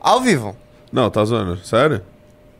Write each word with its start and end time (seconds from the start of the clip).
Ao 0.00 0.20
vivo. 0.20 0.56
Não, 0.92 1.10
tá 1.10 1.24
zoando. 1.24 1.56
Sério? 1.58 2.02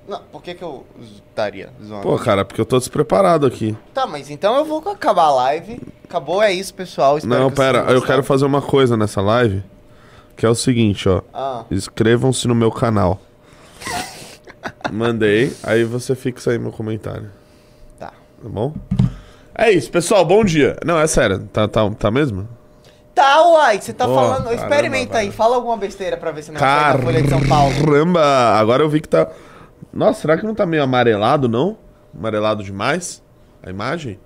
Não, 0.07 0.21
por 0.33 0.43
que 0.43 0.55
que 0.55 0.63
eu 0.63 0.87
estaria 1.01 1.71
zoando? 1.85 2.03
Pô, 2.03 2.17
cara, 2.19 2.45
porque 2.45 2.61
eu 2.61 2.65
tô 2.67 2.79
despreparado 2.79 3.47
aqui. 3.47 3.77
Tá, 3.93 4.07
mas 4.07 4.31
então 4.31 4.57
eu 4.57 4.65
vou 4.65 4.79
acabar 4.91 5.25
a 5.25 5.35
live. 5.35 5.81
Acabou, 6.05 6.43
é 6.43 6.53
isso, 6.53 6.73
pessoal. 6.75 7.19
Espero 7.19 7.41
Não, 7.41 7.51
pera, 7.51 7.81
eu 7.91 8.01
quero 8.03 8.23
fazer 8.23 8.47
uma 8.47 8.63
coisa 8.63 8.97
nessa 8.97 9.21
live. 9.21 9.63
Que 10.37 10.47
é 10.47 10.49
o 10.49 10.55
seguinte, 10.55 11.09
ó. 11.09 11.21
Ah, 11.35 11.65
Inscrevam-se 11.71 12.47
no 12.49 12.55
meu 12.55 12.71
canal. 12.71 13.21
Mandei, 14.91 15.53
aí 15.63 15.85
você 15.85 16.15
fixa 16.15 16.51
aí 16.53 16.59
meu 16.59 16.73
comentário. 16.73 17.31
tá. 17.99 18.07
Tá 18.43 18.49
bom? 18.49 18.73
É 19.55 19.71
isso, 19.71 19.91
pessoal, 19.91 20.25
bom 20.25 20.45
dia. 20.45 20.77
Não, 20.85 20.99
é 20.99 21.07
sério, 21.07 21.41
tá, 21.53 21.67
tá, 21.67 21.91
tá 21.91 22.11
mesmo? 22.11 22.49
Tá, 23.19 23.43
uai, 23.49 23.81
você 23.81 23.93
tá 23.93 24.07
Pô, 24.07 24.15
falando. 24.15 24.45
caramba, 24.45 24.55
Experimenta 24.55 25.19
aí, 25.19 25.25
velho. 25.27 25.37
fala 25.37 25.57
alguma 25.57 25.77
besteira 25.77 26.17
pra 26.17 26.31
ver 26.31 26.45
se 26.45 26.53
não 26.53 26.61
sai 26.61 26.97
da 26.97 27.03
Folha 27.03 27.21
de 27.21 27.29
São 27.29 27.41
Paulo. 27.49 27.75
Caramba! 27.85 28.23
Agora 28.57 28.85
eu 28.85 28.89
vi 28.89 29.01
que 29.01 29.09
tá. 29.09 29.29
Nossa, 29.93 30.21
será 30.21 30.39
que 30.39 30.47
não 30.47 30.55
tá 30.55 30.65
meio 30.65 30.85
amarelado, 30.85 31.49
não? 31.49 31.77
Amarelado 32.17 32.63
demais? 32.63 33.21
A 33.61 33.71
imagem? 33.71 34.21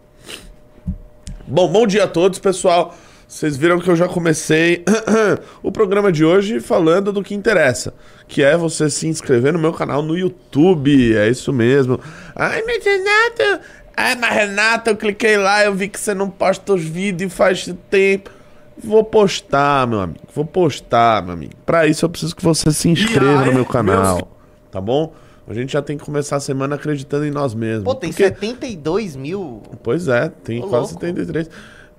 Bom, 1.47 1.69
bom 1.69 1.87
dia 1.87 2.05
a 2.05 2.07
todos, 2.07 2.39
pessoal. 2.39 2.95
Vocês 3.27 3.57
viram 3.57 3.81
que 3.81 3.89
eu 3.89 3.97
já 3.97 4.07
comecei 4.07 4.85
o 5.63 5.73
programa 5.73 6.13
de 6.13 6.23
hoje 6.23 6.61
falando 6.61 7.15
do 7.15 7.23
que 7.23 7.35
interessa, 7.35 7.95
que 8.29 8.43
é 8.43 8.59
você 8.59 8.91
se 8.91 9.07
inscrever 9.09 9.55
no 9.55 9.59
meu 9.59 9.73
canal 9.73 10.03
no 10.03 10.15
YouTube. 10.15 11.17
É 11.17 11.31
isso 11.31 11.51
mesmo. 11.51 11.99
Ai, 12.37 12.63
mas 12.67 12.85
Renato. 12.85 13.65
Ai, 13.97 14.17
mas 14.17 14.35
Renato, 14.35 14.91
eu 14.91 14.97
cliquei 14.99 15.39
lá, 15.39 15.65
eu 15.65 15.73
vi 15.75 15.89
que 15.89 15.99
você 15.99 16.13
não 16.13 16.29
posta 16.29 16.75
os 16.75 16.85
vídeos 16.85 17.33
faz 17.33 17.75
tempo. 17.89 18.42
Vou 18.83 19.05
postar, 19.05 19.87
meu 19.87 20.01
amigo. 20.01 20.21
Vou 20.35 20.45
postar, 20.45 21.23
meu 21.23 21.35
amigo. 21.35 21.53
Pra 21.67 21.87
isso 21.87 22.05
eu 22.05 22.09
preciso 22.11 22.35
que 22.35 22.43
você 22.43 22.71
se 22.73 22.89
inscreva 22.89 23.41
aí, 23.41 23.47
no 23.47 23.53
meu 23.55 23.67
canal. 23.67 24.15
meus- 24.17 24.25
Tá 24.71 24.81
bom? 24.81 25.13
A 25.47 25.53
gente 25.55 25.73
já 25.73 25.83
tem 25.83 25.99
que 25.99 26.05
começar 26.05 26.37
a 26.37 26.41
semana 26.41 26.77
acreditando 26.77 27.27
em 27.27 27.31
nós 27.31 27.53
mesmos. 27.55 27.85
Pô, 27.85 27.95
tem 27.95 28.11
Porque- 28.11 28.25
72 28.29 29.17
mil. 29.17 29.61
Pois 29.83 30.09
é, 30.09 30.29
tem 30.29 30.61
Ô, 30.63 30.69
quase 30.69 30.93
louco. 30.93 31.01
73. 31.01 31.51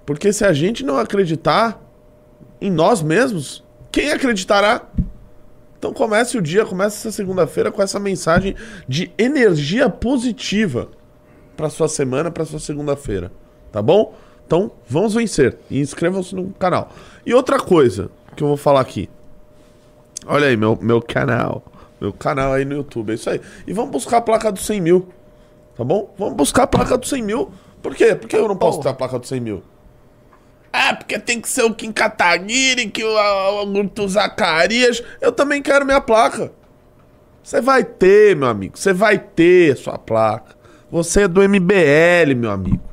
Porque 0.06 0.34
se 0.34 0.44
a 0.46 0.52
gente 0.54 0.84
não 0.84 0.98
acreditar 0.98 1.80
em 2.60 2.72
nós 2.72 3.02
mesmos, 3.02 3.64
quem 3.92 4.12
acreditará? 4.12 4.82
Então 5.78 5.94
comece 5.94 6.38
o 6.38 6.42
dia, 6.42 6.66
comece 6.66 6.96
essa 6.98 7.12
segunda-feira 7.12 7.72
com 7.72 7.82
essa 7.82 8.00
mensagem 8.00 8.56
de 8.88 9.12
energia 9.18 9.90
positiva 9.90 10.88
para 11.58 11.70
sua 11.70 11.88
semana, 11.90 12.32
para 12.32 12.46
sua 12.46 12.60
segunda-feira, 12.60 13.32
tá 13.72 13.82
bom? 13.82 14.16
Então 14.46 14.72
vamos 14.88 15.14
vencer 15.14 15.58
e 15.70 15.80
inscrevam-se 15.80 16.36
no 16.36 16.52
canal. 16.54 16.92
E 17.26 17.34
outra 17.34 17.60
coisa 17.60 18.10
que 18.36 18.44
eu 18.44 18.48
vou 18.48 18.58
falar 18.58 18.82
aqui. 18.82 19.10
Olha 20.26 20.48
aí, 20.48 20.58
meu, 20.58 20.78
meu 20.82 21.02
canal. 21.02 21.64
Meu 22.00 22.12
canal 22.12 22.54
aí 22.54 22.66
no 22.66 22.76
YouTube, 22.76 23.12
é 23.12 23.16
isso 23.16 23.30
aí. 23.30 23.40
E 23.66 23.74
vamos 23.74 23.92
buscar 23.92 24.18
a 24.18 24.22
placa 24.22 24.52
dos 24.52 24.66
100 24.66 24.82
mil. 24.82 25.08
Tá 25.78 25.84
bom? 25.84 26.14
Vamos 26.18 26.36
buscar 26.36 26.64
a 26.64 26.68
placa 26.68 26.98
dos 26.98 27.10
100 27.10 27.22
mil. 27.22 27.52
Por 27.82 27.96
quê? 27.96 28.16
Por 28.16 28.28
que 28.28 28.36
eu 28.36 28.48
não 28.48 28.56
posso 28.56 28.82
ter 28.82 28.90
a 28.90 28.94
placa 28.94 29.18
dos 29.18 29.30
100 29.30 29.40
mil? 29.40 29.64
Ah, 30.72 30.96
porque 30.96 31.20
tem 31.20 31.40
que 31.40 31.48
ser 31.48 31.64
o 31.64 31.74
Kim 31.74 31.92
Kataguiri, 31.92 32.90
que 32.90 33.04
o 33.04 33.18
Augusto 33.18 34.08
Zacarias. 34.08 35.04
Eu 35.22 35.32
também 35.32 35.62
quero 35.62 35.86
minha 35.86 36.02
placa. 36.02 36.52
Você 37.44 37.62
vai 37.62 37.84
ter, 37.84 38.36
meu 38.36 38.48
amigo. 38.48 38.78
Você 38.78 38.94
vai 38.94 39.20
ter 39.20 39.78
sua 39.78 39.98
placa. 39.98 40.56
Você 40.90 41.22
é 41.22 41.28
do 41.28 41.42
MBL, 41.42 42.36
meu 42.36 42.52
amigo. 42.52 42.84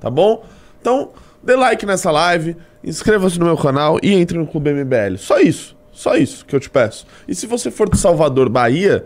Tá 0.00 0.10
bom? 0.10 0.44
Então, 0.80 1.10
dê 1.42 1.56
like 1.56 1.84
nessa 1.86 2.10
live, 2.10 2.56
inscreva-se 2.82 3.38
no 3.38 3.46
meu 3.46 3.56
canal 3.56 3.98
e 4.02 4.12
entre 4.12 4.38
no 4.38 4.46
Clube 4.46 4.72
MBL. 4.72 5.16
Só 5.18 5.38
isso. 5.38 5.76
Só 5.92 6.16
isso 6.16 6.46
que 6.46 6.54
eu 6.54 6.60
te 6.60 6.70
peço. 6.70 7.06
E 7.26 7.34
se 7.34 7.46
você 7.46 7.70
for 7.70 7.90
de 7.90 7.98
Salvador, 7.98 8.48
Bahia, 8.48 9.04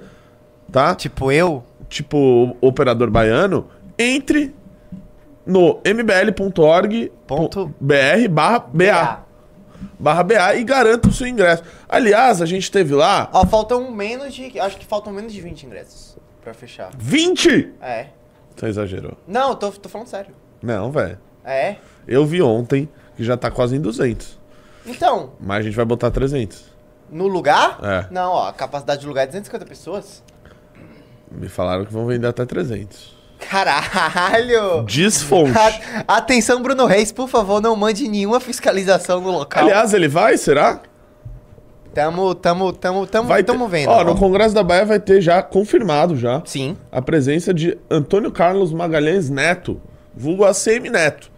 tá? 0.70 0.95
Tipo 0.95 1.33
eu. 1.33 1.65
tipo 1.89 2.56
operador 2.61 3.11
baiano, 3.11 3.67
entre 3.98 4.55
no 5.47 5.81
mbl.org.br 5.84 7.09
barra 8.31 8.59
BA. 8.60 9.22
Barra 9.99 10.22
BA 10.22 10.54
e 10.56 10.65
garanta 10.65 11.09
o 11.09 11.12
seu 11.12 11.27
ingresso. 11.27 11.62
Aliás, 11.89 12.41
a 12.41 12.47
gente 12.47 12.71
teve 12.71 12.94
lá 12.94 13.28
Ó, 13.33 13.44
faltam 13.47 13.91
menos 13.91 14.34
de. 14.34 14.59
Acho 14.59 14.77
que 14.77 14.87
faltam 14.87 15.12
menos 15.12 15.33
de 15.33 15.41
20 15.41 15.66
ingressos 15.66 16.16
pra 16.43 16.54
fechar. 16.54 16.91
20! 16.99 17.75
É. 17.81 18.06
Você 18.56 18.66
exagerou. 18.66 19.16
Não, 19.27 19.50
eu 19.50 19.56
tô, 19.56 19.71
tô 19.71 19.89
falando 19.89 20.09
sério. 20.09 20.34
Não, 20.62 20.91
velho. 20.91 21.19
É. 21.44 21.76
Eu 22.06 22.25
vi 22.26 22.41
ontem 22.42 22.88
que 23.16 23.25
já 23.25 23.36
tá 23.36 23.50
quase 23.50 23.76
em 23.76 23.80
200. 23.80 24.38
Então, 24.86 25.32
Mas 25.41 25.58
a 25.58 25.62
gente 25.62 25.75
vai 25.76 25.84
botar 25.84 26.10
300. 26.10 26.64
no 27.10 27.26
lugar? 27.28 27.78
É. 27.82 28.06
Não, 28.10 28.32
ó, 28.32 28.48
a 28.48 28.53
capacidade 28.53 29.00
de 29.03 29.06
lugar 29.06 29.22
é 29.25 29.26
250 29.26 29.64
pessoas. 29.66 30.22
Me 31.30 31.48
falaram 31.48 31.84
que 31.84 31.92
vão 31.92 32.06
vender 32.06 32.26
até 32.26 32.44
300. 32.44 33.16
Caralho! 33.48 34.82
Desfonte. 34.84 35.53
A- 36.06 36.16
Atenção, 36.16 36.62
Bruno 36.62 36.86
Reis, 36.86 37.10
por 37.10 37.28
favor, 37.28 37.60
não 37.60 37.74
mande 37.74 38.06
nenhuma 38.09 38.38
fiscalização 38.41 39.20
no 39.20 39.30
local. 39.30 39.64
Aliás, 39.64 39.92
ele 39.94 40.09
vai, 40.09 40.36
será? 40.36 40.80
tamo, 41.94 42.34
tamo, 42.34 42.72
tamo, 42.72 43.06
tamo, 43.06 43.28
Vai 43.28 43.42
tamo 43.42 43.64
ter... 43.66 43.70
vendo. 43.70 43.91
Ó, 43.91 44.03
no 44.04 44.16
Congresso 44.16 44.54
da 44.54 44.62
Bahia 44.62 44.84
vai 44.86 44.98
ter 45.00 45.20
já 45.20 45.42
confirmado 45.42 46.16
já. 46.16 46.41
Sim. 46.47 46.76
a 46.91 47.03
presença 47.03 47.53
de 47.53 47.76
Antônio 47.91 48.30
Carlos 48.32 48.72
Magalhães 48.72 49.28
Neto, 49.28 49.80
vulgo 50.14 50.44
ACM 50.44 50.88
Neto. 50.91 51.30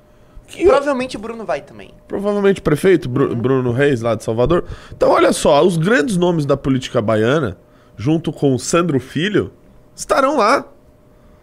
Que 0.55 0.65
Provavelmente 0.65 1.17
o 1.17 1.21
Bruno 1.21 1.45
vai 1.45 1.61
também. 1.61 1.91
provavelmente 2.07 2.61
prefeito, 2.61 3.09
Bru- 3.09 3.31
Uhum. 3.31 3.35
Bruno 3.35 3.73
Reis, 3.73 4.01
lá 4.01 4.15
de 4.15 4.23
Salvador. 4.25 4.65
Então, 4.93 5.11
olha 5.11 5.33
só, 5.33 5.65
os 5.65 5.77
grandes 5.77 6.17
nomes 6.17 6.47
da 6.47 6.57
política 6.57 7.03
baiana, 7.03 7.57
junto 7.97 8.33
com 8.33 8.55
o 8.55 8.59
Sandro 8.59 9.01
Filho, 9.01 9.53
estarão 9.95 10.37
lá. 10.37 10.65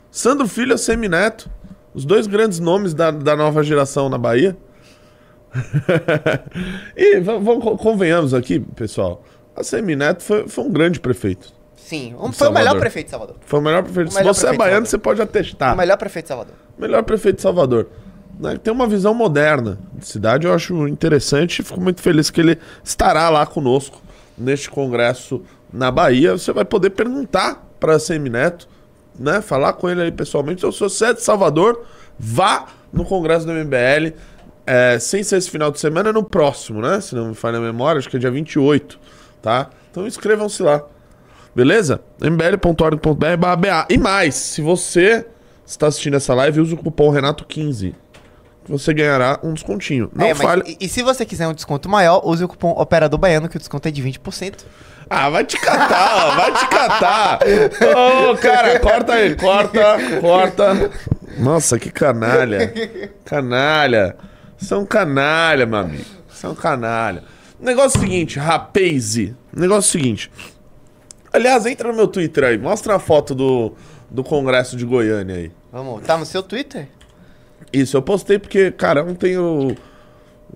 Sandro 0.09 0.47
Filho 0.47 0.71
e 0.71 0.73
ACM 0.75 1.07
Neto, 1.09 1.49
os 1.93 2.05
dois 2.05 2.25
grandes 2.27 2.59
nomes 2.59 2.93
da, 2.93 3.11
da 3.11 3.35
nova 3.35 3.61
geração 3.63 4.07
na 4.09 4.17
Bahia. 4.17 4.57
e 6.95 7.19
vamos, 7.19 7.81
convenhamos 7.81 8.33
aqui, 8.33 8.59
pessoal, 8.59 9.23
ACM 9.55 9.95
Neto 9.95 10.23
foi, 10.23 10.47
foi 10.47 10.63
um 10.63 10.71
grande 10.71 10.99
prefeito. 10.99 11.51
Sim. 11.75 12.15
Um, 12.19 12.31
foi 12.31 12.47
o 12.47 12.51
melhor 12.51 12.65
Salvador. 12.67 12.79
prefeito 12.79 13.05
de 13.07 13.11
Salvador. 13.11 13.35
Foi 13.41 13.59
o 13.59 13.63
melhor 13.63 13.83
prefeito. 13.83 14.07
O 14.07 14.11
Se 14.11 14.17
melhor 14.19 14.33
você 14.33 14.47
é 14.47 14.53
baiano, 14.55 14.83
de 14.83 14.89
você 14.89 14.97
pode 14.97 15.21
atestar. 15.21 15.73
O 15.73 15.77
melhor 15.77 15.97
prefeito 15.97 16.25
de 16.25 16.29
Salvador. 16.29 16.53
Melhor 16.77 17.03
prefeito 17.03 17.35
de 17.37 17.41
Salvador. 17.41 17.87
Né? 18.39 18.57
Tem 18.57 18.73
uma 18.73 18.87
visão 18.87 19.13
moderna 19.13 19.79
de 19.93 20.05
cidade, 20.07 20.47
eu 20.47 20.53
acho 20.53 20.87
interessante 20.87 21.59
e 21.59 21.63
fico 21.63 21.79
muito 21.79 22.01
feliz 22.01 22.29
que 22.29 22.41
ele 22.41 22.57
estará 22.83 23.29
lá 23.29 23.45
conosco 23.45 24.01
neste 24.37 24.69
congresso 24.69 25.41
na 25.71 25.91
Bahia. 25.91 26.33
Você 26.33 26.51
vai 26.51 26.65
poder 26.65 26.91
perguntar 26.91 27.67
para 27.79 27.99
CM 27.99 28.29
Neto, 28.29 28.67
né? 29.17 29.41
Falar 29.41 29.73
com 29.73 29.89
ele 29.89 30.01
aí 30.01 30.11
pessoalmente. 30.11 30.59
Então, 30.59 30.71
se 30.71 30.79
você 30.79 31.05
é 31.05 31.13
de 31.13 31.21
Salvador, 31.21 31.83
vá 32.17 32.67
no 32.91 33.05
congresso 33.05 33.45
do 33.45 33.53
MBL. 33.53 34.15
É, 34.65 34.99
sem 34.99 35.23
ser 35.23 35.37
esse 35.37 35.49
final 35.49 35.71
de 35.71 35.79
semana, 35.79 36.13
no 36.13 36.23
próximo, 36.23 36.81
né? 36.81 37.01
Se 37.01 37.15
não 37.15 37.29
me 37.29 37.35
falha 37.35 37.57
a 37.57 37.61
memória, 37.61 37.99
acho 37.99 38.09
que 38.09 38.15
é 38.15 38.19
dia 38.19 38.29
28, 38.29 38.99
tá? 39.41 39.69
Então 39.89 40.05
inscrevam-se 40.05 40.61
lá. 40.61 40.83
Beleza? 41.53 41.99
mbl.org.br 42.21 43.37
barra 43.37 43.55
BA. 43.55 43.87
E 43.89 43.97
mais, 43.97 44.35
se 44.35 44.61
você 44.61 45.25
está 45.65 45.87
assistindo 45.87 46.15
essa 46.15 46.33
live, 46.33 46.61
use 46.61 46.73
o 46.73 46.77
cupom 46.77 47.11
Renato15. 47.11 47.93
Você 48.67 48.93
ganhará 48.93 49.39
um 49.43 49.53
descontinho. 49.53 50.09
Não 50.13 50.25
é, 50.25 50.33
mas 50.33 50.41
falhe. 50.41 50.77
e, 50.79 50.85
e 50.85 50.89
se 50.89 51.01
você 51.01 51.25
quiser 51.25 51.47
um 51.47 51.53
desconto 51.53 51.89
maior, 51.89 52.21
use 52.23 52.43
o 52.43 52.47
cupom 52.47 52.71
Operador 52.71 53.19
Baiano, 53.19 53.49
que 53.49 53.57
o 53.57 53.59
desconto 53.59 53.87
é 53.87 53.91
de 53.91 54.01
20%. 54.03 54.59
Ah, 55.09 55.29
vai 55.29 55.43
te 55.43 55.59
catar, 55.59 56.25
ó, 56.25 56.35
vai 56.37 56.53
te 56.53 56.67
catar. 56.67 57.39
Ô, 58.29 58.37
cara, 58.37 58.79
corta 58.79 59.13
aí, 59.13 59.35
corta, 59.35 59.97
corta. 60.21 60.91
Nossa, 61.37 61.77
que 61.77 61.91
canalha. 61.91 62.73
Canalha. 63.25 64.15
São 64.57 64.85
canalha, 64.85 65.65
meu 65.65 65.79
amigo. 65.79 66.05
São 66.29 66.55
canalha. 66.55 67.23
Negócio 67.59 67.97
é 67.97 67.99
o 67.99 68.01
seguinte, 68.03 68.39
rapaze. 68.39 69.35
Negócio 69.51 69.97
é 69.97 69.99
o 69.99 70.01
seguinte. 70.03 70.31
Aliás, 71.33 71.65
entra 71.65 71.89
no 71.89 71.95
meu 71.95 72.07
Twitter 72.07 72.43
aí. 72.43 72.57
Mostra 72.57 72.95
a 72.95 72.99
foto 72.99 73.35
do, 73.35 73.73
do 74.09 74.23
Congresso 74.23 74.77
de 74.77 74.85
Goiânia 74.85 75.35
aí. 75.35 75.51
Vamos, 75.71 76.03
tá 76.03 76.17
no 76.17 76.25
seu 76.25 76.41
Twitter? 76.43 76.87
Isso, 77.71 77.97
eu 77.97 78.01
postei 78.01 78.37
porque, 78.39 78.71
cara, 78.71 79.03
ontem 79.03 79.33
eu. 79.33 79.75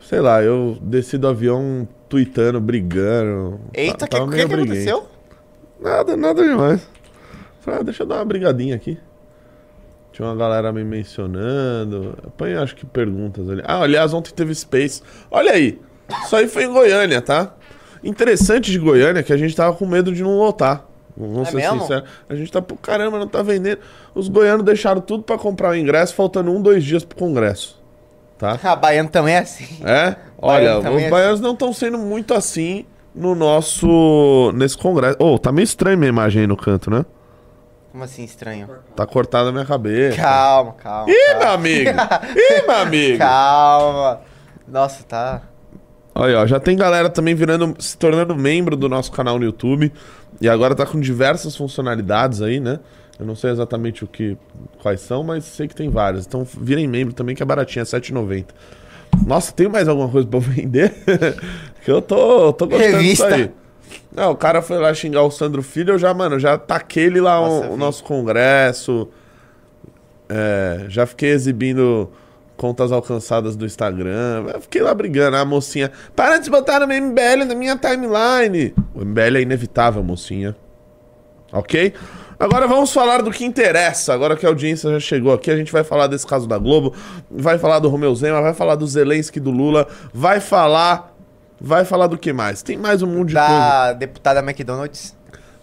Sei 0.02 0.20
lá, 0.20 0.42
eu 0.44 0.78
desci 0.82 1.18
do 1.18 1.28
avião 1.28 1.88
tweetando, 2.10 2.60
brigando. 2.60 3.60
Eita, 3.74 4.08
que, 4.08 4.20
que, 4.20 4.46
que 4.46 4.54
aconteceu? 4.54 5.08
Nada, 5.80 6.18
nada 6.18 6.44
demais. 6.44 6.86
Falei, 7.62 7.80
ah, 7.80 7.84
deixa 7.84 8.04
eu 8.04 8.08
dar 8.08 8.16
uma 8.16 8.26
brigadinha 8.26 8.76
aqui. 8.76 8.98
Tinha 10.12 10.28
uma 10.28 10.36
galera 10.36 10.72
me 10.72 10.84
mencionando. 10.84 12.18
Põe, 12.38 12.54
acho 12.56 12.76
que 12.76 12.86
perguntas 12.86 13.50
ali. 13.50 13.62
Ah, 13.66 13.82
aliás, 13.82 14.14
ontem 14.14 14.34
teve 14.34 14.54
Space. 14.54 15.02
Olha 15.32 15.52
aí. 15.52 15.80
Isso 16.24 16.36
aí 16.36 16.48
foi 16.48 16.66
em 16.66 16.72
Goiânia, 16.72 17.22
tá? 17.22 17.56
Interessante 18.04 18.72
de 18.72 18.78
Goiânia 18.80 19.24
que 19.24 19.34
a 19.34 19.38
gente 19.38 19.56
tava 19.56 19.76
com 19.76 19.86
medo 19.86 20.14
de 20.14 20.22
não 20.24 20.38
lotar. 20.38 20.86
Vamos 21.18 21.48
É 21.48 21.52
ser 21.52 21.58
mesmo? 21.58 21.82
sinceros. 21.82 22.10
A 22.30 22.36
gente 22.36 22.52
tá, 22.52 22.62
pô, 22.62 22.76
caramba, 22.76 23.18
não 23.18 23.28
tá 23.28 23.42
vendendo. 23.42 23.80
Os 24.16 24.30
goianos 24.30 24.64
deixaram 24.66 25.02
tudo 25.02 25.24
pra 25.24 25.38
comprar 25.38 25.72
o 25.72 25.76
ingresso, 25.76 26.16
faltando 26.16 26.50
um, 26.50 26.62
dois 26.62 26.84
dias 26.84 27.04
pro 27.04 27.18
congresso. 27.18 27.84
Tá? 28.38 28.58
A 28.64 28.76
Baiano 28.76 29.10
também 29.10 29.36
é 29.36 29.40
assim. 29.40 29.86
É? 29.86 30.16
Olha, 30.38 30.80
os 30.80 30.86
é 30.86 31.10
baianos 31.10 31.42
não 31.42 31.54
estão 31.54 31.74
sendo 31.74 31.98
muito 31.98 32.34
assim 32.34 32.86
no 33.14 33.36
nosso. 33.36 34.52
nesse 34.56 34.78
congresso. 34.78 35.18
Ô, 35.20 35.38
tá 35.38 35.52
meio 35.52 35.64
estranho 35.64 35.98
minha 35.98 36.10
imagem 36.10 36.42
aí 36.42 36.48
no 36.48 36.58
canto, 36.58 36.90
né? 36.90 37.06
Como 37.92 38.04
assim, 38.04 38.24
estranho? 38.26 38.68
Tá 38.96 39.06
cortada 39.06 39.50
a 39.50 39.52
minha 39.54 39.66
cabeça. 39.66 40.18
Calma, 40.18 40.74
calma. 40.74 41.10
Ih, 41.10 41.16
calma. 41.32 41.40
meu 41.40 41.50
amigo! 41.50 41.90
Ih, 42.36 42.68
meu 42.68 42.76
amigo! 42.76 43.18
Calma. 43.20 44.22
Nossa, 44.68 45.04
tá. 45.04 45.42
Aí, 46.14 46.34
ó, 46.34 46.46
já 46.46 46.60
tem 46.60 46.76
galera 46.76 47.10
também 47.10 47.36
virando, 47.36 47.76
se 47.80 47.98
tornando 47.98 48.36
membro 48.36 48.76
do 48.76 48.90
nosso 48.90 49.12
canal 49.12 49.40
no 49.40 49.46
YouTube. 49.46 49.94
E 50.42 50.50
agora 50.50 50.76
tá 50.76 50.86
com 50.86 51.00
diversas 51.00 51.56
funcionalidades 51.56 52.42
aí, 52.42 52.60
né? 52.60 52.80
Eu 53.20 53.26
não 53.26 53.36
sei 53.36 53.52
exatamente 53.52 54.04
o 54.04 54.08
que, 54.08 54.38
quais 54.82 55.00
são, 55.02 55.24
mas 55.24 55.46
sei 55.46 55.68
que 55.68 55.76
tem 55.76 55.90
várias. 55.90 56.26
Então 56.26 56.44
virem 56.44 56.88
membro 56.88 57.14
também, 57.14 57.36
que 57.36 57.42
é 57.42 57.46
baratinho, 57.46 57.84
é 57.84 57.86
R$7,90. 57.86 58.46
Nossa, 59.26 59.54
tem 59.54 59.70
mais 59.70 59.88
alguma 59.88 60.10
coisa 60.10 60.28
pra 60.28 60.38
eu 60.38 60.42
vender? 60.42 60.94
que 61.84 61.90
eu 61.90 62.02
tô, 62.02 62.52
tô 62.52 62.68
gostando 62.68 62.98
Revista. 62.98 63.28
disso 63.28 63.36
aí. 63.36 63.52
Não, 64.12 64.32
o 64.32 64.36
cara 64.36 64.62
foi 64.62 64.78
lá 64.78 64.94
xingar 64.94 65.24
o 65.24 65.32
Sandro 65.32 65.62
Filho, 65.62 65.94
eu 65.94 66.00
já, 66.00 66.14
mano, 66.14 66.40
já 66.40 66.58
taquei 66.58 67.06
ele 67.06 67.22
lá 67.22 67.40
Nossa, 67.40 67.68
o, 67.68 67.70
eu 67.70 67.74
o 67.74 67.78
nosso 67.78 68.04
congresso. 68.04 69.08
É, 70.28 70.86
já 70.90 71.06
fiquei 71.06 71.30
exibindo 71.30 72.10
contas 72.58 72.92
alcançadas 72.92 73.56
do 73.56 73.66
Instagram. 73.66 74.46
Eu 74.54 74.62
fiquei 74.62 74.82
lá 74.82 74.94
brigando. 74.94 75.38
A 75.38 75.46
mocinha, 75.46 75.92
para 76.16 76.38
de 76.38 76.50
botar 76.50 76.80
no 76.80 76.88
meu 76.88 77.02
MBL 77.02 77.46
na 77.48 77.56
minha 77.56 77.78
timeline. 77.78 78.74
O 78.94 79.06
MBL 79.06 79.38
é 79.38 79.42
inevitável, 79.42 80.04
mocinha. 80.04 80.56
Ok? 81.52 81.94
Agora 82.40 82.68
vamos 82.68 82.92
falar 82.92 83.22
do 83.22 83.32
que 83.32 83.46
interessa. 83.46 84.14
Agora 84.14 84.36
que 84.36 84.46
a 84.46 84.50
audiência 84.50 84.90
já 84.92 85.00
chegou 85.00 85.34
aqui, 85.34 85.50
a 85.50 85.56
gente 85.56 85.72
vai 85.72 85.84
falar 85.84 86.08
desse 86.08 86.28
caso 86.28 86.48
da 86.48 86.58
Globo, 86.58 86.94
vai 87.30 87.58
falar 87.58 87.80
do 87.80 87.90
Romeu 87.90 88.14
Zema, 88.16 88.42
vai 88.42 88.54
falar 88.54 88.76
do 88.76 88.86
Zelensky, 88.86 89.40
do 89.40 89.52
Lula, 89.52 89.88
vai 90.14 90.40
falar. 90.40 91.14
Vai 91.60 91.86
falar 91.86 92.08
do 92.08 92.18
que 92.18 92.34
mais? 92.34 92.62
Tem 92.62 92.78
mais 92.78 93.02
um 93.02 93.08
monte 93.08 93.30
de 93.30 93.36
coisa. 93.36 93.48
Da 93.48 93.94
deputada 93.94 94.42
McDonald's. 94.42 95.16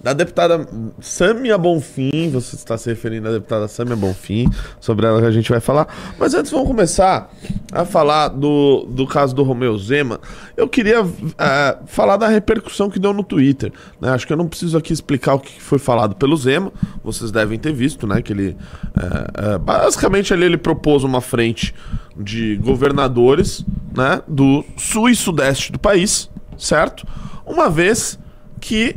Da 0.02 0.12
deputada 0.12 0.66
Samia 1.00 1.56
Bonfim, 1.56 2.30
você 2.30 2.56
está 2.56 2.76
se 2.76 2.88
referindo 2.90 3.28
à 3.28 3.32
deputada 3.32 3.68
Samia 3.68 3.94
Bonfim, 3.94 4.48
sobre 4.80 5.06
ela 5.06 5.20
que 5.20 5.26
a 5.26 5.30
gente 5.30 5.48
vai 5.48 5.60
falar. 5.60 5.86
Mas 6.18 6.34
antes 6.34 6.50
vamos 6.50 6.66
começar 6.66 7.30
a 7.70 7.84
falar 7.84 8.28
do, 8.28 8.84
do 8.90 9.06
caso 9.06 9.34
do 9.34 9.42
Romeu 9.44 9.78
Zema. 9.78 10.20
Eu 10.56 10.68
queria 10.68 11.06
eh, 11.38 11.78
falar 11.86 12.16
da 12.16 12.26
repercussão 12.26 12.90
que 12.90 12.98
deu 12.98 13.12
no 13.12 13.22
Twitter. 13.22 13.72
né? 14.00 14.10
Acho 14.10 14.26
que 14.26 14.32
eu 14.32 14.36
não 14.36 14.48
preciso 14.48 14.76
aqui 14.76 14.92
explicar 14.92 15.34
o 15.34 15.38
que 15.40 15.62
foi 15.62 15.78
falado 15.78 16.16
pelo 16.16 16.36
Zema. 16.36 16.72
Vocês 17.04 17.30
devem 17.30 17.58
ter 17.58 17.72
visto, 17.72 18.06
né? 18.06 18.20
Que 18.20 18.32
ele. 18.32 18.56
eh, 18.98 19.26
eh, 19.54 19.58
basicamente 19.58 20.32
ali 20.34 20.44
ele 20.44 20.58
propôs 20.58 21.04
uma 21.04 21.20
frente 21.20 21.72
de 22.16 22.56
governadores 22.56 23.64
né, 23.96 24.20
do 24.26 24.64
sul 24.76 25.08
e 25.08 25.14
sudeste 25.16 25.70
do 25.72 25.78
país, 25.78 26.30
certo? 26.58 27.06
Uma 27.46 27.70
vez 27.70 28.18
que 28.60 28.96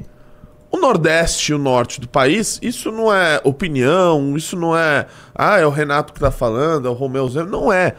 o 0.76 0.80
Nordeste 0.80 1.52
e 1.52 1.56
o 1.56 1.58
Norte 1.58 2.00
do 2.02 2.08
país, 2.08 2.60
isso 2.62 2.92
não 2.92 3.14
é 3.14 3.40
opinião, 3.44 4.36
isso 4.36 4.56
não 4.56 4.78
é. 4.78 5.08
Ah, 5.34 5.58
é 5.58 5.66
o 5.66 5.70
Renato 5.70 6.14
que 6.14 6.20
tá 6.20 6.32
falando, 6.32 6.88
é 6.88 6.92
o 6.92 6.94
Romeu 6.94 7.28
Zema. 7.28 7.50
Não 7.50 7.72
é. 7.72 7.96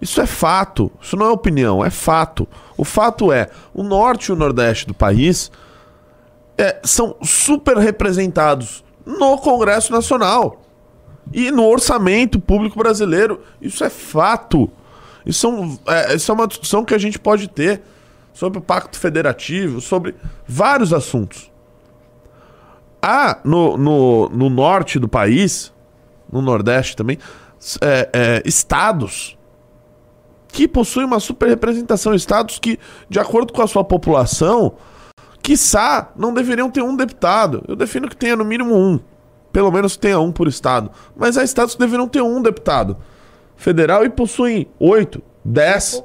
Isso 0.00 0.20
é 0.20 0.26
fato. 0.26 0.90
Isso 1.00 1.16
não 1.16 1.26
é 1.26 1.30
opinião, 1.30 1.84
é 1.84 1.90
fato. 1.90 2.48
O 2.76 2.84
fato 2.84 3.30
é: 3.30 3.48
o 3.72 3.82
Norte 3.82 4.26
e 4.28 4.32
o 4.32 4.36
Nordeste 4.36 4.86
do 4.86 4.94
país 4.94 5.50
é, 6.56 6.80
são 6.82 7.16
super 7.22 7.76
representados 7.76 8.84
no 9.04 9.36
Congresso 9.38 9.92
Nacional 9.92 10.62
e 11.32 11.50
no 11.50 11.64
orçamento 11.66 12.40
público 12.40 12.78
brasileiro. 12.78 13.40
Isso 13.60 13.84
é 13.84 13.90
fato. 13.90 14.70
Isso 15.24 15.78
é, 15.86 16.14
isso 16.14 16.30
é 16.30 16.34
uma 16.34 16.46
discussão 16.46 16.84
que 16.84 16.94
a 16.94 16.98
gente 16.98 17.18
pode 17.18 17.48
ter 17.48 17.82
sobre 18.32 18.58
o 18.58 18.62
Pacto 18.62 18.98
Federativo, 18.98 19.80
sobre 19.80 20.14
vários 20.46 20.92
assuntos. 20.92 21.53
Há 23.06 23.38
no, 23.44 23.76
no, 23.76 24.28
no 24.30 24.48
norte 24.48 24.98
do 24.98 25.06
país, 25.06 25.70
no 26.32 26.40
nordeste 26.40 26.96
também, 26.96 27.18
é, 27.82 28.08
é, 28.14 28.42
estados 28.46 29.36
que 30.48 30.66
possuem 30.66 31.04
uma 31.04 31.20
super 31.20 31.50
representação. 31.50 32.14
Estados 32.14 32.58
que, 32.58 32.78
de 33.10 33.20
acordo 33.20 33.52
com 33.52 33.60
a 33.60 33.66
sua 33.66 33.84
população, 33.84 34.76
quiçá 35.42 36.12
não 36.16 36.32
deveriam 36.32 36.70
ter 36.70 36.80
um 36.80 36.96
deputado. 36.96 37.62
Eu 37.68 37.76
defino 37.76 38.08
que 38.08 38.16
tenha 38.16 38.36
no 38.36 38.44
mínimo 38.44 38.74
um. 38.74 38.98
Pelo 39.52 39.70
menos 39.70 39.98
tenha 39.98 40.18
um 40.18 40.32
por 40.32 40.48
estado. 40.48 40.90
Mas 41.14 41.36
há 41.36 41.44
estados 41.44 41.74
que 41.74 41.80
deveriam 41.80 42.08
ter 42.08 42.22
um 42.22 42.40
deputado 42.40 42.96
federal 43.54 44.02
e 44.06 44.08
possuem 44.08 44.66
oito, 44.80 45.20
dez. 45.44 46.02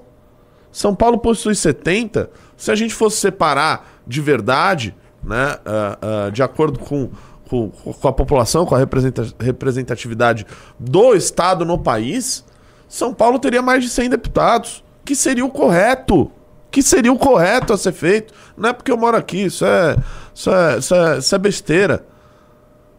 São 0.69 0.93
Paulo 0.93 1.17
possui 1.17 1.55
70. 1.55 2.29
Se 2.57 2.69
a 2.71 2.75
gente 2.75 2.93
fosse 2.93 3.15
separar 3.15 3.89
de 4.05 4.19
verdade, 4.19 4.93
né, 5.23 5.57
ah, 5.65 5.97
ah, 6.01 6.29
de 6.29 6.41
acordo 6.41 6.79
com, 6.79 7.09
com, 7.49 7.69
com 7.69 8.07
a 8.07 8.13
população, 8.13 8.65
com 8.65 8.75
a 8.75 8.77
representa- 8.77 9.27
representatividade 9.39 10.45
do 10.79 11.13
Estado 11.15 11.65
no 11.65 11.77
país, 11.77 12.43
São 12.87 13.13
Paulo 13.13 13.39
teria 13.39 13.61
mais 13.61 13.83
de 13.83 13.89
100 13.89 14.09
deputados, 14.09 14.83
que 15.03 15.15
seria 15.15 15.45
o 15.45 15.49
correto. 15.49 16.31
Que 16.71 16.83
seria 16.83 17.11
o 17.11 17.17
correto 17.17 17.73
a 17.73 17.77
ser 17.77 17.91
feito. 17.93 18.31
Não 18.55 18.69
é 18.69 18.73
porque 18.73 18.91
eu 18.91 18.97
moro 18.97 19.17
aqui, 19.17 19.45
isso 19.45 19.65
é, 19.65 19.97
isso 20.35 20.51
é, 20.51 20.77
isso 20.77 20.93
é, 20.93 21.17
isso 21.17 21.33
é 21.33 21.37
besteira. 21.39 22.05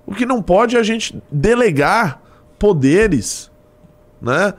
O 0.05 0.12
que 0.12 0.26
não 0.26 0.43
pode 0.43 0.76
é 0.76 0.81
a 0.81 0.82
gente 0.82 1.22
delegar 1.31 2.20
poderes, 2.58 3.49
né? 4.20 4.55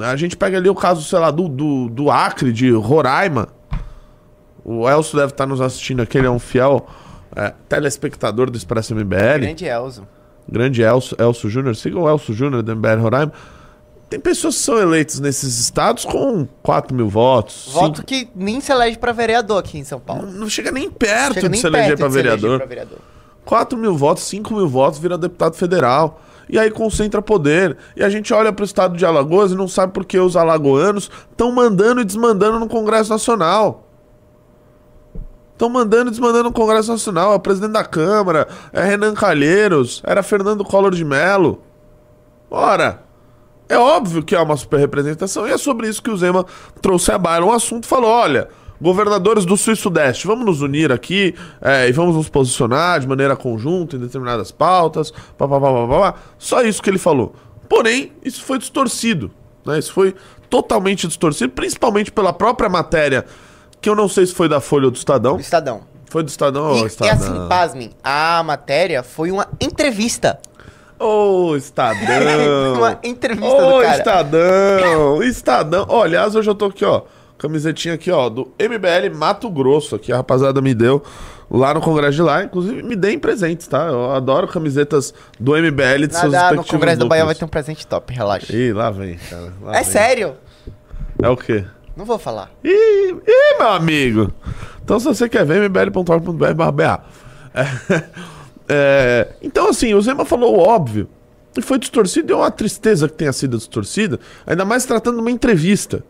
A 0.00 0.16
gente 0.16 0.36
pega 0.36 0.58
ali 0.58 0.68
o 0.68 0.74
caso, 0.74 1.02
sei 1.02 1.18
lá, 1.18 1.30
do, 1.30 1.48
do, 1.48 1.88
do 1.88 2.10
Acre, 2.10 2.52
de 2.52 2.70
Roraima. 2.72 3.48
O 4.68 4.88
Elcio 4.88 5.16
deve 5.16 5.30
estar 5.32 5.46
nos 5.46 5.60
assistindo 5.60 6.02
aqui, 6.02 6.18
ele 6.18 6.26
é 6.26 6.30
um 6.30 6.40
fiel 6.40 6.86
é, 7.36 7.54
telespectador 7.68 8.50
do 8.50 8.56
Expresso 8.56 8.94
MBL. 8.96 9.38
Grande 9.40 9.64
Elzo. 9.64 10.08
Grande 10.48 10.82
Elcio, 10.82 11.16
Elcio 11.20 11.48
Júnior. 11.48 11.76
Sigam 11.76 12.02
o 12.02 12.08
Elcio 12.08 12.34
Júnior 12.34 12.62
do 12.64 12.74
MBL 12.74 13.00
Roraima. 13.00 13.32
Tem 14.10 14.18
pessoas 14.18 14.56
que 14.56 14.62
são 14.62 14.78
eleitas 14.78 15.20
nesses 15.20 15.58
estados 15.60 16.04
com 16.04 16.46
4 16.62 16.94
mil 16.96 17.08
votos. 17.08 17.68
Voto 17.72 17.96
cinco- 17.98 18.06
que 18.06 18.28
nem 18.34 18.60
se 18.60 18.72
elege 18.72 18.98
pra 18.98 19.12
vereador 19.12 19.58
aqui 19.58 19.78
em 19.78 19.84
São 19.84 20.00
Paulo. 20.00 20.26
Não 20.30 20.48
chega 20.48 20.70
nem 20.72 20.90
perto 20.90 21.34
Chega 21.34 21.48
de 21.48 21.52
nem 21.52 21.60
se 21.60 21.66
eleger 21.66 21.96
para 21.96 22.06
eleger 22.06 22.22
vereador. 22.38 22.66
vereador. 22.68 22.98
4 23.44 23.78
mil 23.78 23.96
votos, 23.96 24.24
5 24.24 24.52
mil 24.54 24.68
votos, 24.68 24.98
vira 24.98 25.16
deputado 25.16 25.54
federal. 25.54 26.20
E 26.48 26.58
aí 26.58 26.70
concentra 26.70 27.20
poder. 27.20 27.76
E 27.96 28.02
a 28.04 28.08
gente 28.08 28.32
olha 28.32 28.52
pro 28.52 28.64
estado 28.64 28.96
de 28.96 29.04
Alagoas 29.04 29.50
e 29.52 29.56
não 29.56 29.66
sabe 29.66 29.92
por 29.92 30.04
que 30.04 30.18
os 30.18 30.36
alagoanos 30.36 31.10
estão 31.30 31.50
mandando 31.50 32.00
e 32.00 32.04
desmandando 32.04 32.60
no 32.60 32.68
Congresso 32.68 33.10
Nacional. 33.10 33.85
Estão 35.56 35.70
mandando 35.70 36.08
e 36.08 36.10
desmandando 36.10 36.44
no 36.44 36.52
Congresso 36.52 36.92
Nacional. 36.92 37.32
É 37.32 37.36
o 37.36 37.40
presidente 37.40 37.72
da 37.72 37.82
Câmara, 37.82 38.46
é 38.74 38.84
Renan 38.84 39.14
Calheiros, 39.14 40.02
era 40.04 40.22
Fernando 40.22 40.62
Collor 40.62 40.94
de 40.94 41.02
Mello. 41.02 41.62
Ora, 42.50 43.02
é 43.66 43.78
óbvio 43.78 44.22
que 44.22 44.36
há 44.36 44.42
uma 44.42 44.54
superrepresentação 44.58 45.48
e 45.48 45.52
é 45.52 45.56
sobre 45.56 45.88
isso 45.88 46.02
que 46.02 46.10
o 46.10 46.16
Zema 46.16 46.44
trouxe 46.82 47.10
à 47.10 47.16
baila 47.16 47.46
um 47.46 47.52
assunto. 47.52 47.86
Falou: 47.86 48.10
olha, 48.10 48.48
governadores 48.78 49.46
do 49.46 49.56
Sul 49.56 49.72
e 49.72 49.76
Sudeste, 49.76 50.26
vamos 50.26 50.44
nos 50.44 50.60
unir 50.60 50.92
aqui 50.92 51.34
é, 51.62 51.88
e 51.88 51.92
vamos 51.92 52.16
nos 52.16 52.28
posicionar 52.28 53.00
de 53.00 53.08
maneira 53.08 53.34
conjunta 53.34 53.96
em 53.96 53.98
determinadas 53.98 54.52
pautas. 54.52 55.10
Pá, 55.10 55.48
pá, 55.48 55.58
pá, 55.58 55.72
pá, 55.72 55.86
pá, 55.88 56.12
pá. 56.12 56.18
Só 56.36 56.60
isso 56.60 56.82
que 56.82 56.90
ele 56.90 56.98
falou. 56.98 57.34
Porém, 57.66 58.12
isso 58.22 58.44
foi 58.44 58.58
distorcido. 58.58 59.30
Né? 59.64 59.78
Isso 59.78 59.94
foi 59.94 60.14
totalmente 60.50 61.06
distorcido, 61.06 61.52
principalmente 61.54 62.12
pela 62.12 62.32
própria 62.32 62.68
matéria, 62.68 63.24
que 63.86 63.90
eu 63.90 63.94
não 63.94 64.08
sei 64.08 64.26
se 64.26 64.34
foi 64.34 64.48
da 64.48 64.60
Folha 64.60 64.86
ou 64.86 64.90
do 64.90 64.96
Estadão. 64.96 65.38
Estadão. 65.38 65.82
Foi 66.06 66.24
do 66.24 66.28
Estadão 66.28 66.70
ou 66.70 66.78
E, 66.78 66.82
e 66.82 66.86
Estadão? 66.86 67.14
assim, 67.14 67.48
pasmem, 67.48 67.90
a 68.02 68.42
matéria 68.42 69.00
foi 69.04 69.30
uma 69.30 69.46
entrevista. 69.60 70.40
Ô, 70.98 71.54
Estadão! 71.54 72.74
uma 72.78 72.98
entrevista 73.04 73.54
Ô, 73.54 73.76
do 73.76 73.82
cara. 73.82 73.98
Estadão! 73.98 75.22
Estadão! 75.22 75.86
Ó, 75.88 76.02
aliás, 76.02 76.34
hoje 76.34 76.50
eu 76.50 76.54
tô 76.56 76.64
aqui, 76.64 76.84
ó. 76.84 77.02
Camisetinha 77.38 77.94
aqui, 77.94 78.10
ó, 78.10 78.28
do 78.28 78.50
MBL 78.58 79.14
Mato 79.16 79.48
Grosso, 79.48 79.94
aqui 79.94 80.12
a 80.12 80.16
rapaziada 80.16 80.60
me 80.60 80.74
deu 80.74 81.00
lá 81.48 81.72
no 81.72 81.80
Congresso 81.80 82.16
de 82.16 82.22
lá. 82.22 82.42
Inclusive, 82.42 82.82
me 82.82 82.96
deem 82.96 83.20
presentes, 83.20 83.68
tá? 83.68 83.86
Eu 83.86 84.10
adoro 84.10 84.48
camisetas 84.48 85.14
do 85.38 85.52
MBL 85.52 86.08
de 86.08 86.16
seus 86.16 86.32
Nada, 86.32 86.56
no 86.56 86.62
respectivos 86.62 86.70
Congresso 86.70 86.98
do 86.98 87.06
Bahia 87.06 87.24
vai 87.24 87.36
ter 87.36 87.44
um 87.44 87.48
presente 87.48 87.86
top, 87.86 88.12
relaxa. 88.12 88.52
Ih, 88.52 88.72
lá 88.72 88.90
vem, 88.90 89.16
cara. 89.16 89.52
lá 89.62 89.76
é 89.78 89.82
vem. 89.84 89.92
sério? 89.92 90.34
É 91.22 91.28
o 91.28 91.36
quê? 91.36 91.64
Não 91.96 92.04
vou 92.04 92.18
falar. 92.18 92.50
Ih, 92.62 92.68
ih, 93.26 93.58
meu 93.58 93.68
amigo! 93.68 94.32
Então, 94.84 94.98
se 95.00 95.06
você 95.06 95.28
quer 95.28 95.44
ver, 95.44 95.62
mbl.org.br. 95.64 96.82
É, 97.54 98.02
é, 98.68 99.34
então, 99.42 99.68
assim, 99.70 99.94
o 99.94 100.00
Zema 100.00 100.24
falou 100.24 100.58
óbvio. 100.58 101.08
E 101.56 101.62
foi 101.62 101.78
distorcido, 101.78 102.30
e 102.30 102.34
é 102.34 102.36
uma 102.36 102.50
tristeza 102.50 103.08
que 103.08 103.14
tenha 103.14 103.32
sido 103.32 103.56
distorcida, 103.56 104.20
ainda 104.46 104.62
mais 104.64 104.84
tratando 104.84 105.20
uma 105.20 105.30
entrevista. 105.30 106.04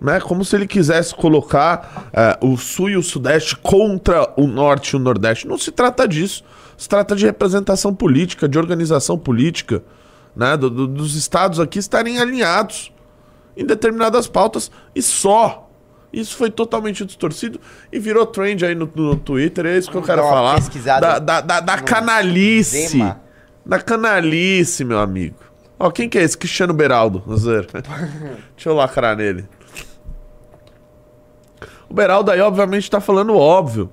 Né? 0.00 0.20
Como 0.20 0.44
se 0.44 0.54
ele 0.56 0.66
quisesse 0.66 1.12
colocar 1.14 2.08
é, 2.12 2.38
o 2.40 2.56
Sul 2.56 2.90
e 2.90 2.96
o 2.96 3.02
Sudeste 3.02 3.56
contra 3.56 4.32
o 4.36 4.46
Norte 4.46 4.92
e 4.92 4.96
o 4.96 4.98
Nordeste. 5.00 5.46
Não 5.46 5.58
se 5.58 5.72
trata 5.72 6.06
disso. 6.06 6.44
Se 6.78 6.88
trata 6.88 7.14
de 7.16 7.26
representação 7.26 7.92
política, 7.94 8.48
de 8.48 8.58
organização 8.58 9.18
política, 9.18 9.82
né? 10.34 10.56
do- 10.56 10.70
do- 10.70 10.86
dos 10.86 11.16
estados 11.16 11.58
aqui 11.60 11.78
estarem 11.80 12.18
alinhados 12.18 12.90
em 13.56 13.64
determinadas 13.64 14.26
pautas 14.26 14.70
e 14.94 15.02
só. 15.02 15.68
Isso 16.12 16.36
foi 16.36 16.50
totalmente 16.50 17.04
distorcido 17.04 17.60
e 17.92 17.98
virou 17.98 18.26
trend 18.26 18.64
aí 18.64 18.74
no, 18.74 18.90
no 18.94 19.16
Twitter. 19.16 19.66
É 19.66 19.78
isso 19.78 19.90
que 19.90 19.96
eu 19.96 20.02
quero 20.02 20.22
falar. 20.22 20.58
Da, 21.00 21.18
da, 21.18 21.40
da, 21.40 21.60
da 21.60 21.78
canalice. 21.78 22.88
Zema. 22.88 23.20
Da 23.64 23.78
canalice, 23.78 24.84
meu 24.84 24.98
amigo. 24.98 25.36
Ó, 25.78 25.90
quem 25.90 26.08
que 26.08 26.18
é 26.18 26.22
esse? 26.22 26.36
Cristiano 26.36 26.74
Beraldo. 26.74 27.22
Deixa 27.26 28.68
eu 28.68 28.74
lacrar 28.74 29.16
nele. 29.16 29.48
O 31.88 31.94
Beraldo 31.94 32.30
aí, 32.30 32.40
obviamente, 32.40 32.90
tá 32.90 33.00
falando 33.00 33.36
óbvio. 33.36 33.90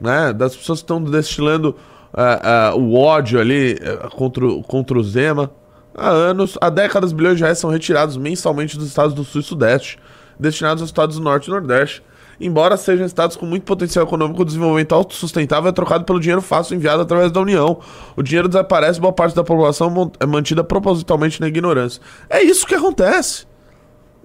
Né? 0.00 0.32
Das 0.32 0.56
pessoas 0.56 0.80
que 0.80 0.84
estão 0.84 1.02
destilando 1.02 1.76
ah, 2.12 2.70
ah, 2.70 2.74
o 2.74 2.94
ódio 2.94 3.40
ali 3.40 3.78
eh, 3.80 4.08
contra, 4.16 4.46
contra 4.66 4.98
o 4.98 5.02
Zema. 5.02 5.50
Há 5.94 6.08
anos, 6.08 6.56
há 6.60 6.70
décadas, 6.70 7.12
bilhões 7.12 7.36
de 7.36 7.42
reais 7.42 7.58
são 7.58 7.70
retirados 7.70 8.16
mensalmente 8.16 8.78
dos 8.78 8.88
estados 8.88 9.14
do 9.14 9.24
Sul 9.24 9.40
e 9.40 9.44
Sudeste, 9.44 9.98
destinados 10.38 10.80
aos 10.80 10.88
estados 10.88 11.16
do 11.16 11.22
Norte 11.22 11.48
e 11.48 11.50
Nordeste. 11.50 12.02
Embora 12.40 12.76
sejam 12.76 13.06
estados 13.06 13.36
com 13.36 13.46
muito 13.46 13.62
potencial 13.62 14.04
econômico, 14.04 14.42
o 14.42 14.44
desenvolvimento 14.44 14.94
autossustentável 14.94 15.68
é 15.68 15.72
trocado 15.72 16.04
pelo 16.04 16.18
dinheiro 16.18 16.42
fácil 16.42 16.74
enviado 16.74 17.02
através 17.02 17.30
da 17.30 17.40
União. 17.40 17.78
O 18.16 18.22
dinheiro 18.22 18.48
desaparece, 18.48 18.98
boa 18.98 19.12
parte 19.12 19.36
da 19.36 19.44
população 19.44 20.10
é 20.18 20.26
mantida 20.26 20.64
propositalmente 20.64 21.40
na 21.40 21.46
ignorância. 21.46 22.00
É 22.28 22.42
isso 22.42 22.66
que 22.66 22.74
acontece. 22.74 23.46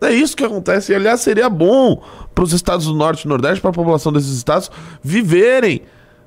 É 0.02 0.12
isso 0.12 0.38
que 0.38 0.44
acontece. 0.44 0.92
E, 0.92 0.96
aliás, 0.96 1.22
seria 1.22 1.50
bom 1.50 2.02
para 2.34 2.44
os 2.44 2.54
estados 2.54 2.86
do 2.86 2.94
Norte 2.94 3.26
e 3.26 3.28
Nordeste, 3.28 3.62
para 3.62 3.72
a 3.72 3.74
população 3.74 4.12
desses 4.12 4.36
estados, 4.36 4.72
viverem 5.04 5.84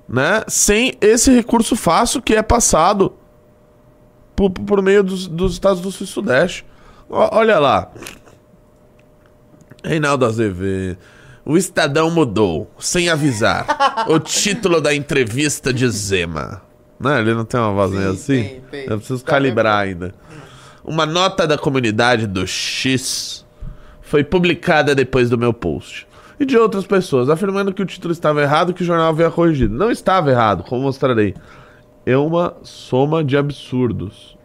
né, 0.08 0.42
sem 0.48 0.94
esse 1.00 1.32
recurso 1.32 1.74
fácil 1.74 2.20
que 2.20 2.34
é 2.34 2.42
passado 2.42 3.14
por, 4.48 4.50
por 4.50 4.80
meio 4.80 5.02
dos, 5.02 5.26
dos 5.26 5.52
estados 5.52 5.82
do 5.82 5.90
Sul 5.90 6.06
e 6.06 6.08
Sudeste. 6.08 6.64
Ó, 7.10 7.36
olha 7.36 7.58
lá. 7.58 7.90
Reinaldo 9.84 10.24
Azevedo. 10.24 10.96
O 11.44 11.56
Estadão 11.56 12.10
mudou, 12.10 12.70
sem 12.78 13.08
avisar, 13.08 13.66
o 14.08 14.18
título 14.18 14.80
da 14.80 14.94
entrevista 14.94 15.72
de 15.72 15.88
Zema. 15.88 16.62
Né? 16.98 17.18
Ele 17.18 17.34
não 17.34 17.44
tem 17.44 17.58
uma 17.58 17.72
voz 17.72 17.90
meio 17.90 18.10
assim? 18.10 18.42
tem, 18.42 18.60
tem. 18.70 18.86
Eu 18.88 18.98
preciso 18.98 19.24
Tá 19.24 19.32
calibrar 19.32 19.78
ainda. 19.78 20.14
Uma 20.84 21.06
nota 21.06 21.46
da 21.46 21.58
comunidade 21.58 22.26
do 22.26 22.46
X 22.46 23.44
foi 24.02 24.22
publicada 24.22 24.94
depois 24.94 25.28
do 25.28 25.38
meu 25.38 25.52
post. 25.52 26.06
E 26.38 26.46
de 26.46 26.56
outras 26.56 26.86
pessoas, 26.86 27.28
afirmando 27.28 27.72
que 27.72 27.82
o 27.82 27.86
título 27.86 28.12
estava 28.12 28.42
errado 28.42 28.70
e 28.70 28.74
que 28.74 28.82
o 28.82 28.86
jornal 28.86 29.08
havia 29.08 29.30
corrigido. 29.30 29.74
Não 29.74 29.90
estava 29.90 30.30
errado, 30.30 30.62
como 30.62 30.82
mostrarei. 30.82 31.34
É 32.10 32.16
uma 32.16 32.56
soma 32.64 33.22
de 33.22 33.36
absurdos. 33.36 34.36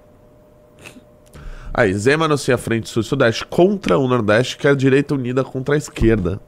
Aí, 1.74 1.92
Zema 1.96 2.26
anuncia 2.26 2.54
a 2.54 2.58
frente 2.60 2.88
sul 2.88 3.02
e 3.02 3.04
sudeste 3.06 3.44
contra 3.44 3.98
o 3.98 4.08
nordeste, 4.08 4.56
que 4.56 4.68
é 4.68 4.70
a 4.70 4.76
direita 4.76 5.16
unida 5.16 5.44
contra 5.44 5.74
a 5.74 5.78
esquerda. 5.78 6.40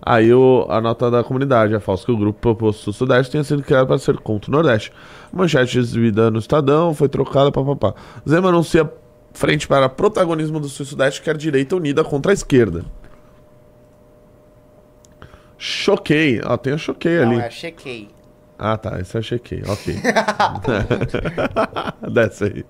Aí 0.00 0.32
o- 0.32 0.64
a 0.68 0.80
nota 0.80 1.10
da 1.10 1.24
comunidade 1.24 1.74
é 1.74 1.80
falso 1.80 2.06
que 2.06 2.12
o 2.12 2.16
grupo 2.16 2.38
proposto 2.40 2.82
sul 2.84 2.92
sudeste 2.92 3.32
tenha 3.32 3.42
sido 3.42 3.64
criado 3.64 3.88
para 3.88 3.98
ser 3.98 4.16
contra 4.18 4.48
o 4.48 4.54
nordeste. 4.54 4.92
Manchete 5.32 5.76
exibida 5.76 6.30
no 6.30 6.38
Estadão 6.38 6.94
foi 6.94 7.08
trocada, 7.08 7.50
papapá. 7.50 7.94
Zema 8.28 8.48
anuncia 8.48 8.88
frente 9.32 9.66
para 9.66 9.88
protagonismo 9.88 10.60
do 10.60 10.68
sul 10.68 10.86
sudeste, 10.86 11.20
que 11.20 11.28
é 11.30 11.32
a 11.32 11.36
direita 11.36 11.74
unida 11.74 12.04
contra 12.04 12.30
a 12.30 12.34
esquerda. 12.34 12.84
Choquei. 15.58 16.40
Ó, 16.44 16.56
tem 16.56 16.72
a 16.72 16.78
choquei 16.78 17.18
ali. 17.18 17.36
Não, 17.36 17.42
é 17.42 17.50
chequei. 17.50 18.08
Ah, 18.64 18.76
tá. 18.76 19.00
Esse 19.00 19.18
eu 19.18 19.22
chequei. 19.22 19.60
Ok. 19.66 19.96
Desce 22.12 22.44
aí. 22.44 22.64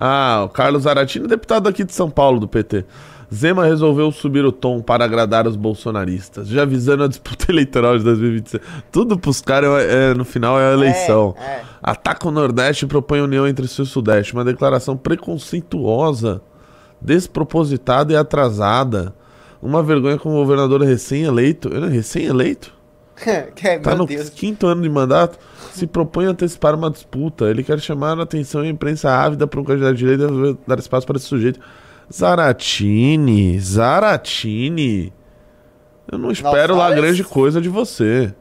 Ah, 0.00 0.42
o 0.44 0.48
Carlos 0.48 0.84
Aratini, 0.84 1.28
deputado 1.28 1.68
aqui 1.68 1.84
de 1.84 1.92
São 1.92 2.10
Paulo, 2.10 2.40
do 2.40 2.48
PT. 2.48 2.84
Zema 3.32 3.64
resolveu 3.64 4.10
subir 4.10 4.44
o 4.44 4.50
tom 4.50 4.80
para 4.80 5.04
agradar 5.04 5.46
os 5.46 5.54
bolsonaristas, 5.54 6.48
já 6.48 6.62
avisando 6.62 7.04
a 7.04 7.08
disputa 7.08 7.46
eleitoral 7.52 7.96
de 7.96 8.02
2026. 8.02 8.62
Tudo 8.90 9.16
pros 9.16 9.40
caras 9.40 9.70
é, 9.82 10.10
é, 10.10 10.14
no 10.14 10.24
final 10.24 10.58
é 10.58 10.70
a 10.70 10.72
eleição. 10.72 11.36
É, 11.38 11.44
é. 11.44 11.62
Ataca 11.80 12.26
o 12.26 12.32
Nordeste 12.32 12.84
e 12.84 12.88
propõe 12.88 13.20
união 13.20 13.46
entre 13.46 13.68
Sul 13.68 13.84
e 13.84 13.88
Sudeste. 13.88 14.32
Uma 14.32 14.44
declaração 14.44 14.96
preconceituosa, 14.96 16.42
despropositada 17.00 18.12
e 18.12 18.16
atrasada. 18.16 19.14
Uma 19.62 19.82
vergonha 19.82 20.18
como 20.18 20.34
governador 20.34 20.82
recém-eleito. 20.82 21.68
Ele 21.68 21.86
é 23.64 23.78
Tá 23.78 23.94
no 23.94 24.06
Deus. 24.06 24.28
quinto 24.30 24.66
ano 24.66 24.82
de 24.82 24.88
mandato, 24.88 25.38
se 25.72 25.86
propõe 25.86 26.26
a 26.26 26.30
antecipar 26.30 26.74
uma 26.74 26.90
disputa. 26.90 27.46
Ele 27.46 27.62
quer 27.62 27.78
chamar 27.80 28.18
a 28.18 28.22
atenção 28.22 28.64
e 28.64 28.68
a 28.68 28.70
imprensa 28.70 29.10
ávida 29.10 29.46
para 29.46 29.60
um 29.60 29.64
candidato 29.64 29.94
de 29.94 29.98
direita 29.98 30.26
dar 30.66 30.78
espaço 30.78 31.06
para 31.06 31.16
esse 31.16 31.26
sujeito. 31.26 31.60
Zaratini, 32.12 33.58
Zaratini. 33.60 35.12
Eu 36.10 36.18
não 36.18 36.30
espero 36.30 36.74
lá 36.74 36.84
fala 36.84 36.96
grande 36.96 37.22
coisa 37.22 37.60
de 37.60 37.68
você. 37.68 38.34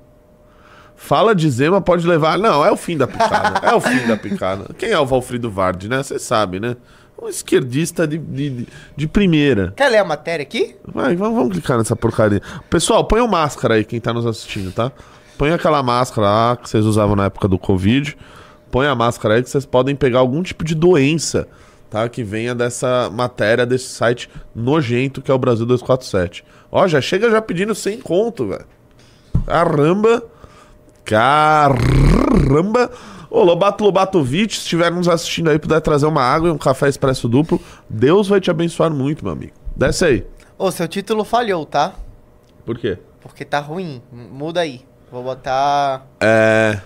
Fala 0.95 1.35
de 1.35 1.49
Zema 1.49 1.79
pode 1.79 2.07
levar. 2.07 2.39
Não, 2.39 2.65
é 2.65 2.71
o 2.71 2.77
fim 2.77 2.97
da 2.97 3.05
picada. 3.07 3.67
é 3.67 3.75
o 3.75 3.79
fim 3.79 4.07
da 4.07 4.17
picada. 4.17 4.73
Quem 4.77 4.89
é 4.89 4.99
o 4.99 5.05
Valfrido 5.05 5.51
Vardi, 5.51 5.87
né? 5.87 6.01
Você 6.01 6.17
sabe, 6.17 6.59
né? 6.59 6.75
Um 7.21 7.27
esquerdista 7.27 8.07
de, 8.07 8.17
de, 8.17 8.67
de- 8.95 9.07
primeira. 9.07 9.73
Quer 9.75 9.89
ler 9.89 9.97
a 9.97 10.05
matéria 10.05 10.43
aqui? 10.43 10.75
Vai, 10.85 11.15
vamos, 11.15 11.35
vamos 11.35 11.51
clicar 11.53 11.77
nessa 11.77 11.95
porcaria. 11.95 12.41
Pessoal, 12.69 13.03
põe 13.05 13.21
o 13.21 13.27
máscara 13.27 13.73
aí, 13.75 13.83
quem 13.83 13.99
tá 13.99 14.13
nos 14.13 14.25
assistindo, 14.25 14.71
tá? 14.71 14.91
Põe 15.37 15.51
aquela 15.51 15.81
máscara 15.81 16.27
lá 16.27 16.57
que 16.57 16.69
vocês 16.69 16.85
usavam 16.85 17.15
na 17.15 17.25
época 17.25 17.47
do 17.47 17.57
Covid. 17.57 18.15
Põe 18.69 18.85
a 18.87 18.93
máscara 18.95 19.35
aí 19.35 19.43
que 19.43 19.49
vocês 19.49 19.65
podem 19.65 19.95
pegar 19.95 20.19
algum 20.19 20.43
tipo 20.43 20.63
de 20.63 20.75
doença, 20.75 21.47
tá? 21.89 22.07
Que 22.07 22.23
venha 22.23 22.53
dessa 22.53 23.09
matéria, 23.11 23.65
desse 23.65 23.85
site 23.89 24.29
nojento 24.53 25.21
que 25.21 25.31
é 25.31 25.33
o 25.33 25.39
Brasil 25.39 25.65
247. 25.65 26.43
Ó, 26.71 26.87
já 26.87 27.01
chega 27.01 27.31
já 27.31 27.41
pedindo 27.41 27.73
100 27.73 28.01
conto, 28.01 28.47
velho. 28.47 28.65
Caramba. 29.45 30.23
Caramba. 31.03 32.91
Ô, 33.37 33.43
Lobato 33.43 33.83
Lobatovic, 33.83 34.55
se 34.55 34.61
estiver 34.61 34.91
nos 34.91 35.07
assistindo 35.07 35.51
aí, 35.51 35.59
puder 35.59 35.79
trazer 35.79 36.07
uma 36.07 36.23
água 36.23 36.49
e 36.49 36.51
um 36.51 36.57
café 36.57 36.89
expresso 36.89 37.29
duplo, 37.29 37.61
Deus 37.87 38.27
vai 38.27 38.41
te 38.41 38.49
abençoar 38.49 38.89
muito, 38.89 39.23
meu 39.23 39.31
amigo. 39.31 39.53
Desce 39.75 40.05
aí. 40.05 40.27
Ô, 40.57 40.71
seu 40.71 40.87
título 40.87 41.23
falhou, 41.23 41.63
tá? 41.63 41.93
Por 42.65 42.79
quê? 42.79 42.97
Porque 43.21 43.45
tá 43.45 43.59
ruim. 43.59 44.01
Muda 44.11 44.61
aí. 44.61 44.83
Vou 45.11 45.21
botar. 45.21 46.07
É. 46.19 46.81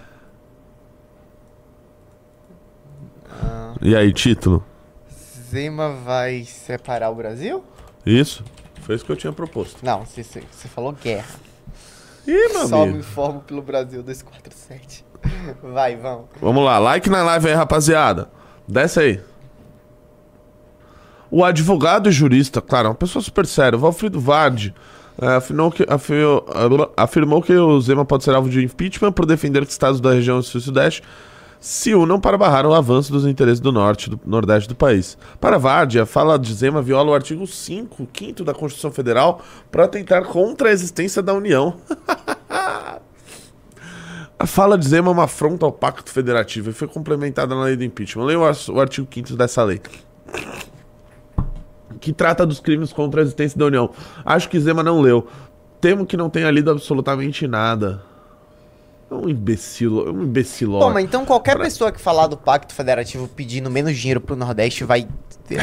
E 3.82 3.96
aí, 3.96 4.12
título? 4.12 4.62
Zema 5.50 5.94
vai 6.04 6.44
separar 6.44 7.12
o 7.12 7.16
Brasil? 7.16 7.64
Isso? 8.06 8.44
Foi 8.82 8.96
isso 8.96 9.06
que 9.06 9.12
eu 9.14 9.16
tinha 9.16 9.32
proposto. 9.32 9.78
Não, 9.86 10.04
você, 10.06 10.22
você 10.22 10.68
falou 10.68 10.92
guerra. 10.92 11.34
Ih, 12.28 12.50
meu 12.52 12.68
Só 12.68 12.80
me 12.80 12.84
amigo. 12.84 12.98
informo 12.98 13.40
pelo 13.40 13.62
Brasil 13.62 14.04
247. 14.04 15.11
Vai, 15.62 15.96
vamos. 15.96 16.26
Vamos 16.42 16.64
lá, 16.64 16.80
like 16.80 17.10
na 17.10 17.24
live 17.24 17.48
aí, 17.48 17.54
rapaziada. 17.54 18.30
Desce 18.68 19.00
aí. 19.00 19.22
O 21.30 21.46
advogado 21.46 22.10
e 22.10 22.12
jurista, 22.12 22.62
claro, 22.62 22.90
uma 22.90 22.96
pessoa 22.96 23.24
super 23.24 23.46
séria, 23.46 23.78
Valfrido 23.78 24.20
Vardi, 24.20 24.76
é, 25.22 25.28
afirmou, 25.28 25.72
que, 25.72 25.86
afirmou, 26.98 27.42
que 27.42 27.54
o 27.54 27.80
Zema 27.80 28.04
pode 28.04 28.24
ser 28.24 28.36
alvo 28.36 28.50
de 28.50 28.64
impeachment 28.64 29.12
por 29.12 29.26
defender 29.26 29.66
que 29.66 29.72
estados 29.72 30.02
da 30.02 30.14
região 30.14 30.42
sul 30.42 30.60
e 30.60 30.64
sudeste 30.64 31.04
se 31.62 31.94
unam 31.94 32.20
para 32.20 32.38
barrar 32.40 32.66
o 32.66 32.74
avanço 32.74 33.12
dos 33.12 33.26
interesses 33.26 33.60
do 33.60 33.72
norte 33.72 34.10
do 34.10 34.20
nordeste 34.26 34.68
do 34.68 34.76
país. 34.76 35.16
Para 35.40 35.60
Vardi, 35.60 36.00
a 36.00 36.08
fala 36.08 36.40
de 36.40 36.52
Zema 36.54 36.82
viola 36.82 37.12
o 37.12 37.14
artigo 37.14 37.46
5, 37.46 38.08
5 38.12 38.44
da 38.44 38.54
Constituição 38.54 38.92
Federal 38.92 39.42
para 39.72 39.88
tentar 39.88 40.24
contra 40.24 40.70
a 40.70 40.72
existência 40.72 41.22
da 41.22 41.34
União. 41.34 41.76
A 44.42 44.48
fala 44.48 44.76
de 44.76 44.88
Zema 44.88 45.10
é 45.10 45.12
uma 45.12 45.26
afronta 45.26 45.68
ao 45.68 45.72
Pacto 45.72 46.10
Federativo 46.12 46.72
e 46.72 46.74
foi 46.74 46.88
complementada 46.88 47.54
na 47.54 47.62
lei 47.66 47.76
do 47.76 47.84
impeachment. 47.84 48.26
Leia 48.26 48.40
o 48.40 48.44
ar- 48.44 48.56
o 48.70 48.80
artigo 48.82 49.08
5 49.14 49.36
dessa 49.36 49.64
lei. 49.64 49.80
Que 52.00 52.12
trata 52.12 52.44
dos 52.44 52.60
crimes 52.60 52.92
contra 52.92 53.22
a 53.22 53.24
existência 53.24 53.56
da 53.60 53.66
União. 53.68 53.92
Acho 54.26 54.50
que 54.50 54.60
Zema 54.60 54.82
não 54.82 55.00
leu. 55.00 55.28
Temo 55.80 56.08
que 56.08 56.18
não 56.18 56.28
tenha 56.28 56.50
lido 56.50 56.72
absolutamente 56.72 57.48
nada. 57.48 58.02
É 59.12 59.14
um 59.14 59.28
imbecil, 59.28 60.08
é 60.08 60.10
um 60.10 60.24
imbeciló. 60.24 60.80
Pô, 60.80 60.90
mas 60.90 61.04
então 61.04 61.26
qualquer 61.26 61.58
pessoa 61.58 61.92
que 61.92 62.00
falar 62.00 62.28
do 62.28 62.38
Pacto 62.38 62.74
Federativo 62.74 63.28
pedindo 63.28 63.70
menos 63.70 63.98
dinheiro 63.98 64.22
pro 64.22 64.38
Nordeste 64.38 64.86
vai 64.86 65.06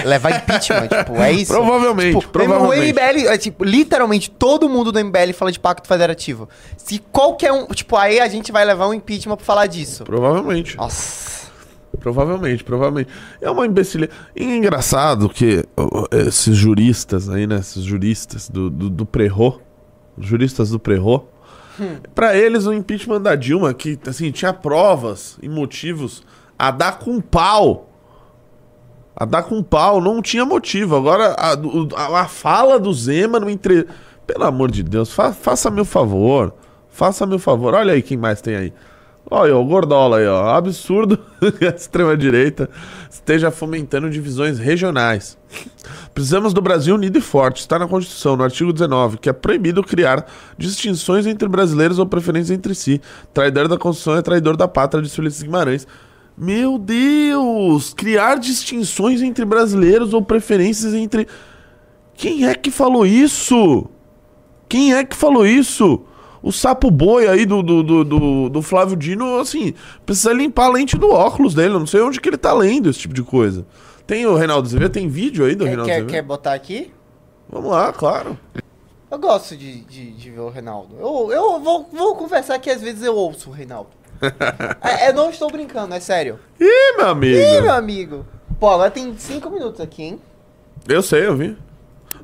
levar 0.05 0.37
impeachment, 0.37 0.89
tipo, 0.93 1.17
é 1.17 1.33
isso? 1.33 1.51
Provavelmente, 1.55 2.19
Tipo, 2.19 2.31
provavelmente. 2.31 2.93
O 2.93 2.95
MBL, 2.95 3.27
é, 3.27 3.39
tipo, 3.39 3.65
literalmente 3.65 4.31
todo 4.31 4.69
mundo 4.69 4.93
do 4.93 5.03
MBL 5.03 5.33
fala 5.33 5.51
de 5.51 5.59
Pacto 5.59 5.89
Federativo. 5.89 6.47
Se 6.77 6.99
qualquer 7.11 7.51
um, 7.51 7.67
tipo, 7.69 7.97
aí 7.97 8.21
a 8.21 8.29
gente 8.29 8.53
vai 8.53 8.67
levar 8.67 8.87
um 8.87 8.93
impeachment 8.93 9.37
pra 9.37 9.47
falar 9.47 9.67
disso. 9.67 10.05
Provavelmente. 10.05 10.77
Nossa. 10.77 11.49
Provavelmente, 12.01 12.63
provavelmente. 12.63 13.09
É 13.41 13.51
uma 13.51 13.65
imbecilidade. 13.65 14.19
E 14.37 14.45
é 14.45 14.57
engraçado 14.59 15.27
que 15.27 15.65
esses 16.13 16.55
juristas 16.55 17.31
aí, 17.31 17.47
né? 17.47 17.57
Esses 17.57 17.83
juristas 17.83 18.47
do, 18.51 18.69
do, 18.69 18.91
do 18.91 19.07
Prerro, 19.07 19.59
juristas 20.19 20.69
do 20.69 20.79
Pra 22.15 22.37
eles 22.37 22.67
o 22.67 22.73
impeachment 22.73 23.21
da 23.21 23.35
Dilma, 23.35 23.73
que 23.75 23.99
assim, 24.07 24.31
tinha 24.31 24.53
provas 24.53 25.39
e 25.43 25.49
motivos 25.49 26.23
a 26.59 26.71
dar 26.71 26.99
com 26.99 27.21
pau 27.21 27.89
A 29.17 29.25
dar 29.25 29.43
com 29.45 29.63
pau, 29.63 30.01
não 30.01 30.21
tinha 30.23 30.45
motivo. 30.45 30.97
Agora, 30.97 31.35
a, 31.39 31.53
a, 31.53 32.21
a 32.21 32.29
fala 32.29 32.79
do 32.79 32.93
Zema 32.93 33.41
no 33.41 33.49
entre. 33.51 33.87
Pelo 34.27 34.45
amor 34.45 34.71
de 34.71 34.83
Deus, 34.83 35.11
fa, 35.11 35.33
faça-me 35.33 35.81
o 35.81 35.85
favor. 35.85 36.53
Faça-me 36.89 37.35
o 37.35 37.39
favor. 37.39 37.75
Olha 37.75 37.95
aí 37.95 38.03
quem 38.03 38.17
mais 38.17 38.41
tem 38.41 38.55
aí. 38.57 38.73
Olha, 39.31 39.57
o 39.57 39.65
Gordola 39.65 40.19
aí, 40.19 40.27
ó. 40.27 40.49
Absurdo 40.55 41.19
que 41.59 41.67
a 41.67 41.69
extrema-direita 41.69 42.69
esteja 43.11 43.51
fomentando 43.51 44.09
divisões 44.09 44.59
regionais. 44.59 45.37
Precisamos 46.15 46.55
do 46.55 46.63
Brasil 46.63 46.95
unido 46.95 47.19
e 47.19 47.21
forte. 47.21 47.61
Está 47.61 47.79
na 47.79 47.87
Constituição, 47.87 48.37
no 48.37 48.45
artigo 48.45 48.73
19, 48.73 49.19
que 49.19 49.29
é 49.29 49.33
proibido 49.33 49.83
criar 49.83 50.27
distinções 50.57 51.27
entre 51.27 51.47
brasileiros 51.47 51.99
ou 51.99 52.07
preferências 52.07 52.57
entre 52.57 52.75
si. 52.75 53.03
Traidor 53.35 53.69
da 53.69 53.77
Constituição 53.77 54.17
é 54.17 54.23
traidor 54.23 54.57
da 54.57 54.67
pátria, 54.67 55.03
disse 55.03 55.21
Ulisses 55.21 55.43
Guimarães. 55.43 55.87
Meu 56.37 56.79
Deus! 56.79 57.93
Criar 57.93 58.37
distinções 58.37 59.21
entre 59.21 59.45
brasileiros 59.45 60.15
ou 60.15 60.23
preferências 60.23 60.95
entre. 60.95 61.27
Quem 62.15 62.47
é 62.47 62.55
que 62.55 62.71
falou 62.71 63.05
isso? 63.05 63.91
Quem 64.69 64.95
é 64.95 65.05
que 65.05 65.17
falou 65.17 65.47
isso? 65.47 66.05
O 66.49 66.53
sapo 66.53 66.91
boi 66.91 67.29
aí 67.29 67.45
do, 67.45 67.63
do, 67.63 67.83
do, 67.83 68.05
do, 68.05 68.49
do 68.49 68.63
Flávio 68.63 68.97
Dino, 68.97 69.39
assim, 69.39 69.75
precisa 70.07 70.33
limpar 70.33 70.65
a 70.65 70.71
lente 70.71 70.97
do 70.97 71.11
óculos 71.11 71.53
dele. 71.53 71.75
Eu 71.75 71.79
não 71.79 71.87
sei 71.87 72.01
onde 72.01 72.19
que 72.19 72.27
ele 72.27 72.39
tá 72.39 72.55
lendo 72.55 72.89
esse 72.89 73.01
tipo 73.01 73.13
de 73.13 73.23
coisa. 73.23 73.67
Tem 74.07 74.25
o 74.25 74.35
Reinaldo 74.35 74.67
Azevedo? 74.67 74.91
Tem 74.91 75.07
vídeo 75.11 75.45
aí 75.45 75.55
do 75.55 75.65
Quer, 75.65 75.69
Reinaldo 75.69 75.89
quer, 75.91 75.97
Azevedo? 75.97 76.11
quer 76.11 76.23
botar 76.23 76.55
aqui? 76.55 76.91
Vamos 77.51 77.71
lá, 77.71 77.93
claro. 77.93 78.39
Eu 79.11 79.19
gosto 79.19 79.59
de, 79.59 79.83
de, 79.83 80.13
de 80.13 80.31
ver 80.31 80.41
o 80.41 80.49
Reinaldo. 80.49 80.97
Eu, 80.99 81.31
eu 81.31 81.61
vou, 81.61 81.87
vou 81.93 82.17
confessar 82.17 82.59
que 82.59 82.71
às 82.71 82.81
vezes 82.81 83.03
eu 83.03 83.15
ouço 83.15 83.51
o 83.51 83.53
Reinaldo. 83.53 83.91
é, 84.83 85.11
eu 85.11 85.13
não 85.13 85.29
estou 85.29 85.51
brincando, 85.51 85.95
é 85.95 86.01
sério. 86.01 86.39
Ih, 86.59 86.97
meu 86.97 87.09
amigo. 87.09 87.39
Ih, 87.39 87.61
meu 87.61 87.75
amigo. 87.75 88.27
Pô, 88.59 88.71
agora 88.71 88.91
tem 88.91 89.15
5 89.15 89.51
minutos 89.51 89.83
aqui, 89.83 90.03
hein? 90.03 90.21
Eu 90.89 91.03
sei, 91.03 91.27
eu 91.27 91.37
vi. 91.37 91.59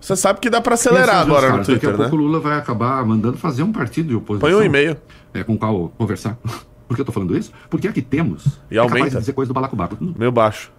Você 0.05 0.17
sabe 0.17 0.39
que 0.39 0.51
dá 0.51 0.61
pra 0.61 0.73
E 0.73 0.75
acelerar 0.75 1.17
assim, 1.21 1.31
agora 1.31 1.47
no 1.47 1.53
caras, 1.53 1.67
Daqui 1.67 1.81
Twitter, 1.81 1.89
a 1.89 1.93
né? 1.93 2.09
pouco 2.11 2.15
o 2.15 2.27
Lula 2.27 2.39
vai 2.39 2.59
acabar 2.59 3.03
mandando 3.07 3.39
fazer 3.39 3.63
um 3.63 3.73
partido 3.73 4.09
de 4.09 4.15
oposição. 4.15 4.51
Põe 4.51 4.55
um 4.55 4.63
e-mail. 4.63 4.99
É, 5.33 5.43
com 5.43 5.55
o 5.55 5.59
qual 5.59 5.91
conversar. 5.97 6.37
Por 6.87 6.95
que 6.95 7.01
eu 7.01 7.07
tô 7.07 7.11
falando 7.11 7.35
isso? 7.35 7.51
Porque 7.71 7.89
aqui 7.89 8.03
temos. 8.03 8.45
E 8.71 8.77
é 8.77 8.83
capaz 8.83 8.93
aumenta. 8.93 9.11
de 9.13 9.21
dizer 9.21 9.33
coisa 9.33 9.49
do 9.49 9.55
balacobaco. 9.55 9.97
Meio 10.19 10.31
baixo. 10.31 10.71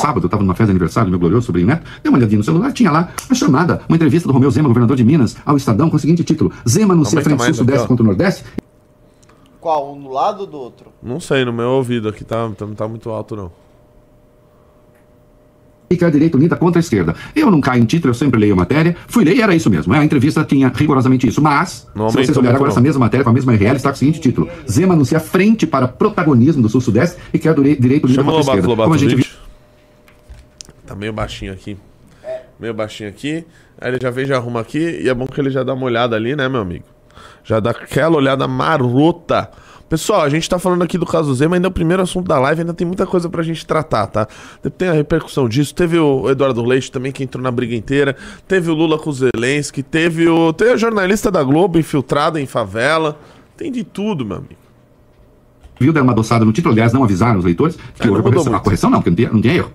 Sábado, 0.00 0.26
eu 0.26 0.28
tava 0.30 0.44
numa 0.44 0.54
festa 0.54 0.66
de 0.66 0.70
aniversário 0.70 1.08
do 1.08 1.10
meu 1.10 1.18
glorioso 1.18 1.46
sobrinho 1.46 1.66
neto. 1.66 1.82
Dei 2.00 2.08
uma 2.08 2.16
olhadinha 2.18 2.38
no 2.38 2.44
celular, 2.44 2.72
tinha 2.72 2.92
lá 2.92 3.08
uma 3.28 3.34
chamada, 3.34 3.82
uma 3.88 3.96
entrevista 3.96 4.28
do 4.28 4.32
Romeu 4.32 4.52
Zema, 4.52 4.68
governador 4.68 4.96
de 4.96 5.02
Minas, 5.02 5.36
ao 5.44 5.56
Estadão, 5.56 5.90
com 5.90 5.96
o 5.96 5.98
seguinte 5.98 6.22
título: 6.22 6.52
Zema 6.66 6.94
anuncia 6.94 7.20
frente 7.22 7.42
sul-sudeste 7.42 7.88
contra 7.88 8.04
o 8.04 8.06
Nordeste. 8.06 8.44
Qual? 9.60 9.92
Um 9.96 10.00
do 10.00 10.10
lado 10.10 10.42
ou 10.42 10.46
do 10.46 10.58
outro? 10.58 10.92
Não 11.02 11.18
sei, 11.18 11.44
no 11.44 11.52
meu 11.52 11.70
ouvido 11.70 12.08
aqui 12.08 12.22
tá, 12.22 12.48
tá- 12.56 12.66
não 12.66 12.74
tá 12.74 12.86
muito 12.86 13.10
alto, 13.10 13.34
não. 13.34 13.63
E 15.90 15.96
que 15.96 16.04
a 16.04 16.10
direita 16.10 16.36
unida 16.36 16.56
contra 16.56 16.78
a 16.78 16.80
esquerda. 16.80 17.14
Eu 17.36 17.50
não 17.50 17.60
caio 17.60 17.82
em 17.82 17.86
título, 17.86 18.10
eu 18.10 18.14
sempre 18.14 18.40
leio 18.40 18.54
a 18.54 18.56
matéria. 18.56 18.96
Fui 19.06 19.24
ler 19.24 19.36
e 19.36 19.42
era 19.42 19.54
isso 19.54 19.68
mesmo. 19.70 19.92
A 19.92 20.04
entrevista 20.04 20.42
tinha 20.44 20.68
rigorosamente 20.74 21.28
isso. 21.28 21.42
Mas, 21.42 21.86
Não 21.94 22.08
se 22.08 22.16
vocês 22.16 22.36
olharem 22.36 22.56
agora 22.56 22.68
não. 22.70 22.72
essa 22.72 22.80
mesma 22.80 23.00
matéria 23.00 23.22
com 23.24 23.30
a 23.30 23.32
mesma 23.32 23.52
URL, 23.52 23.76
está 23.76 23.90
com 23.90 23.94
o 23.96 23.98
seguinte 23.98 24.20
título: 24.20 24.48
Zema 24.70 24.94
anuncia 24.94 25.20
frente 25.20 25.66
para 25.66 25.86
protagonismo 25.86 26.62
do 26.62 26.68
Sul-Sudeste 26.68 27.18
e 27.32 27.38
quer 27.38 27.54
dire- 27.54 27.76
direito 27.76 28.04
unida 28.04 28.22
contra 28.24 28.38
a 28.38 28.40
esquerda. 28.40 28.66
Lobato, 28.68 28.90
Como 28.90 28.94
a 28.94 28.98
gente. 28.98 29.30
Tá 30.86 30.94
meio 30.94 31.12
baixinho 31.12 31.52
aqui. 31.52 31.76
Meio 32.58 32.74
baixinho 32.74 33.08
aqui. 33.08 33.44
Aí 33.80 33.90
ele 33.90 33.98
já 34.00 34.10
vem, 34.10 34.26
já 34.26 34.36
arruma 34.36 34.60
aqui. 34.60 35.00
E 35.02 35.08
é 35.08 35.14
bom 35.14 35.26
que 35.26 35.40
ele 35.40 35.50
já 35.50 35.62
dá 35.62 35.74
uma 35.74 35.84
olhada 35.86 36.14
ali, 36.16 36.34
né, 36.36 36.48
meu 36.48 36.60
amigo? 36.60 36.84
Já 37.42 37.60
dá 37.60 37.70
aquela 37.70 38.16
olhada 38.16 38.46
marota. 38.48 39.50
Pessoal, 39.88 40.22
a 40.22 40.28
gente 40.28 40.48
tá 40.48 40.58
falando 40.58 40.82
aqui 40.82 40.96
do 40.96 41.04
caso 41.06 41.32
Zema, 41.34 41.56
ainda 41.56 41.68
é 41.68 41.70
o 41.70 41.72
primeiro 41.72 42.02
assunto 42.02 42.26
da 42.26 42.38
live, 42.38 42.62
ainda 42.62 42.72
tem 42.74 42.86
muita 42.86 43.06
coisa 43.06 43.28
pra 43.28 43.42
gente 43.42 43.64
tratar, 43.66 44.06
tá? 44.06 44.26
Tem 44.78 44.88
a 44.88 44.92
repercussão 44.92 45.48
disso, 45.48 45.74
teve 45.74 45.98
o 45.98 46.28
Eduardo 46.28 46.64
Leite 46.64 46.90
também, 46.90 47.12
que 47.12 47.22
entrou 47.22 47.42
na 47.42 47.50
briga 47.50 47.74
inteira, 47.76 48.16
teve 48.48 48.70
o 48.70 48.74
Lula 48.74 48.98
com 48.98 49.10
o 49.10 49.12
Zelensky, 49.12 49.82
teve 49.82 50.26
o... 50.28 50.52
Tem 50.52 50.72
a 50.72 50.76
jornalista 50.76 51.30
da 51.30 51.42
Globo 51.44 51.78
infiltrada 51.78 52.40
em 52.40 52.46
favela, 52.46 53.18
tem 53.56 53.70
de 53.70 53.84
tudo, 53.84 54.24
meu 54.24 54.38
amigo. 54.38 54.54
viu, 55.78 55.92
deram 55.92 56.06
uma 56.06 56.12
adoçada 56.12 56.44
no 56.44 56.52
título, 56.52 56.72
aliás, 56.72 56.92
não 56.92 57.04
avisaram 57.04 57.38
os 57.38 57.44
leitores 57.44 57.76
que 57.94 58.06
É, 58.06 58.10
houve 58.10 58.20
a 58.20 58.22
correção. 58.24 58.54
A 58.54 58.60
correção 58.60 58.90
não, 58.90 58.98
porque 59.02 59.10
não 59.10 59.16
tinha, 59.16 59.30
não 59.30 59.40
tinha 59.42 59.54
erro. 59.54 59.72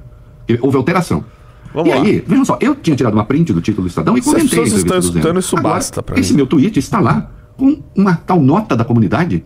Houve 0.62 0.76
alteração. 0.76 1.24
Vamos 1.72 1.92
e 1.92 1.96
lá. 1.96 2.02
aí, 2.02 2.24
vejam 2.26 2.44
só, 2.44 2.58
eu 2.60 2.74
tinha 2.76 2.96
tirado 2.96 3.14
uma 3.14 3.26
print 3.26 3.54
do 3.54 3.62
título 3.62 3.86
do 3.86 3.90
Estadão 3.90 4.18
e 4.18 4.22
Se 4.24 4.28
as 4.30 4.34
comentei. 4.36 4.50
pessoas 4.50 4.74
a 4.74 4.76
entrevista 4.80 4.98
estão 4.98 5.10
escutando, 5.22 5.40
isso 5.40 5.56
Agora, 5.56 5.74
basta 5.76 6.02
pra 6.04 6.20
Esse 6.20 6.32
mim. 6.32 6.38
meu 6.38 6.48
tweet 6.48 6.80
está 6.80 7.00
lá 7.00 7.30
com 7.56 7.80
uma 7.96 8.16
tal 8.16 8.42
nota 8.42 8.76
da 8.76 8.84
comunidade 8.84 9.46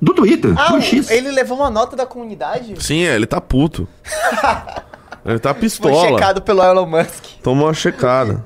do 0.00 0.14
Twitter, 0.14 0.54
Ah, 0.56 0.72
do 0.72 0.80
X. 0.80 1.10
ele 1.10 1.30
levou 1.30 1.56
uma 1.58 1.70
nota 1.70 1.94
da 1.96 2.06
comunidade? 2.06 2.74
Sim, 2.82 3.02
é, 3.04 3.14
ele 3.14 3.26
tá 3.26 3.40
puto. 3.40 3.86
ele 5.24 5.38
tá 5.38 5.52
Foi 5.52 5.60
pistola. 5.62 6.08
checado 6.08 6.40
pelo 6.42 6.62
Elon 6.62 6.86
Musk. 6.86 7.24
Tomou 7.42 7.66
uma 7.66 7.74
checada. 7.74 8.44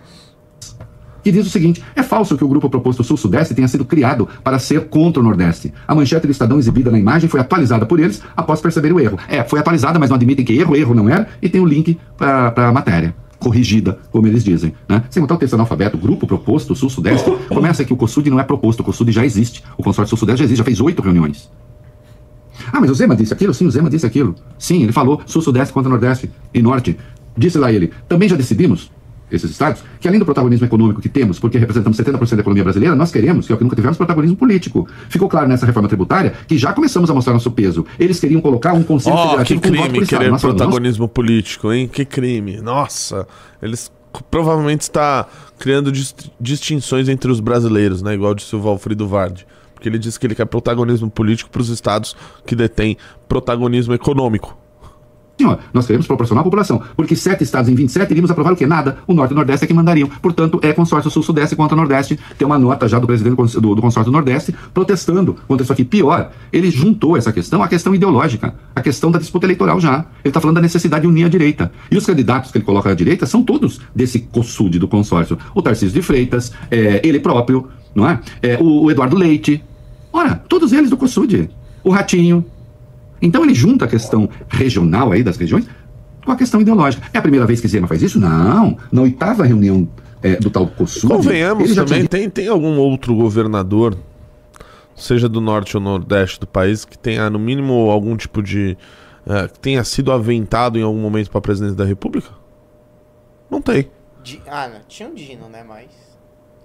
que 1.22 1.32
diz 1.32 1.46
o 1.46 1.50
seguinte: 1.50 1.82
é 1.96 2.02
falso 2.02 2.36
que 2.36 2.44
o 2.44 2.48
grupo 2.48 2.68
proposto 2.68 3.02
Sul-Sudeste 3.04 3.54
tenha 3.54 3.68
sido 3.68 3.84
criado 3.84 4.28
para 4.42 4.58
ser 4.58 4.88
contra 4.88 5.20
o 5.20 5.24
Nordeste. 5.24 5.72
A 5.88 5.94
manchete 5.94 6.26
do 6.26 6.30
Estadão 6.30 6.58
exibida 6.58 6.90
na 6.90 6.98
imagem 6.98 7.28
foi 7.30 7.40
atualizada 7.40 7.86
por 7.86 7.98
eles 8.00 8.20
após 8.36 8.60
perceber 8.60 8.92
o 8.92 9.00
erro. 9.00 9.18
É, 9.28 9.42
foi 9.44 9.58
atualizada, 9.60 9.98
mas 9.98 10.10
não 10.10 10.16
admitem 10.16 10.44
que 10.44 10.52
erro, 10.58 10.76
erro 10.76 10.94
não 10.94 11.08
era, 11.08 11.28
e 11.40 11.48
tem 11.48 11.60
o 11.60 11.64
link 11.66 11.98
para 12.18 12.52
a 12.68 12.72
matéria. 12.72 13.14
Corrigida, 13.44 13.98
como 14.10 14.26
eles 14.26 14.42
dizem. 14.42 14.72
Né? 14.88 15.04
Sem 15.10 15.22
contar 15.22 15.34
o 15.34 15.38
texto 15.38 15.52
analfabeto, 15.52 15.98
o 15.98 16.00
grupo 16.00 16.26
proposto 16.26 16.74
Sul-Sudeste, 16.74 17.30
começa 17.52 17.84
que 17.84 17.92
o 17.92 17.96
COSUD 17.96 18.30
não 18.30 18.40
é 18.40 18.42
proposto, 18.42 18.80
o 18.80 18.84
COSUD 18.84 19.12
já 19.12 19.22
existe. 19.22 19.62
O 19.76 19.82
consórcio 19.82 20.16
Sul-Sudeste 20.16 20.38
já 20.38 20.44
existe, 20.46 20.58
já 20.58 20.64
fez 20.64 20.80
oito 20.80 21.02
reuniões. 21.02 21.50
Ah, 22.72 22.80
mas 22.80 22.90
o 22.90 22.94
Zema 22.94 23.14
disse 23.14 23.34
aquilo? 23.34 23.52
Sim, 23.52 23.66
o 23.66 23.70
Zema 23.70 23.90
disse 23.90 24.06
aquilo. 24.06 24.34
Sim, 24.58 24.82
ele 24.82 24.92
falou 24.92 25.20
Sul-Sudeste 25.26 25.74
contra 25.74 25.90
Nordeste 25.90 26.30
e 26.54 26.62
Norte. 26.62 26.96
Disse 27.36 27.58
lá 27.58 27.70
ele, 27.70 27.92
também 28.08 28.28
já 28.28 28.36
decidimos, 28.36 28.90
esses 29.36 29.50
estados, 29.50 29.82
que 30.00 30.06
além 30.08 30.18
do 30.18 30.24
protagonismo 30.24 30.66
econômico 30.66 31.00
que 31.00 31.08
temos, 31.08 31.38
porque 31.38 31.58
representamos 31.58 31.98
70% 31.98 32.34
da 32.36 32.40
economia 32.40 32.64
brasileira, 32.64 32.94
nós 32.94 33.10
queremos, 33.10 33.46
que 33.46 33.52
é 33.52 33.54
o 33.54 33.58
que 33.58 33.64
nunca 33.64 33.76
tivemos, 33.76 33.96
protagonismo 33.96 34.36
político. 34.36 34.88
Ficou 35.08 35.28
claro 35.28 35.48
nessa 35.48 35.66
reforma 35.66 35.88
tributária 35.88 36.32
que 36.46 36.56
já 36.58 36.72
começamos 36.72 37.10
a 37.10 37.14
mostrar 37.14 37.32
nosso 37.32 37.50
peso. 37.50 37.84
Eles 37.98 38.18
queriam 38.20 38.40
colocar 38.40 38.72
um 38.72 38.82
conselho 38.82 39.16
que 39.16 39.22
federativo 39.22 39.60
com 39.60 39.68
voto 39.68 39.76
por 39.78 39.88
crime 39.90 40.04
estado. 40.04 40.18
querer 40.18 40.30
Nós 40.30 40.40
falamos, 40.42 40.60
nós 40.60 40.68
protagonismo 40.68 41.08
político, 41.08 41.72
hein? 41.72 41.88
Que 41.88 42.04
crime. 42.04 42.60
Nossa, 42.60 43.26
eles 43.62 43.90
provavelmente 44.30 44.82
está 44.82 45.26
criando 45.58 45.90
dist- 45.90 46.28
distinções 46.40 47.08
entre 47.08 47.30
os 47.30 47.40
brasileiros, 47.40 48.02
né? 48.02 48.14
Igual 48.14 48.34
disse 48.34 48.54
o 48.54 48.60
Valfrido 48.60 49.08
Vardi. 49.08 49.46
Porque 49.74 49.88
ele 49.88 49.98
disse 49.98 50.18
que 50.18 50.26
ele 50.26 50.34
quer 50.34 50.46
protagonismo 50.46 51.10
político 51.10 51.50
para 51.50 51.60
os 51.60 51.68
estados 51.68 52.16
que 52.46 52.54
detêm 52.54 52.96
protagonismo 53.28 53.92
econômico. 53.92 54.56
Ó, 55.42 55.56
nós 55.72 55.86
queremos 55.86 56.06
proporcionar 56.06 56.42
a 56.42 56.44
população, 56.44 56.80
porque 56.96 57.16
sete 57.16 57.42
estados 57.42 57.68
em 57.68 57.74
27 57.74 58.10
iríamos 58.10 58.30
aprovar 58.30 58.52
o 58.52 58.56
que? 58.56 58.66
Nada. 58.66 58.98
O 59.06 59.14
Norte 59.14 59.32
e 59.32 59.34
o 59.34 59.36
Nordeste 59.36 59.64
é 59.64 59.66
que 59.66 59.74
mandariam. 59.74 60.08
Portanto, 60.22 60.60
é 60.62 60.72
consórcio 60.72 61.10
Sul-Sudeste 61.10 61.56
contra 61.56 61.74
o 61.74 61.78
Nordeste. 61.78 62.18
Tem 62.38 62.46
uma 62.46 62.58
nota 62.58 62.86
já 62.86 63.00
do 63.00 63.06
presidente 63.06 63.34
do, 63.34 63.74
do, 63.74 63.82
consórcio 63.82 64.12
do 64.12 64.14
Nordeste 64.14 64.54
protestando 64.72 65.36
contra 65.48 65.64
isso 65.64 65.72
aqui. 65.72 65.84
Pior, 65.84 66.30
ele 66.52 66.70
juntou 66.70 67.16
essa 67.16 67.32
questão 67.32 67.62
à 67.62 67.68
questão 67.68 67.94
ideológica, 67.94 68.54
a 68.76 68.80
questão 68.80 69.10
da 69.10 69.18
disputa 69.18 69.46
eleitoral 69.46 69.80
já. 69.80 70.06
Ele 70.22 70.30
está 70.30 70.40
falando 70.40 70.56
da 70.56 70.62
necessidade 70.62 71.02
de 71.02 71.08
unir 71.08 71.24
a 71.24 71.28
direita. 71.28 71.72
E 71.90 71.96
os 71.96 72.06
candidatos 72.06 72.52
que 72.52 72.58
ele 72.58 72.64
coloca 72.64 72.90
à 72.90 72.94
direita 72.94 73.26
são 73.26 73.42
todos 73.42 73.80
desse 73.94 74.20
COSUD 74.20 74.78
do 74.78 74.86
consórcio. 74.86 75.36
O 75.52 75.60
Tarcísio 75.60 75.94
de 75.94 76.02
Freitas, 76.02 76.52
é, 76.70 77.00
ele 77.04 77.18
próprio, 77.18 77.68
não 77.92 78.08
é? 78.08 78.20
É, 78.40 78.58
o, 78.60 78.84
o 78.84 78.90
Eduardo 78.90 79.16
Leite. 79.16 79.62
Ora, 80.12 80.36
todos 80.48 80.72
eles 80.72 80.90
do 80.90 80.96
COSUD. 80.96 81.50
O 81.82 81.90
Ratinho, 81.90 82.44
então 83.24 83.42
ele 83.42 83.54
junta 83.54 83.84
a 83.84 83.88
questão 83.88 84.28
regional 84.48 85.10
aí 85.12 85.22
das 85.22 85.36
regiões 85.36 85.66
com 86.24 86.30
a 86.32 86.36
questão 86.36 86.60
ideológica. 86.60 87.06
É 87.12 87.18
a 87.18 87.22
primeira 87.22 87.46
vez 87.46 87.60
que 87.60 87.68
Zema 87.68 87.86
faz 87.88 88.00
isso? 88.02 88.18
Não. 88.20 88.76
Na 88.92 89.02
oitava 89.02 89.44
reunião 89.44 89.86
é, 90.22 90.36
do 90.36 90.48
tal 90.50 90.66
COSUD. 90.66 91.06
Convenhamos 91.12 91.64
ele 91.64 91.74
já 91.74 91.84
também, 91.84 91.98
tinha 92.00 92.08
tem, 92.08 92.30
tem 92.30 92.48
algum 92.48 92.78
outro 92.78 93.14
governador, 93.14 93.96
seja 94.94 95.28
do 95.28 95.40
norte 95.40 95.76
ou 95.76 95.82
nordeste 95.82 96.40
do 96.40 96.46
país, 96.46 96.84
que 96.84 96.96
tenha 96.96 97.28
no 97.28 97.38
mínimo 97.38 97.90
algum 97.90 98.16
tipo 98.16 98.42
de. 98.42 98.76
eh, 99.26 99.48
que 99.48 99.58
tenha 99.60 99.84
sido 99.84 100.10
aventado 100.12 100.78
em 100.78 100.82
algum 100.82 101.00
momento 101.00 101.30
para 101.30 101.40
presidente 101.42 101.74
da 101.74 101.84
República? 101.84 102.30
Não 103.50 103.60
tem. 103.60 103.90
Di- 104.22 104.40
Ah, 104.46 104.66
não. 104.68 104.80
Tinha 104.88 105.08
um 105.10 105.14
Dino, 105.14 105.48
né? 105.50 105.62
Mas. 105.68 105.86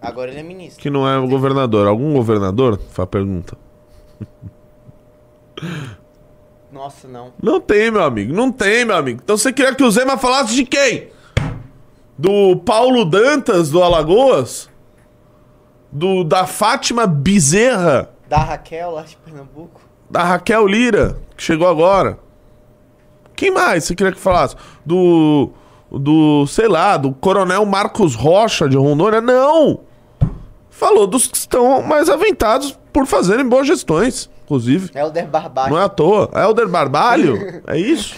Agora 0.01 0.31
ele 0.31 0.39
é 0.39 0.43
ministro. 0.43 0.81
Que 0.81 0.89
não 0.89 1.05
é 1.05 1.17
o 1.19 1.27
governador. 1.27 1.85
Algum 1.85 2.13
governador? 2.13 2.79
Foi 2.91 3.03
a 3.03 3.07
pergunta. 3.07 3.57
Nossa, 6.71 7.07
não. 7.07 7.33
Não 7.41 7.59
tem, 7.59 7.89
meu 7.89 8.03
amigo. 8.03 8.33
Não 8.33 8.51
tem, 8.51 8.85
meu 8.85 8.95
amigo. 8.95 9.21
Então 9.23 9.37
você 9.37 9.51
queria 9.51 9.73
que 9.73 9.83
o 9.83 9.91
Zema 9.91 10.17
falasse 10.17 10.53
de 10.53 10.65
quem? 10.65 11.09
Do 12.17 12.57
Paulo 12.57 13.05
Dantas, 13.05 13.69
do 13.69 13.81
Alagoas? 13.81 14.69
Do, 15.91 16.23
da 16.23 16.45
Fátima 16.45 17.07
Bezerra? 17.07 18.11
Da 18.27 18.37
Raquel 18.37 18.91
lá 18.91 19.01
de 19.01 19.15
Pernambuco. 19.17 19.81
Da 20.09 20.23
Raquel 20.23 20.67
Lira, 20.67 21.17
que 21.35 21.41
chegou 21.41 21.67
agora? 21.67 22.19
Quem 23.35 23.51
mais 23.51 23.85
você 23.85 23.95
queria 23.95 24.11
que 24.11 24.19
falasse? 24.19 24.55
Do. 24.85 25.51
Do, 25.91 26.45
sei 26.45 26.67
lá, 26.67 26.97
do 26.97 27.11
Coronel 27.13 27.65
Marcos 27.65 28.13
Rocha 28.13 28.69
de 28.69 28.77
Rondônia? 28.77 29.21
Não! 29.21 29.79
Falou 30.69 31.07
dos 31.07 31.25
que 31.25 31.35
estão 31.35 31.81
mais 31.81 32.09
aventados 32.09 32.77
por 32.93 33.07
fazerem 33.07 33.47
boas 33.47 33.65
gestões. 33.65 34.29
Inclusive. 34.53 34.89
Helder 34.95 35.27
Barbalho. 35.27 35.69
Não 35.73 35.79
é 35.79 35.83
à 35.85 35.89
toa. 35.89 36.29
Helder 36.33 36.67
Barbalho? 36.67 37.61
é 37.67 37.77
isso? 37.79 38.15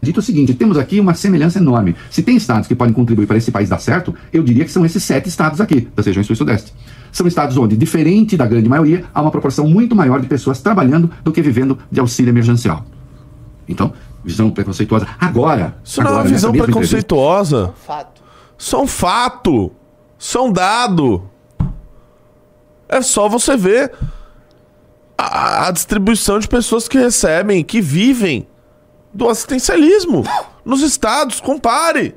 Dito 0.00 0.18
o 0.18 0.22
seguinte, 0.22 0.52
temos 0.54 0.76
aqui 0.78 0.98
uma 0.98 1.14
semelhança 1.14 1.58
enorme. 1.60 1.94
Se 2.10 2.24
tem 2.24 2.34
estados 2.36 2.66
que 2.66 2.74
podem 2.74 2.92
contribuir 2.92 3.26
para 3.26 3.36
esse 3.36 3.52
país 3.52 3.68
dar 3.68 3.78
certo, 3.78 4.12
eu 4.32 4.42
diria 4.42 4.64
que 4.64 4.70
são 4.72 4.84
esses 4.84 5.00
sete 5.04 5.28
estados 5.28 5.60
aqui, 5.60 5.82
das 5.94 6.04
regiões 6.06 6.26
sul 6.26 6.34
e 6.34 6.36
sudeste. 6.36 6.72
São 7.12 7.24
estados 7.26 7.56
onde, 7.56 7.76
diferente 7.76 8.36
da 8.36 8.44
grande 8.44 8.68
maioria, 8.68 9.04
há 9.14 9.22
uma 9.22 9.30
proporção 9.30 9.68
muito 9.68 9.94
maior 9.94 10.20
de 10.20 10.26
pessoas 10.26 10.60
trabalhando 10.60 11.08
do 11.22 11.30
que 11.30 11.40
vivendo 11.40 11.78
de 11.90 12.00
auxílio 12.00 12.30
emergencial. 12.30 12.84
Então, 13.68 13.92
visão 14.24 14.50
preconceituosa. 14.50 15.06
Agora, 15.20 15.76
Isso 15.84 16.00
não 16.00 16.06
é 16.06 16.10
agora, 16.10 16.24
uma 16.24 16.30
visão 16.34 16.50
mesma 16.50 16.64
entrevista- 16.66 16.96
preconceituosa. 16.96 17.74
Fato. 17.86 18.22
São 18.58 18.86
fato. 18.88 19.70
São 20.18 20.52
dado. 20.52 21.22
É 22.92 23.00
só 23.00 23.26
você 23.26 23.56
ver 23.56 23.90
a, 25.16 25.68
a 25.68 25.70
distribuição 25.70 26.38
de 26.38 26.46
pessoas 26.46 26.86
que 26.86 26.98
recebem, 26.98 27.64
que 27.64 27.80
vivem 27.80 28.46
do 29.14 29.30
assistencialismo 29.30 30.24
nos 30.62 30.82
estados. 30.82 31.40
Compare. 31.40 32.14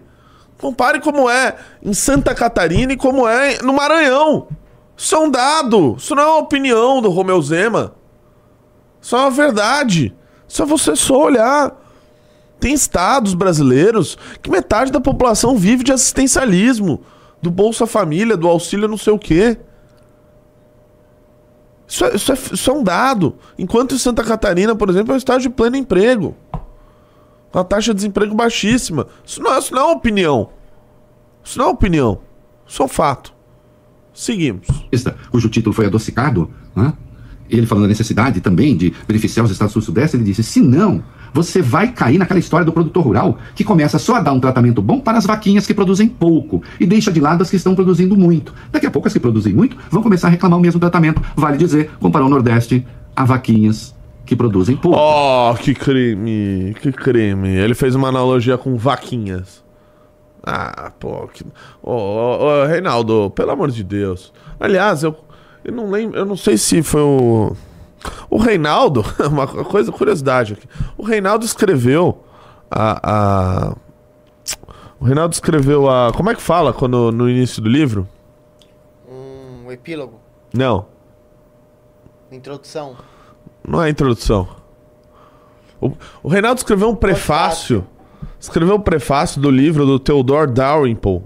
Compare 0.58 1.00
como 1.00 1.30
é 1.30 1.56
em 1.82 1.94
Santa 1.94 2.36
Catarina 2.36 2.92
e 2.92 2.98
como 2.98 3.26
é 3.26 3.62
no 3.62 3.72
Maranhão. 3.72 4.50
Isso 4.98 5.16
é 5.16 5.20
um 5.20 5.32
dado. 5.32 5.96
Isso 5.98 6.14
não 6.14 6.24
é 6.24 6.28
uma 6.28 6.40
opinião 6.40 7.02
do 7.02 7.10
Romeu 7.10 7.42
Zema. 7.42 7.96
Isso 9.02 9.16
é 9.16 9.20
uma 9.20 9.32
verdade. 9.32 10.14
Isso 10.46 10.62
é 10.62 10.66
você 10.66 10.94
só 10.94 11.18
olhar. 11.24 11.74
Tem 12.60 12.74
estados 12.74 13.34
brasileiros 13.34 14.18
que 14.42 14.50
metade 14.50 14.92
da 14.92 15.00
população 15.00 15.56
vive 15.56 15.86
de 15.86 15.94
assistencialismo, 15.94 17.02
do 17.42 17.50
Bolsa 17.50 17.88
Família, 17.88 18.36
do 18.36 18.50
auxílio 18.50 18.90
não 18.90 18.98
sei 18.98 19.14
o 19.14 19.20
quê. 19.20 19.58
Isso 21.88 22.04
é, 22.06 22.15
isso 22.15 22.32
é- 22.32 22.36
isso 22.54 22.69
é 22.69 22.74
um 22.74 22.84
dado. 22.84 23.36
Enquanto 23.58 23.98
Santa 24.00 24.24
Catarina, 24.24 24.76
por 24.76 24.89
exemplo, 24.89 25.12
é 25.12 25.15
um 25.15 25.17
estado 25.17 25.41
de 25.41 25.50
pleno 25.50 25.76
emprego. 25.76 26.36
Com 27.52 27.60
a 27.60 27.63
taxa 27.63 27.91
de 27.93 27.98
desemprego 27.98 28.34
baixíssima. 28.36 29.08
Isso 29.26 29.41
não, 29.41 29.54
é- 29.54 29.60
isso 29.60 29.74
não 29.74 29.82
é 29.82 29.86
uma 29.86 29.93
opinião. 29.93 30.50
Isso 31.43 31.58
não 31.60 31.65
é 31.67 31.69
opinião. 31.69 32.19
Isso 32.67 32.82
é 32.82 32.86
um 32.86 32.89
fato. 32.89 33.34
Seguimos. 34.13 34.67
cujo 35.30 35.50
título 35.50 35.74
foi 35.76 35.86
adocicado, 35.86 36.50
né? 36.76 36.93
ele 37.50 37.67
falando 37.67 37.84
da 37.84 37.89
necessidade 37.89 38.41
também 38.41 38.76
de 38.76 38.93
beneficiar 39.08 39.45
os 39.45 39.52
estados 39.52 39.74
sul 39.74 39.82
e 39.82 39.86
sudeste, 39.86 40.17
ele 40.17 40.24
disse: 40.24 40.41
se 40.41 40.62
não, 40.62 41.04
você 41.36 41.62
vai 41.62 41.91
cair 41.91 42.17
naquela 42.17 42.39
história 42.39 42.65
do 42.65 42.71
produtor 42.71 43.04
rural 43.04 43.38
que 43.54 43.65
começa 43.65 44.00
só 44.00 44.15
a 44.15 44.19
dar 44.21 44.32
um 44.32 44.39
tratamento 44.39 44.82
bom 44.82 45.02
para 45.02 45.17
as 45.17 45.26
vaquinhas 45.26 45.67
que 45.67 45.74
produzem 45.74 46.08
pouco 46.08 46.63
e 46.80 46.86
deixa 46.86 47.12
de 47.12 47.19
lado 47.19 47.41
as 47.41 47.50
que 47.50 47.58
estão 47.58 47.76
produzindo 47.76 48.15
muito. 48.15 48.54
Daqui 48.71 48.86
a 48.86 48.91
pouco 48.91 49.10
as 49.10 49.13
que 49.13 49.19
produzem 49.19 49.52
muito 49.54 49.76
vão 49.91 50.02
começar 50.02 50.28
a 50.28 50.32
reclamar 50.32 50.58
o 50.58 50.62
mesmo 50.62 50.80
tratamento. 50.80 51.21
Vale 51.36 51.58
dizer, 51.58 51.91
comparou 52.00 52.30
o 52.30 52.32
Nordeste 52.32 52.88
a 53.13 53.26
vaquinhas 53.26 53.93
que 54.26 54.34
produzem 54.34 54.78
pouco. 54.78 54.98
Oh, 54.98 55.54
que 55.56 55.76
crime, 55.76 56.74
que 56.82 56.93
crime. 56.93 57.50
Ele 57.50 57.76
fez 57.76 57.95
uma 57.95 58.08
analogia 58.08 58.58
com 58.58 58.78
vaquinhas. 58.78 59.62
Ah, 60.41 60.89
pô, 60.98 61.28
que... 61.28 61.43
Ô, 61.84 61.91
ô, 61.91 62.45
ô, 62.45 62.65
Reinaldo, 62.65 63.30
pelo 63.36 63.52
amor 63.52 63.71
de 63.71 63.84
Deus. 63.84 64.32
Aliás, 64.58 65.04
eu, 65.04 65.13
eu 65.65 65.74
não 65.74 65.91
lembro, 65.91 66.17
eu 66.17 66.26
não 66.26 66.38
sei 66.38 66.58
se 66.58 66.82
foi 66.82 67.02
o... 67.02 67.58
O 68.30 68.38
Reinaldo, 68.38 69.04
uma 69.30 69.48
coisa, 69.48 69.91
curiosidade 69.91 70.54
aqui. 70.54 70.68
O 70.98 71.04
Reinaldo 71.04 71.46
escreveu 71.46 72.24
a... 72.70 73.00
a... 73.04 73.76
O 75.00 75.06
Reinaldo 75.06 75.34
escreveu 75.34 75.89
a... 75.89 76.12
Como 76.13 76.30
é 76.30 76.36
que 76.36 76.41
fala 76.41 76.74
quando 76.74 77.12
no 77.12 77.30
início 77.30 77.62
do 77.62 77.70
livro? 77.70 78.08
Um 79.08 79.72
epílogo. 79.72 80.20
Não, 80.54 80.86
Introdução. 82.32 82.98
Não 83.65 83.82
é 83.82 83.89
introdução. 83.89 84.48
O, 85.80 85.91
o 86.24 86.28
Reinaldo 86.28 86.58
escreveu 86.58 86.89
um 86.89 86.96
prefácio. 86.96 87.86
Escreveu 88.39 88.76
um 88.76 88.82
prefácio 88.82 89.41
do 89.41 89.50
livro 89.50 89.86
do 89.86 90.00
Theodore 90.00 90.52
Dalrymple. 90.52 91.24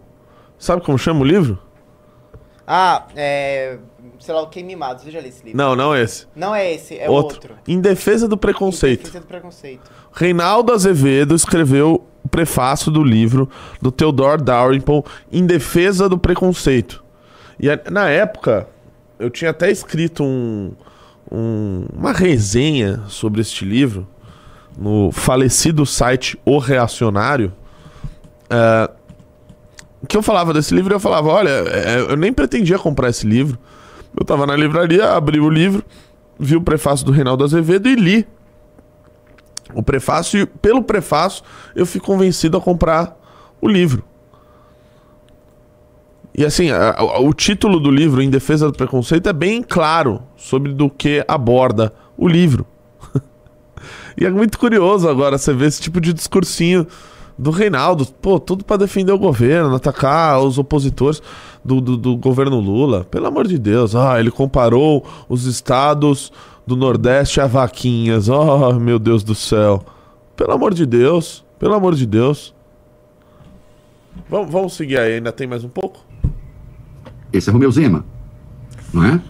Sabe 0.57 0.83
como 0.83 0.97
chama 0.97 1.21
o 1.21 1.23
livro? 1.23 1.57
Ah, 2.71 3.07
é. 3.15 3.77
Sei 4.19 4.33
lá, 4.35 4.41
o 4.43 4.47
que 4.47 4.61
Mimados. 4.61 5.03
Veja 5.03 5.17
ali 5.17 5.29
esse 5.29 5.43
livro. 5.43 5.57
Não, 5.57 5.75
não 5.75 5.95
esse. 5.95 6.27
Não 6.35 6.53
é 6.53 6.71
esse, 6.73 6.95
é 6.99 7.09
outro. 7.09 7.37
outro. 7.37 7.55
Em 7.67 7.81
Defesa 7.81 8.27
do 8.27 8.37
Preconceito. 8.37 9.05
Defesa 9.05 9.21
do 9.21 9.27
preconceito. 9.27 9.89
Reinaldo 10.13 10.71
Azevedo 10.71 11.33
escreveu 11.33 12.05
o 12.23 12.29
prefácio 12.29 12.91
do 12.91 13.03
livro 13.03 13.49
do 13.81 13.91
Theodore 13.91 14.43
Dalrymple 14.43 15.03
Em 15.31 15.45
Defesa 15.47 16.07
do 16.07 16.17
Preconceito. 16.17 17.03
E 17.59 17.69
a- 17.71 17.79
na 17.89 18.07
época, 18.09 18.67
eu 19.17 19.29
tinha 19.31 19.49
até 19.51 19.71
escrito 19.71 20.23
um, 20.23 20.73
um- 21.31 21.85
uma 21.95 22.11
resenha 22.11 23.01
sobre 23.07 23.41
este 23.41 23.65
livro 23.65 24.05
no 24.77 25.11
falecido 25.11 25.85
site 25.85 26.37
O 26.45 26.57
Reacionário. 26.59 27.51
é, 28.49 28.89
que 30.07 30.15
eu 30.17 30.21
falava 30.21 30.53
desse 30.53 30.73
livro 30.73 30.93
eu 30.93 30.99
falava, 30.99 31.29
olha, 31.29 31.49
é, 31.49 31.99
eu 32.09 32.15
nem 32.15 32.31
pretendia 32.31 32.79
comprar 32.79 33.09
esse 33.09 33.25
livro. 33.27 33.57
Eu 34.17 34.25
tava 34.25 34.45
na 34.47 34.55
livraria, 34.55 35.11
abri 35.13 35.39
o 35.39 35.49
livro, 35.49 35.83
vi 36.39 36.55
o 36.55 36.61
prefácio 36.61 37.05
do 37.05 37.11
Reinaldo 37.11 37.43
Azevedo 37.43 37.87
e 37.89 37.95
li 37.95 38.27
o 39.73 39.83
prefácio 39.83 40.39
e 40.41 40.45
pelo 40.45 40.81
prefácio 40.81 41.43
eu 41.75 41.85
fui 41.85 42.01
convencido 42.01 42.57
a 42.57 42.61
comprar 42.61 43.15
o 43.61 43.67
livro. 43.67 44.03
E 46.35 46.45
assim, 46.45 46.71
a- 46.71 46.95
a- 46.97 47.19
o 47.19 47.33
título 47.33 47.79
do 47.79 47.91
livro, 47.91 48.21
Em 48.21 48.29
Defesa 48.29 48.67
do 48.67 48.73
Preconceito, 48.77 49.27
é 49.27 49.33
bem 49.33 49.61
claro 49.61 50.21
sobre 50.37 50.73
do 50.73 50.89
que 50.89 51.23
aborda 51.27 51.93
o 52.17 52.27
livro. 52.27 52.65
e 54.17 54.25
é 54.25 54.29
muito 54.29 54.57
curioso 54.57 55.07
agora 55.09 55.37
você 55.37 55.53
ver 55.53 55.67
esse 55.67 55.81
tipo 55.81 55.99
de 55.99 56.13
discursinho 56.13 56.87
do 57.39 57.51
Reinaldo. 57.51 58.05
Pô, 58.05 58.39
tudo 58.39 58.65
pra 58.65 58.75
defender 58.75 59.13
o 59.13 59.17
governo, 59.17 59.73
atacar 59.73 60.39
os 60.41 60.57
opositores 60.57 61.21
do, 61.63 61.79
do, 61.79 61.97
do 61.97 62.17
governo 62.17 62.59
Lula. 62.59 63.05
Pelo 63.05 63.27
amor 63.27 63.47
de 63.47 63.57
Deus. 63.57 63.95
Ah, 63.95 64.19
ele 64.19 64.29
comparou 64.29 65.05
os 65.29 65.45
estados 65.45 66.31
do 66.67 66.75
Nordeste 66.75 67.39
a 67.39 67.47
vaquinhas. 67.47 68.27
Oh, 68.27 68.73
meu 68.73 68.99
Deus 68.99 69.23
do 69.23 69.33
céu. 69.33 69.83
Pelo 70.35 70.51
amor 70.51 70.73
de 70.73 70.85
Deus. 70.85 71.45
Pelo 71.57 71.73
amor 71.73 71.95
de 71.95 72.05
Deus. 72.05 72.53
Vamos, 74.29 74.51
vamos 74.51 74.73
seguir 74.73 74.99
aí, 74.99 75.13
ainda 75.13 75.31
tem 75.31 75.47
mais 75.47 75.63
um 75.63 75.69
pouco? 75.69 75.99
Esse 77.31 77.49
é 77.49 77.53
Romeu 77.53 77.71
Zema, 77.71 78.03
não 78.93 79.05
é? 79.05 79.21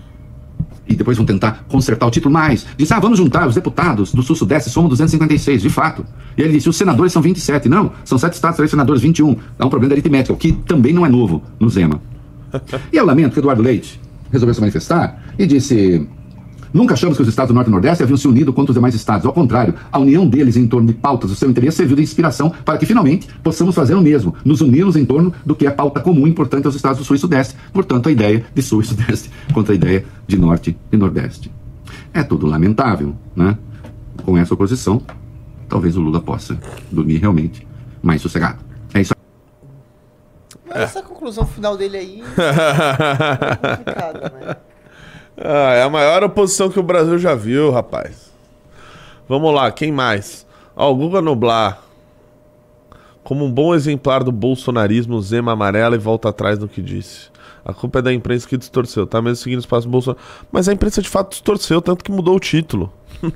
E 0.89 0.95
depois 0.95 1.15
vão 1.15 1.25
tentar 1.25 1.65
consertar 1.69 2.08
o 2.08 2.12
título 2.12 2.34
mais. 2.34 2.65
Diz, 2.75 2.91
ah, 2.91 2.99
vamos 2.99 3.19
juntar 3.19 3.47
os 3.47 3.54
deputados 3.54 4.12
do 4.12 4.23
Sul-Sudeste, 4.23 4.71
somos 4.71 4.89
256, 4.89 5.62
de 5.62 5.69
fato. 5.69 6.04
E 6.36 6.41
ele 6.41 6.54
disse, 6.54 6.67
os 6.67 6.75
senadores 6.75 7.13
são 7.13 7.21
27. 7.21 7.69
Não, 7.69 7.91
são 8.04 8.17
sete 8.17 8.34
estados, 8.34 8.58
três 8.58 8.71
senadores, 8.71 9.02
21. 9.02 9.36
Dá 9.58 9.67
um 9.67 9.69
problema 9.69 9.89
de 9.89 9.99
aritmética, 9.99 10.34
o 10.34 10.38
que 10.38 10.52
também 10.52 10.91
não 10.91 11.06
é 11.06 11.10
novo 11.10 11.43
no 11.60 11.69
Zema. 11.69 12.02
E 12.91 12.97
eu 12.97 13.06
lamento 13.06 13.34
que 13.34 13.39
Eduardo 13.39 13.62
Leite 13.62 14.02
resolveu 14.32 14.56
se 14.56 14.60
manifestar 14.60 15.23
e 15.38 15.45
disse... 15.45 16.08
Nunca 16.74 16.94
achamos 16.94 17.18
que 17.18 17.24
os 17.24 17.30
estados 17.30 17.50
do 17.50 17.56
Norte 17.56 17.68
e 17.68 17.72
Nordeste 17.72 18.04
haviam 18.04 18.18
se 18.18 18.28
unido 18.28 18.54
contra 18.54 18.72
os 18.72 18.76
demais 18.76 18.94
estados. 18.94 19.26
Ao 19.26 19.34
contrário, 19.34 19.74
a 19.92 20.00
união 20.00 20.28
deles 20.28 20.56
em 20.56 20.68
torno 20.68 20.88
de 20.88 20.94
pautas 20.94 21.30
do 21.30 21.36
seu 21.36 21.50
interesse 21.50 21.78
serviu 21.78 21.96
de 21.96 22.04
inspiração 22.04 22.52
para 22.64 22.78
que, 22.78 22.86
finalmente, 22.86 23.28
possamos 23.44 23.74
fazer 23.74 23.96
o 23.96 24.02
mesmo, 24.02 24.36
nos 24.46 24.62
unirmos 24.62 24.96
em 24.96 25.06
torno 25.06 25.34
do 25.46 25.56
que 25.56 25.66
é 25.66 25.72
pauta 25.72 26.00
comum 26.00 26.28
e 26.28 26.30
importante 26.30 26.66
aos 26.66 26.76
estados 26.76 27.00
do 27.00 27.04
Sul 27.04 27.16
e 27.16 27.20
Sudeste. 27.20 27.56
Portanto, 27.74 28.10
a 28.10 28.12
ideia 28.12 28.46
de 28.54 28.62
Sul 28.62 28.82
e 28.82 28.86
Sudeste 28.86 29.32
contra 29.54 29.74
a 29.74 29.76
ideia 29.76 30.06
de 30.28 30.38
Norte 30.38 30.78
e 30.92 30.98
Nordeste. 30.98 31.52
É 32.14 32.24
tudo 32.24 32.46
lamentável, 32.46 33.16
né? 33.36 33.58
Com 34.24 34.38
essa 34.38 34.54
oposição, 34.54 35.02
talvez 35.68 35.96
o 35.96 36.02
Lula 36.02 36.22
possa 36.22 36.60
dormir 36.92 37.18
realmente 37.18 37.66
mais 38.02 38.22
sossegado. 38.22 38.60
É 38.94 39.02
isso 39.02 39.14
aí. 39.14 39.20
Mas 40.68 40.78
essa 40.84 41.02
conclusão 41.02 41.46
final 41.46 41.76
dele 41.76 41.98
aí 41.98 42.24
é 42.38 43.56
complicada, 43.56 44.34
né? 44.36 44.56
Ah, 45.41 45.73
é 45.73 45.84
a 45.84 45.89
maior 45.89 46.23
oposição 46.23 46.69
que 46.69 46.80
o 46.80 46.84
Brasil 46.84 47.17
já 47.17 47.34
viu, 47.36 47.71
rapaz. 47.71 48.30
Vamos 49.28 49.54
lá, 49.54 49.71
quem 49.71 49.91
mais? 49.91 50.45
Ó, 50.75 50.91
o 50.91 50.95
Guga 50.95 51.21
Noblar. 51.21 51.80
Como 53.23 53.45
um 53.45 53.52
bom 53.52 53.75
exemplar 53.75 54.23
do 54.23 54.32
bolsonarismo, 54.32 55.21
Zema 55.21 55.52
amarela 55.52 55.95
e 55.95 55.99
volta 55.99 56.30
atrás 56.30 56.58
no 56.58 56.67
que 56.67 56.82
disse. 56.82 57.30
A 57.63 57.73
culpa 57.73 57.99
é 57.99 58.02
da 58.02 58.12
imprensa 58.13 58.47
que 58.47 58.58
distorceu, 58.58 59.06
tá 59.06 59.21
mesmo 59.21 59.36
seguindo 59.36 59.60
os 59.60 59.65
passos 59.65 59.86
do 59.86 59.91
Bolsonaro. 59.91 60.19
Mas 60.52 60.67
a 60.67 60.73
imprensa 60.73 61.02
de 61.02 61.10
fato 61.10 61.32
distorceu, 61.32 61.82
tanto 61.82 62.04
que 62.04 62.12
mudou 62.12 62.36
o 62.36 62.39
título. 62.39 62.91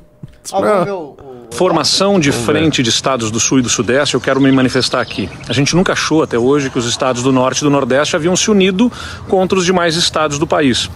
O- 0.89 1.15
Formação 1.51 2.19
de 2.19 2.31
frente 2.31 2.81
de 2.81 2.89
estados 2.89 3.29
do 3.29 3.39
Sul 3.39 3.59
e 3.59 3.61
do 3.61 3.69
Sudeste, 3.69 4.15
eu 4.15 4.21
quero 4.21 4.41
me 4.41 4.51
manifestar 4.51 4.99
aqui. 5.01 5.29
A 5.47 5.53
gente 5.53 5.75
nunca 5.75 5.93
achou 5.93 6.23
até 6.23 6.37
hoje 6.37 6.69
que 6.69 6.79
os 6.79 6.85
estados 6.85 7.21
do 7.23 7.31
Norte 7.31 7.59
e 7.59 7.63
do 7.63 7.69
Nordeste 7.69 8.15
haviam 8.15 8.35
se 8.35 8.49
unido 8.49 8.91
contra 9.29 9.57
os 9.57 9.63
demais 9.65 9.95
estados 9.95 10.37
do 10.39 10.47
país. 10.47 10.89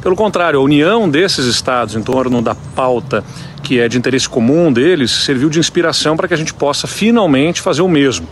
Pelo 0.00 0.16
contrário, 0.16 0.58
a 0.58 0.62
união 0.62 1.08
desses 1.08 1.44
estados 1.44 1.94
em 1.94 2.02
torno 2.02 2.40
da 2.40 2.54
pauta 2.54 3.22
que 3.62 3.78
é 3.78 3.88
de 3.88 3.98
interesse 3.98 4.28
comum 4.28 4.72
deles 4.72 5.10
serviu 5.10 5.50
de 5.50 5.58
inspiração 5.58 6.16
para 6.16 6.26
que 6.26 6.34
a 6.34 6.36
gente 6.36 6.54
possa 6.54 6.86
finalmente 6.86 7.60
fazer 7.60 7.82
o 7.82 7.88
mesmo. 7.88 8.26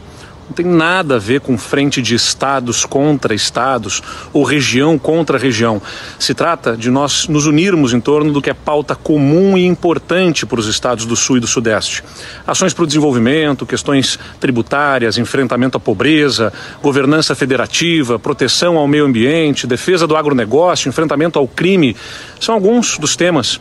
Não 0.48 0.54
tem 0.54 0.64
nada 0.64 1.16
a 1.16 1.18
ver 1.18 1.40
com 1.40 1.58
frente 1.58 2.00
de 2.00 2.14
estados 2.14 2.87
contra 2.87 3.34
estados 3.34 4.02
ou 4.32 4.42
região 4.42 4.98
contra 4.98 5.37
região. 5.37 5.80
Se 6.18 6.32
trata 6.32 6.74
de 6.74 6.90
nós 6.90 7.28
nos 7.28 7.46
unirmos 7.46 7.92
em 7.92 8.00
torno 8.00 8.32
do 8.32 8.40
que 8.40 8.48
é 8.48 8.54
pauta 8.54 8.96
comum 8.96 9.58
e 9.58 9.66
importante 9.66 10.46
para 10.46 10.58
os 10.58 10.66
estados 10.66 11.04
do 11.04 11.14
Sul 11.14 11.37
e 11.37 11.40
do 11.40 11.46
Sudeste. 11.46 12.02
Ações 12.46 12.72
para 12.72 12.84
o 12.84 12.87
desenvolvimento, 12.87 13.66
questões 13.66 14.18
tributárias, 14.40 15.18
enfrentamento 15.18 15.76
à 15.76 15.80
pobreza, 15.80 16.50
governança 16.82 17.34
federativa, 17.34 18.18
proteção 18.18 18.78
ao 18.78 18.88
meio 18.88 19.04
ambiente, 19.04 19.66
defesa 19.66 20.06
do 20.06 20.16
agronegócio, 20.16 20.88
enfrentamento 20.88 21.38
ao 21.38 21.46
crime, 21.46 21.94
são 22.40 22.54
alguns 22.54 22.96
dos 22.96 23.16
temas. 23.16 23.61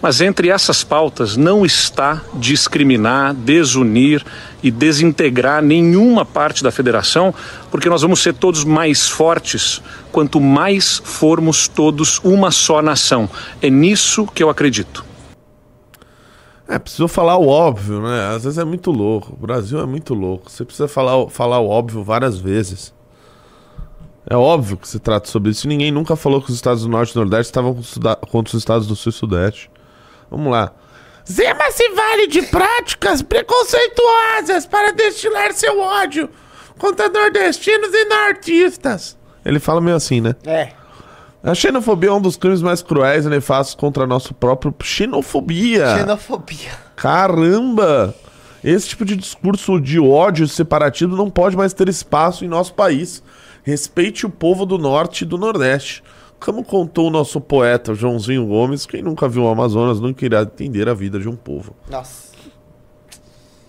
Mas 0.00 0.20
entre 0.20 0.50
essas 0.50 0.84
pautas 0.84 1.36
não 1.36 1.64
está 1.64 2.22
discriminar, 2.34 3.34
desunir 3.34 4.24
e 4.62 4.70
desintegrar 4.70 5.62
nenhuma 5.62 6.24
parte 6.24 6.62
da 6.62 6.70
federação, 6.70 7.34
porque 7.70 7.88
nós 7.88 8.02
vamos 8.02 8.20
ser 8.20 8.34
todos 8.34 8.64
mais 8.64 9.08
fortes 9.08 9.80
quanto 10.12 10.40
mais 10.40 11.00
formos 11.04 11.68
todos 11.68 12.18
uma 12.22 12.50
só 12.50 12.82
nação. 12.82 13.28
É 13.60 13.70
nisso 13.70 14.26
que 14.26 14.42
eu 14.42 14.50
acredito. 14.50 15.04
É, 16.68 16.78
precisou 16.78 17.06
falar 17.06 17.36
o 17.36 17.46
óbvio, 17.46 18.02
né? 18.02 18.34
Às 18.34 18.42
vezes 18.42 18.58
é 18.58 18.64
muito 18.64 18.90
louco. 18.90 19.32
O 19.34 19.36
Brasil 19.36 19.78
é 19.78 19.86
muito 19.86 20.14
louco. 20.14 20.50
Você 20.50 20.64
precisa 20.64 20.88
falar, 20.88 21.28
falar 21.28 21.60
o 21.60 21.68
óbvio 21.68 22.02
várias 22.02 22.38
vezes. 22.38 22.92
É 24.28 24.36
óbvio 24.36 24.76
que 24.76 24.88
se 24.88 24.98
trata 24.98 25.28
sobre 25.28 25.52
isso. 25.52 25.68
Ninguém 25.68 25.92
nunca 25.92 26.16
falou 26.16 26.42
que 26.42 26.50
os 26.50 26.56
Estados 26.56 26.82
do 26.82 26.88
Norte 26.88 27.12
e 27.12 27.16
Nordeste 27.16 27.50
estavam 27.50 27.78
contra 28.28 28.50
os 28.50 28.60
Estados 28.60 28.88
do 28.88 28.96
Sul 28.96 29.10
e 29.10 29.12
Sudeste. 29.12 29.70
Vamos 30.30 30.50
lá. 30.50 30.72
Zema 31.30 31.70
se 31.72 31.88
vale 31.90 32.28
de 32.28 32.42
práticas 32.42 33.20
preconceituosas 33.20 34.64
para 34.66 34.92
destilar 34.92 35.52
seu 35.52 35.80
ódio 35.80 36.28
contra 36.78 37.08
nordestinos 37.08 37.90
e 37.92 38.04
nortistas. 38.04 39.16
Ele 39.44 39.58
fala 39.58 39.80
meio 39.80 39.96
assim, 39.96 40.20
né? 40.20 40.34
É. 40.44 40.72
A 41.42 41.54
xenofobia 41.54 42.10
é 42.10 42.12
um 42.12 42.20
dos 42.20 42.36
crimes 42.36 42.62
mais 42.62 42.82
cruéis 42.82 43.24
e 43.24 43.28
nefastos 43.28 43.74
contra 43.74 44.06
nosso 44.06 44.34
próprio 44.34 44.74
xenofobia. 44.82 45.98
Xenofobia. 45.98 46.72
Caramba! 46.96 48.14
Esse 48.64 48.88
tipo 48.88 49.04
de 49.04 49.14
discurso 49.16 49.80
de 49.80 50.00
ódio 50.00 50.44
e 50.44 50.48
separatismo 50.48 51.16
não 51.16 51.30
pode 51.30 51.56
mais 51.56 51.72
ter 51.72 51.88
espaço 51.88 52.44
em 52.44 52.48
nosso 52.48 52.74
país. 52.74 53.22
Respeite 53.62 54.26
o 54.26 54.30
povo 54.30 54.66
do 54.66 54.76
norte 54.76 55.22
e 55.22 55.24
do 55.24 55.38
nordeste. 55.38 56.02
Como 56.38 56.64
contou 56.64 57.08
o 57.08 57.10
nosso 57.10 57.40
poeta 57.40 57.94
Joãozinho 57.94 58.46
Gomes, 58.46 58.86
quem 58.86 59.02
nunca 59.02 59.28
viu 59.28 59.44
o 59.44 59.48
Amazonas 59.48 60.00
nunca 60.00 60.24
irá 60.24 60.42
entender 60.42 60.88
a 60.88 60.94
vida 60.94 61.18
de 61.18 61.28
um 61.28 61.36
povo. 61.36 61.74
Nossa. 61.90 62.34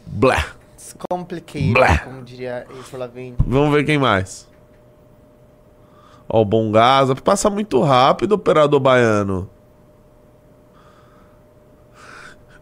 Blá. 0.06 0.46
It's 0.76 0.96
complicated, 1.10 1.74
Blá. 1.74 2.00
como 2.00 2.24
diria 2.24 2.66
Lavigne. 2.94 3.36
Vamos 3.46 3.74
ver 3.74 3.86
quem 3.86 3.98
mais. 3.98 4.48
Ó, 6.30 6.42
o 6.42 6.46
Bom 6.46 6.72
Gaza. 6.72 7.16
Passa 7.16 7.50
muito 7.50 7.82
rápido, 7.82 8.34
operador 8.34 8.80
baiano. 8.80 9.50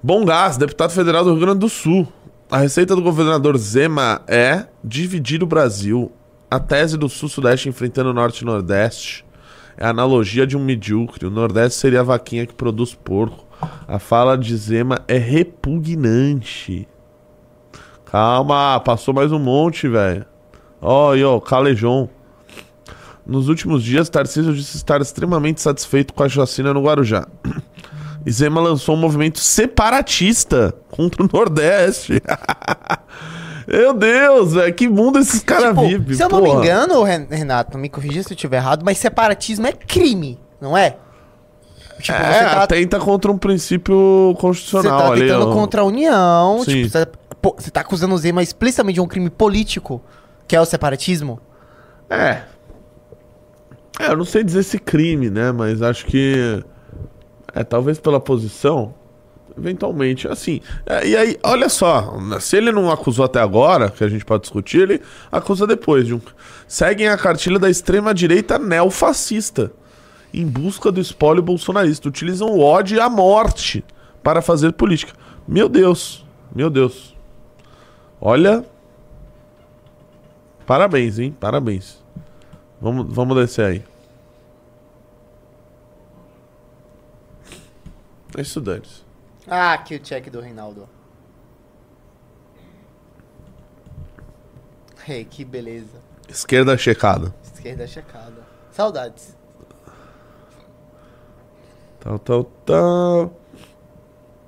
Bom 0.02 0.24
Gás, 0.24 0.56
deputado 0.56 0.92
federal 0.92 1.24
do 1.24 1.32
Rio 1.32 1.40
Grande 1.40 1.60
do 1.60 1.70
Sul. 1.70 2.08
A 2.50 2.60
receita 2.60 2.96
do 2.96 3.02
governador 3.02 3.58
Zema 3.58 4.22
é 4.28 4.68
dividir 4.84 5.42
o 5.42 5.48
Brasil. 5.48 6.12
A 6.50 6.60
tese 6.60 6.96
do 6.96 7.10
Sul-Sudeste 7.10 7.68
enfrentando 7.70 8.12
o 8.12 8.14
Norte 8.14 8.44
e 8.44 8.46
Nordeste 8.46 9.25
é 9.78 9.86
a 9.86 9.90
analogia 9.90 10.48
de 10.48 10.56
um 10.56 10.64
medíocre. 10.64 11.26
O 11.26 11.30
Nordeste 11.30 11.80
seria 11.80 12.02
a 12.02 12.04
vaquinha 12.04 12.46
que 12.46 12.54
produz 12.54 12.94
porco. 12.94 13.46
A 13.88 14.00
fala 14.00 14.38
de 14.38 14.56
Zema 14.56 15.02
é 15.08 15.18
repugnante. 15.18 16.88
Calma, 18.06 18.80
passou 18.80 19.14
mais 19.14 19.32
um 19.32 19.40
monte, 19.40 19.88
velho. 19.88 20.26
Ó, 20.82 21.14
ó, 21.16 21.40
Calejon. 21.40 22.08
Nos 23.26 23.50
últimos 23.50 23.84
dias, 23.84 24.08
Tarcísio 24.08 24.54
disse 24.54 24.78
estar 24.78 25.02
extremamente 25.02 25.60
satisfeito 25.60 26.14
com 26.14 26.24
a 26.24 26.30
chacina 26.30 26.74
no 26.74 26.84
Guarujá. 26.84 27.28
Zema 28.30 28.62
lançou 28.62 28.96
um 28.96 29.00
movimento 29.00 29.40
separatista 29.40 30.74
contra 30.90 31.24
o 31.24 31.30
Nordeste. 31.32 32.22
Meu 33.68 33.94
Deus, 33.94 34.54
velho, 34.54 34.74
que 34.74 34.88
mundo 34.88 35.18
esses 35.20 35.42
caras 35.44 35.70
Tipo, 35.70 35.88
vivem. 35.88 36.16
se 36.16 36.24
eu 36.24 36.30
não 36.30 36.42
me 36.42 36.50
engano, 36.50 37.02
Ren- 37.04 37.28
Renato, 37.30 37.78
me 37.78 37.90
corrija 37.90 38.22
se 38.24 38.32
eu 38.32 38.36
estiver 38.36 38.58
errado, 38.58 38.84
mas 38.86 38.98
separatismo 38.98 39.66
é 39.66 39.72
crime, 39.72 40.40
não 40.62 40.78
é? 40.78 40.98
Tipo, 42.00 42.18
É, 42.18 42.34
você 42.34 42.40
tá, 42.56 42.64
atenta 42.64 43.00
contra 43.00 43.32
um 43.32 43.38
princípio 43.38 44.34
você 44.36 44.42
constitucional 44.42 45.00
tá 45.00 45.12
ali. 45.14 45.22
tentando 45.22 45.52
contra 45.54 45.82
a 45.82 45.84
União, 45.86 46.60
Sim. 46.64 46.84
tipo, 46.84 46.90
você, 46.90 47.06
pô, 47.42 47.56
você 47.58 47.72
tá 47.72 47.82
acusando 47.82 48.14
o 48.14 48.18
Zema 48.18 48.44
explicitamente 48.44 48.96
de 48.96 49.02
um 49.02 49.08
crime 49.08 49.30
político, 49.30 50.02
que 50.48 50.56
é 50.56 50.62
o 50.62 50.66
separatismo. 50.66 51.40
É. 52.10 52.42
É, 54.00 54.08
eu 54.10 54.18
não 54.18 54.26
sei 54.26 54.44
dizer 54.44 54.60
esse 54.60 54.78
crime, 54.78 55.30
né? 55.30 55.52
Mas 55.54 55.82
acho 55.82 56.06
que. 56.06 56.62
É, 57.56 57.64
talvez 57.64 57.98
pela 57.98 58.20
posição. 58.20 58.94
Eventualmente, 59.58 60.28
assim. 60.28 60.60
é, 60.86 61.08
e 61.08 61.16
aí, 61.16 61.38
olha 61.42 61.70
só. 61.70 62.18
Se 62.42 62.58
ele 62.58 62.72
não 62.72 62.92
acusou 62.92 63.24
até 63.24 63.40
agora, 63.40 63.90
que 63.90 64.04
a 64.04 64.08
gente 64.10 64.26
pode 64.26 64.42
discutir, 64.42 64.82
ele 64.82 65.02
acusa 65.32 65.66
depois. 65.66 66.06
De 66.06 66.14
um... 66.14 66.22
Seguem 66.68 67.08
a 67.08 67.18
cartilha 67.18 67.58
da 67.58 67.70
extrema-direita 67.70 68.60
neofascista. 68.60 69.72
Em 70.34 70.46
busca 70.46 70.92
do 70.92 71.00
espólio 71.00 71.42
bolsonarista. 71.42 72.10
Utilizam 72.10 72.50
o 72.50 72.60
ódio 72.60 72.98
e 72.98 73.00
a 73.00 73.10
morte 73.10 73.84
para 74.22 74.42
fazer 74.42 74.74
política. 74.74 75.14
Meu 75.48 75.70
Deus. 75.70 76.26
Meu 76.54 76.70
Deus. 76.70 77.16
Olha. 78.20 78.66
Parabéns, 80.66 81.18
hein? 81.18 81.34
Parabéns. 81.40 82.04
Vamos, 82.82 83.06
vamos 83.08 83.38
descer 83.38 83.66
aí. 83.66 83.84
Estudantes. 88.38 89.05
Ah, 89.48 89.74
aqui 89.74 89.96
o 89.96 90.00
check 90.00 90.30
do 90.30 90.40
Reinaldo. 90.42 90.88
Hey, 95.08 95.24
que 95.26 95.46
beleza. 95.46 96.00
Esquerda 96.28 96.76
checada. 96.78 97.34
Esquerda 97.44 97.86
checada. 97.86 98.44
Saudades. 98.72 99.36
Tal, 102.00 102.18
tal, 102.20 102.44
tal. 102.66 103.34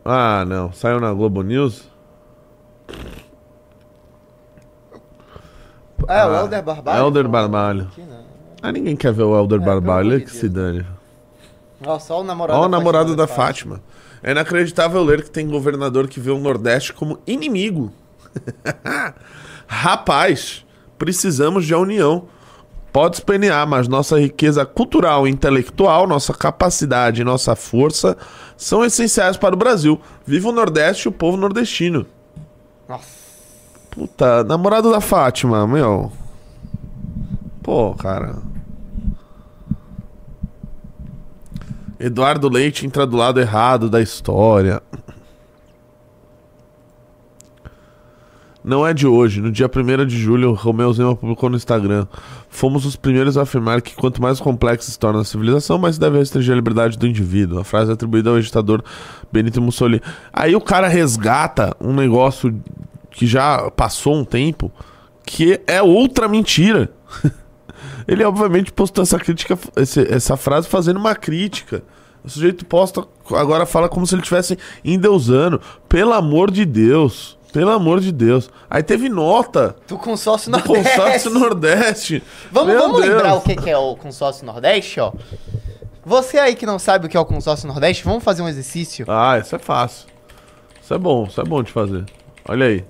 Ah, 0.03 0.43
não. 0.45 0.71
Saiu 0.73 0.99
na 0.99 1.13
Globo 1.13 1.43
News? 1.43 1.87
É, 6.07 6.25
o 6.25 6.29
Ah, 6.31 6.39
Helder 6.41 6.63
Barbalho? 6.63 6.99
Helder 6.99 7.27
Barbalho. 7.27 7.83
Aqui, 7.91 8.01
né? 8.01 8.23
Ah, 8.61 8.71
ninguém 8.71 8.95
quer 8.95 9.11
ver 9.13 9.23
o 9.23 9.37
Helder 9.37 9.61
É, 9.61 9.65
Barbalho. 9.65 10.21
que 10.21 10.31
se 10.31 10.47
dane. 10.49 10.85
Ó, 11.85 11.99
só 11.99 12.21
o 12.21 12.23
namorado 12.23 12.59
Ó, 12.59 12.65
o 12.65 12.69
namorado 12.69 13.15
da 13.15 13.27
Fátima. 13.27 13.75
Fátima. 13.75 13.96
É 14.27 14.31
inacreditável 14.31 15.01
ler 15.05 15.23
que 15.23 15.31
tem 15.31 15.47
governador 15.47 16.09
que 16.09 16.19
vê 16.19 16.31
o 16.31 16.37
Nordeste 16.37 16.91
como 16.91 17.17
inimigo. 17.25 17.93
Rapaz, 19.65 20.65
precisamos 20.97 21.65
de 21.65 21.73
união. 21.73 22.27
Pode 22.91 23.15
espernear, 23.15 23.65
mas 23.65 23.87
nossa 23.87 24.19
riqueza 24.19 24.65
cultural 24.65 25.25
e 25.25 25.31
intelectual, 25.31 26.05
nossa 26.05 26.33
capacidade 26.33 27.21
e 27.21 27.23
nossa 27.23 27.55
força 27.55 28.17
são 28.57 28.83
essenciais 28.83 29.37
para 29.37 29.55
o 29.55 29.57
Brasil. 29.57 29.97
Viva 30.25 30.49
o 30.49 30.51
Nordeste 30.51 31.07
e 31.07 31.09
o 31.09 31.13
povo 31.13 31.37
nordestino. 31.37 32.05
Nossa. 32.85 33.07
Puta, 33.89 34.43
namorado 34.43 34.91
da 34.91 34.99
Fátima, 34.99 35.65
meu. 35.65 36.11
Pô, 37.63 37.95
cara. 37.95 38.35
Eduardo 41.99 42.47
Leite 42.49 42.85
entra 42.85 43.05
do 43.05 43.17
lado 43.17 43.39
errado 43.39 43.89
da 43.89 44.01
história. 44.01 44.81
Não 48.63 48.85
é 48.85 48.93
de 48.93 49.07
hoje. 49.07 49.39
No 49.39 49.49
dia 49.49 49.71
1 49.73 50.05
de 50.05 50.17
julho, 50.17 50.51
Romeu 50.51 50.91
Zema 50.91 51.15
publicou 51.15 51.49
no 51.49 51.55
Instagram. 51.55 52.05
Fomos 52.49 52.85
os 52.85 52.97
primeiros 52.97 53.37
a 53.37 53.43
afirmar 53.43 53.81
que 53.81 53.95
quanto 53.95 54.21
mais 54.21 54.41
complexa 54.41 54.91
se 54.91 54.99
torna 54.99 55.21
a 55.21 55.23
civilização, 55.23 55.77
mais 55.77 55.95
se 55.95 56.01
deve 56.01 56.17
restringir 56.17 56.51
a 56.51 56.55
liberdade 56.57 56.97
do 56.97 57.07
indivíduo. 57.07 57.59
A 57.59 57.63
frase 57.63 57.91
é 57.91 57.93
atribuída 57.93 58.29
ao 58.29 58.35
agitador 58.35 58.83
Benito 59.31 59.61
Mussolini. 59.61 60.01
Aí 60.33 60.53
o 60.53 60.59
cara 60.59 60.89
resgata 60.89 61.75
um 61.79 61.93
negócio 61.93 62.53
que 63.09 63.25
já 63.25 63.71
passou 63.71 64.15
um 64.15 64.25
tempo, 64.25 64.69
que 65.25 65.61
é 65.65 65.81
outra 65.81 66.27
mentira. 66.27 66.91
Ele 68.07 68.23
obviamente 68.23 68.71
postou 68.71 69.03
essa 69.03 69.19
crítica, 69.19 69.57
essa 70.09 70.37
frase 70.37 70.67
fazendo 70.67 70.97
uma 70.97 71.13
crítica. 71.15 71.83
O 72.23 72.29
sujeito 72.29 72.65
posta, 72.65 73.05
agora 73.31 73.65
fala 73.65 73.87
como 73.89 74.05
se 74.07 74.15
ele 74.15 74.21
estivesse 74.21 74.57
endeusando. 74.83 75.61
Pelo 75.89 76.13
amor 76.13 76.49
de 76.51 76.65
Deus. 76.65 77.37
Pelo 77.53 77.71
amor 77.71 77.99
de 77.99 78.11
Deus. 78.11 78.49
Aí 78.69 78.83
teve 78.83 79.09
nota 79.09 79.75
Do 79.87 79.97
consórcio 79.97 80.51
do 80.51 80.57
Nordeste. 80.57 80.89
consórcio 80.95 81.31
Nordeste. 81.31 82.23
Vamos, 82.51 82.69
Meu 82.73 82.81
vamos 82.81 83.01
Deus. 83.01 83.13
lembrar 83.13 83.35
o 83.35 83.41
que 83.41 83.69
é 83.69 83.77
o 83.77 83.95
consórcio 83.95 84.45
Nordeste, 84.45 84.99
ó. 84.99 85.11
Você 86.05 86.37
aí 86.37 86.55
que 86.55 86.65
não 86.65 86.79
sabe 86.79 87.05
o 87.07 87.09
que 87.09 87.17
é 87.17 87.19
o 87.19 87.25
consórcio 87.25 87.67
Nordeste, 87.67 88.03
vamos 88.03 88.23
fazer 88.23 88.41
um 88.41 88.47
exercício. 88.47 89.05
Ah, 89.09 89.37
isso 89.39 89.55
é 89.55 89.59
fácil. 89.59 90.07
Isso 90.81 90.93
é 90.93 90.97
bom, 90.97 91.25
isso 91.25 91.39
é 91.41 91.43
bom 91.43 91.61
de 91.63 91.71
fazer. 91.71 92.05
Olha 92.47 92.67
aí. 92.67 92.85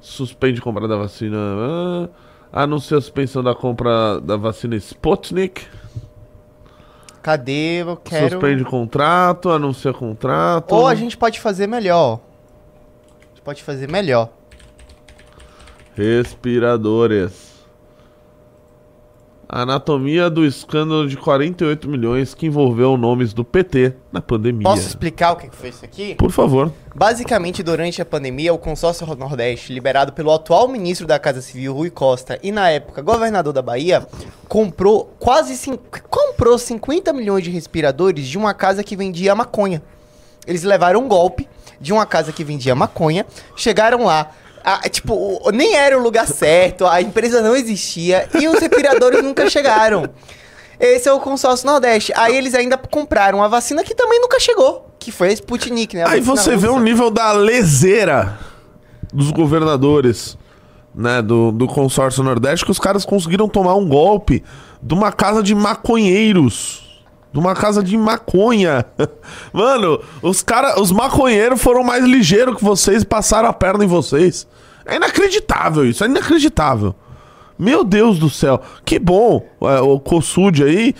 Suspende 0.00 0.60
compra 0.60 0.88
da 0.88 0.96
vacina. 0.96 1.36
ah, 1.38 2.08
anuncia 2.52 2.98
a 2.98 3.00
suspensão 3.00 3.42
da 3.42 3.54
compra 3.54 4.20
da 4.20 4.36
vacina 4.36 4.76
Sputnik. 4.76 5.66
Cadê? 7.22 7.82
Eu 7.82 7.96
quero. 7.96 8.30
Suspende 8.30 8.64
contrato, 8.64 9.48
anuncia 9.50 9.92
contrato. 9.92 10.72
Ou 10.72 10.86
a 10.86 10.94
gente 10.94 11.16
pode 11.16 11.40
fazer 11.40 11.66
melhor. 11.66 12.20
A 13.20 13.28
gente 13.28 13.42
pode 13.42 13.62
fazer 13.62 13.88
melhor. 13.88 14.28
Respiradores. 15.94 17.51
Anatomia 19.54 20.30
do 20.30 20.46
escândalo 20.46 21.06
de 21.06 21.14
48 21.14 21.86
milhões 21.86 22.32
que 22.32 22.46
envolveu 22.46 22.96
nomes 22.96 23.34
do 23.34 23.44
PT 23.44 23.92
na 24.10 24.22
pandemia. 24.22 24.62
Posso 24.62 24.88
explicar 24.88 25.32
o 25.32 25.36
que 25.36 25.54
foi 25.54 25.68
isso 25.68 25.84
aqui? 25.84 26.14
Por 26.14 26.30
favor. 26.30 26.72
Basicamente, 26.94 27.62
durante 27.62 28.00
a 28.00 28.04
pandemia, 28.06 28.54
o 28.54 28.58
consórcio 28.58 29.06
Nordeste, 29.14 29.70
liberado 29.70 30.14
pelo 30.14 30.32
atual 30.32 30.66
ministro 30.68 31.06
da 31.06 31.18
Casa 31.18 31.42
Civil, 31.42 31.74
Rui 31.74 31.90
Costa, 31.90 32.38
e 32.42 32.50
na 32.50 32.70
época 32.70 33.02
governador 33.02 33.52
da 33.52 33.60
Bahia, 33.60 34.06
comprou 34.48 35.14
quase 35.18 35.78
comprou 36.08 36.56
50 36.56 37.12
milhões 37.12 37.44
de 37.44 37.50
respiradores 37.50 38.26
de 38.26 38.38
uma 38.38 38.54
casa 38.54 38.82
que 38.82 38.96
vendia 38.96 39.34
maconha. 39.34 39.82
Eles 40.46 40.62
levaram 40.62 41.04
um 41.04 41.08
golpe 41.08 41.46
de 41.78 41.92
uma 41.92 42.06
casa 42.06 42.32
que 42.32 42.42
vendia 42.42 42.74
maconha, 42.74 43.26
chegaram 43.54 44.06
lá, 44.06 44.30
a- 44.64 44.88
tipo, 44.88 45.14
o- 45.14 45.50
nem 45.50 45.74
era 45.76 45.98
o 45.98 46.02
lugar 46.02 46.26
certo, 46.26 46.86
a 46.86 47.00
empresa 47.02 47.40
não 47.42 47.54
existia 47.56 48.28
e 48.40 48.46
os 48.48 48.58
respiradores 48.60 49.22
nunca 49.24 49.48
chegaram. 49.50 50.08
Esse 50.80 51.08
é 51.08 51.12
o 51.12 51.20
consórcio 51.20 51.66
Nordeste. 51.66 52.12
Aí 52.16 52.36
eles 52.36 52.54
ainda 52.54 52.76
compraram 52.76 53.42
a 53.42 53.48
vacina 53.48 53.84
que 53.84 53.94
também 53.94 54.20
nunca 54.20 54.40
chegou, 54.40 54.88
que 54.98 55.12
foi 55.12 55.28
a 55.28 55.32
Sputnik, 55.32 55.94
né? 55.94 56.02
A 56.04 56.10
Aí 56.10 56.20
você 56.20 56.56
vê 56.56 56.68
o 56.68 56.78
nível 56.80 57.10
da 57.10 57.30
leseira 57.32 58.38
dos 59.12 59.30
governadores, 59.30 60.36
né, 60.94 61.22
do, 61.22 61.52
do 61.52 61.66
consórcio 61.66 62.22
Nordeste, 62.24 62.64
que 62.64 62.70
os 62.70 62.78
caras 62.80 63.04
conseguiram 63.04 63.48
tomar 63.48 63.74
um 63.76 63.86
golpe 63.88 64.42
de 64.82 64.92
uma 64.94 65.12
casa 65.12 65.42
de 65.42 65.54
maconheiros. 65.54 66.81
De 67.32 67.38
uma 67.38 67.54
casa 67.54 67.82
de 67.82 67.96
maconha. 67.96 68.84
Mano, 69.52 70.00
os 70.20 70.42
cara, 70.42 70.80
os 70.80 70.92
maconheiros 70.92 71.62
foram 71.62 71.82
mais 71.82 72.04
ligeiros 72.04 72.56
que 72.56 72.64
vocês 72.64 73.02
e 73.02 73.06
passaram 73.06 73.48
a 73.48 73.52
perna 73.52 73.84
em 73.84 73.88
vocês. 73.88 74.46
É 74.84 74.96
inacreditável 74.96 75.84
isso, 75.84 76.04
é 76.04 76.06
inacreditável. 76.06 76.94
Meu 77.58 77.84
Deus 77.84 78.18
do 78.18 78.28
céu. 78.28 78.60
Que 78.84 78.98
bom 78.98 79.44
é, 79.62 79.80
o 79.80 79.98
Cossud 80.00 80.62
aí. 80.64 80.94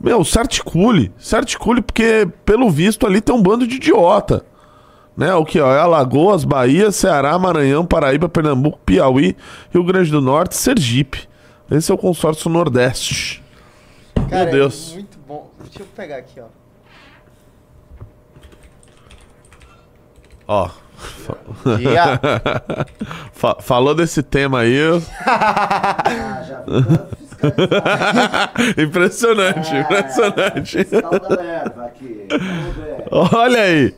Meu, 0.00 0.24
se 0.24 0.38
articule. 0.38 1.10
Se 1.18 1.34
articule 1.34 1.82
porque, 1.82 2.28
pelo 2.44 2.70
visto, 2.70 3.06
ali 3.06 3.20
tem 3.20 3.34
um 3.34 3.42
bando 3.42 3.66
de 3.66 3.76
idiota. 3.76 4.44
Né? 5.16 5.34
O 5.34 5.44
que 5.44 5.60
ó, 5.60 5.72
é 5.72 5.78
Alagoas, 5.78 6.44
Bahia, 6.44 6.90
Ceará, 6.90 7.38
Maranhão, 7.38 7.86
Paraíba, 7.86 8.28
Pernambuco, 8.28 8.78
Piauí, 8.84 9.36
Rio 9.72 9.84
Grande 9.84 10.10
do 10.10 10.20
Norte, 10.20 10.56
Sergipe. 10.56 11.28
Esse 11.70 11.90
é 11.90 11.94
o 11.94 11.98
consórcio 11.98 12.50
Nordeste. 12.50 13.42
Cara, 14.28 14.44
Meu 14.44 14.52
Deus. 14.52 14.90
É 14.92 14.94
muito. 14.94 15.13
Deixa 15.64 15.80
eu 15.82 15.86
pegar 15.86 16.16
aqui, 16.18 16.40
ó. 16.40 16.46
Ó. 20.46 20.68
Fa- 23.32 23.56
falou 23.60 23.94
desse 23.94 24.22
tema 24.22 24.60
aí. 24.60 24.78
Ah, 25.26 26.42
já 26.46 26.64
impressionante, 28.82 29.74
impressionante. 29.76 30.78
Vamos 30.84 31.28
ver. 31.28 33.04
Olha 33.10 33.60
aí. 33.60 33.94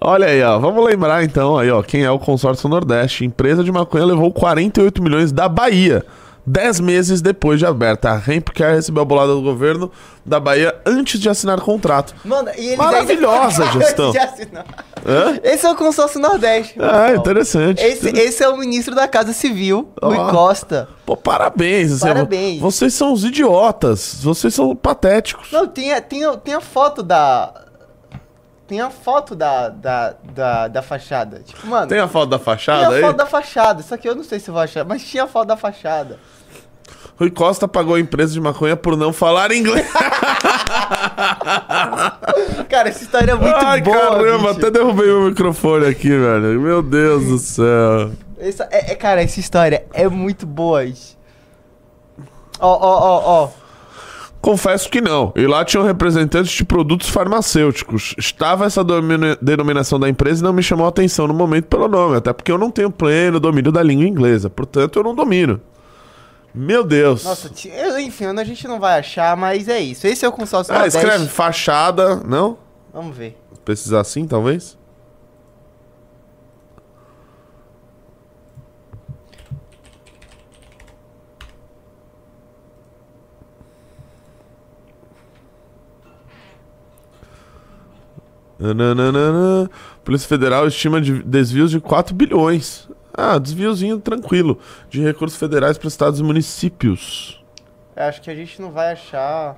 Olha 0.00 0.26
aí, 0.26 0.42
ó. 0.42 0.58
Vamos 0.58 0.84
lembrar 0.84 1.22
então 1.22 1.56
aí, 1.56 1.70
ó, 1.70 1.80
quem 1.82 2.02
é 2.02 2.10
o 2.10 2.18
consórcio 2.18 2.68
Nordeste. 2.68 3.24
Empresa 3.24 3.62
de 3.62 3.70
maconha 3.70 4.04
levou 4.04 4.32
48 4.32 5.00
milhões 5.02 5.30
da 5.30 5.48
Bahia. 5.48 6.04
10 6.46 6.80
meses 6.80 7.20
depois 7.20 7.58
de 7.58 7.66
aberta. 7.66 8.10
A 8.12 8.16
Hempcare 8.16 8.74
recebeu 8.74 9.02
a 9.02 9.04
bolada 9.04 9.32
do 9.32 9.42
governo 9.42 9.90
da 10.24 10.40
Bahia 10.40 10.74
antes 10.84 11.20
de 11.20 11.28
assinar 11.28 11.60
contrato. 11.60 12.14
Mano, 12.24 12.50
e 12.56 12.66
eles 12.66 12.78
Maravilhosa 12.78 13.64
ainda... 13.64 13.80
gestão. 13.80 14.12
Esse 15.42 15.66
é 15.66 15.70
o 15.70 15.74
consórcio 15.74 16.20
Nordeste. 16.20 16.76
Ah, 16.80 17.14
interessante. 17.14 17.82
Esse, 17.82 18.08
esse 18.10 18.42
é 18.42 18.48
o 18.48 18.56
ministro 18.56 18.94
da 18.94 19.08
Casa 19.08 19.32
Civil, 19.32 19.88
Rui 20.02 20.16
Ó. 20.16 20.30
Costa. 20.30 20.88
Pô, 21.04 21.16
parabéns. 21.16 21.92
assim, 21.92 22.06
Parabéns. 22.06 22.60
Vocês 22.60 22.94
são 22.94 23.12
os 23.12 23.24
idiotas. 23.24 24.18
Vocês 24.22 24.54
são 24.54 24.74
patéticos. 24.76 25.50
Não, 25.50 25.66
tem, 25.66 26.00
tem, 26.02 26.22
tem 26.38 26.54
a 26.54 26.60
foto 26.60 27.02
da. 27.02 27.61
Tem 28.72 28.80
a 28.80 28.88
foto 28.88 29.34
da, 29.34 29.68
da, 29.68 30.14
da, 30.34 30.66
da 30.66 30.80
fachada. 30.80 31.40
Tipo, 31.40 31.66
mano. 31.66 31.86
Tem 31.88 31.98
a 31.98 32.08
foto 32.08 32.30
da 32.30 32.38
tinha 32.38 32.44
fachada 32.46 32.86
a 32.86 32.96
aí? 32.96 33.02
foto 33.02 33.16
da 33.18 33.26
fachada. 33.26 33.82
Só 33.82 33.98
que 33.98 34.08
eu 34.08 34.14
não 34.14 34.24
sei 34.24 34.40
se 34.40 34.48
eu 34.48 34.54
vou 34.54 34.62
achar, 34.62 34.82
mas 34.82 35.04
tinha 35.04 35.24
a 35.24 35.26
foto 35.26 35.48
da 35.48 35.58
fachada. 35.58 36.18
Rui 37.20 37.30
Costa 37.30 37.68
pagou 37.68 37.96
a 37.96 38.00
empresa 38.00 38.32
de 38.32 38.40
maconha 38.40 38.74
por 38.74 38.96
não 38.96 39.12
falar 39.12 39.52
inglês. 39.52 39.86
Cara, 42.66 42.88
essa 42.88 43.02
história 43.02 43.32
é 43.32 43.34
muito 43.34 43.54
Ai, 43.54 43.82
boa. 43.82 43.94
caramba, 43.94 44.54
bicho. 44.54 44.60
até 44.66 44.70
derrubei 44.70 45.06
meu 45.06 45.24
microfone 45.24 45.84
aqui, 45.84 46.08
velho. 46.08 46.58
Meu 46.58 46.82
Deus 46.82 47.26
do 47.26 47.36
céu. 47.36 48.12
Essa, 48.38 48.66
é, 48.70 48.92
é, 48.92 48.94
cara, 48.94 49.22
essa 49.22 49.38
história 49.38 49.84
é 49.92 50.08
muito 50.08 50.46
boa. 50.46 50.82
Ó, 52.58 52.72
ó, 52.72 52.78
ó, 52.80 53.44
ó. 53.44 53.50
Confesso 54.42 54.90
que 54.90 55.00
não. 55.00 55.32
E 55.36 55.46
lá 55.46 55.64
tinham 55.64 55.84
representantes 55.84 56.50
de 56.52 56.64
produtos 56.64 57.08
farmacêuticos. 57.08 58.12
Estava 58.18 58.66
essa 58.66 58.84
denominação 59.40 60.00
da 60.00 60.08
empresa 60.08 60.40
e 60.40 60.44
não 60.44 60.52
me 60.52 60.64
chamou 60.64 60.84
a 60.84 60.88
atenção 60.88 61.28
no 61.28 61.32
momento 61.32 61.66
pelo 61.66 61.86
nome, 61.86 62.16
até 62.16 62.32
porque 62.32 62.50
eu 62.50 62.58
não 62.58 62.68
tenho 62.68 62.90
pleno 62.90 63.38
domínio 63.38 63.70
da 63.70 63.80
língua 63.84 64.04
inglesa. 64.04 64.50
Portanto, 64.50 64.98
eu 64.98 65.04
não 65.04 65.14
domino. 65.14 65.60
Meu 66.52 66.82
Deus. 66.82 67.24
Nossa, 67.24 67.50
enfim, 68.00 68.26
a 68.26 68.44
gente 68.44 68.66
não 68.66 68.80
vai 68.80 68.98
achar, 68.98 69.36
mas 69.36 69.68
é 69.68 69.78
isso. 69.78 70.08
Esse 70.08 70.24
é 70.24 70.28
o 70.28 70.32
consórcio 70.32 70.74
ah, 70.74 70.78
Nordeste. 70.78 70.98
escreve 70.98 71.28
fachada, 71.28 72.16
não? 72.16 72.58
Vamos 72.92 73.16
ver. 73.16 73.38
Precisar 73.64 74.00
assim, 74.00 74.26
talvez? 74.26 74.76
Nananana. 88.74 89.70
Polícia 90.04 90.28
Federal 90.28 90.66
estima 90.66 91.00
de 91.00 91.22
desvios 91.22 91.70
de 91.70 91.80
4 91.80 92.14
bilhões. 92.14 92.88
Ah, 93.12 93.38
desviozinho 93.38 93.98
tranquilo. 93.98 94.58
De 94.88 95.02
recursos 95.02 95.38
federais 95.38 95.76
para 95.76 95.88
estados 95.88 96.20
e 96.20 96.22
municípios. 96.22 97.42
Eu 97.94 98.04
acho 98.04 98.22
que 98.22 98.30
a 98.30 98.34
gente 98.34 98.60
não 98.60 98.70
vai 98.70 98.92
achar. 98.92 99.56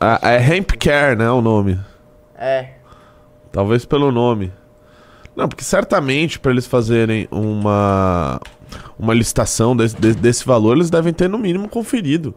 Ah, 0.00 0.18
é 0.22 0.38
Hempcare, 0.56 1.16
né? 1.16 1.30
O 1.30 1.40
nome. 1.42 1.78
É. 2.36 2.70
Talvez 3.50 3.84
pelo 3.84 4.10
nome. 4.12 4.52
Não, 5.34 5.48
porque 5.48 5.64
certamente 5.64 6.38
para 6.38 6.52
eles 6.52 6.66
fazerem 6.66 7.26
uma 7.30 8.40
uma 8.98 9.12
licitação 9.14 9.76
desse, 9.76 9.96
de- 10.00 10.14
desse 10.14 10.44
valor, 10.46 10.76
eles 10.76 10.88
devem 10.90 11.12
ter 11.12 11.28
no 11.28 11.38
mínimo 11.38 11.68
conferido. 11.68 12.34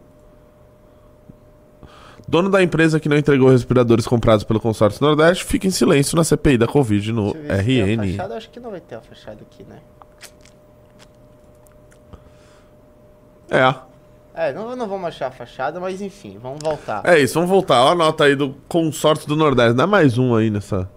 Dono 2.28 2.50
da 2.50 2.62
empresa 2.62 2.98
que 2.98 3.08
não 3.08 3.16
entregou 3.16 3.48
respiradores 3.48 4.06
comprados 4.06 4.44
pelo 4.44 4.58
consórcio 4.58 5.04
Nordeste 5.04 5.44
fica 5.44 5.66
em 5.66 5.70
silêncio 5.70 6.16
na 6.16 6.24
CPI 6.24 6.58
da 6.58 6.66
Covid 6.66 7.12
no 7.12 7.30
RN. 7.30 8.10
fachada. 8.10 8.36
Acho 8.36 8.50
que 8.50 8.58
não 8.58 8.70
vai 8.70 8.80
ter 8.80 8.96
a 8.96 9.00
fachada 9.00 9.38
aqui, 9.42 9.64
né? 9.64 9.78
É. 13.48 13.74
É, 14.34 14.52
não, 14.52 14.76
não 14.76 14.86
vamos 14.86 15.06
achar 15.08 15.28
a 15.28 15.30
fachada, 15.30 15.80
mas 15.80 16.02
enfim, 16.02 16.36
vamos 16.42 16.58
voltar. 16.62 17.00
É 17.06 17.18
isso, 17.18 17.34
vamos 17.34 17.48
voltar. 17.48 17.82
Ó 17.84 17.92
a 17.92 17.94
nota 17.94 18.24
aí 18.24 18.34
do 18.34 18.54
consórcio 18.68 19.26
do 19.28 19.36
Nordeste. 19.36 19.74
Dá 19.74 19.86
mais 19.86 20.18
um 20.18 20.34
aí 20.34 20.50
nessa. 20.50 20.88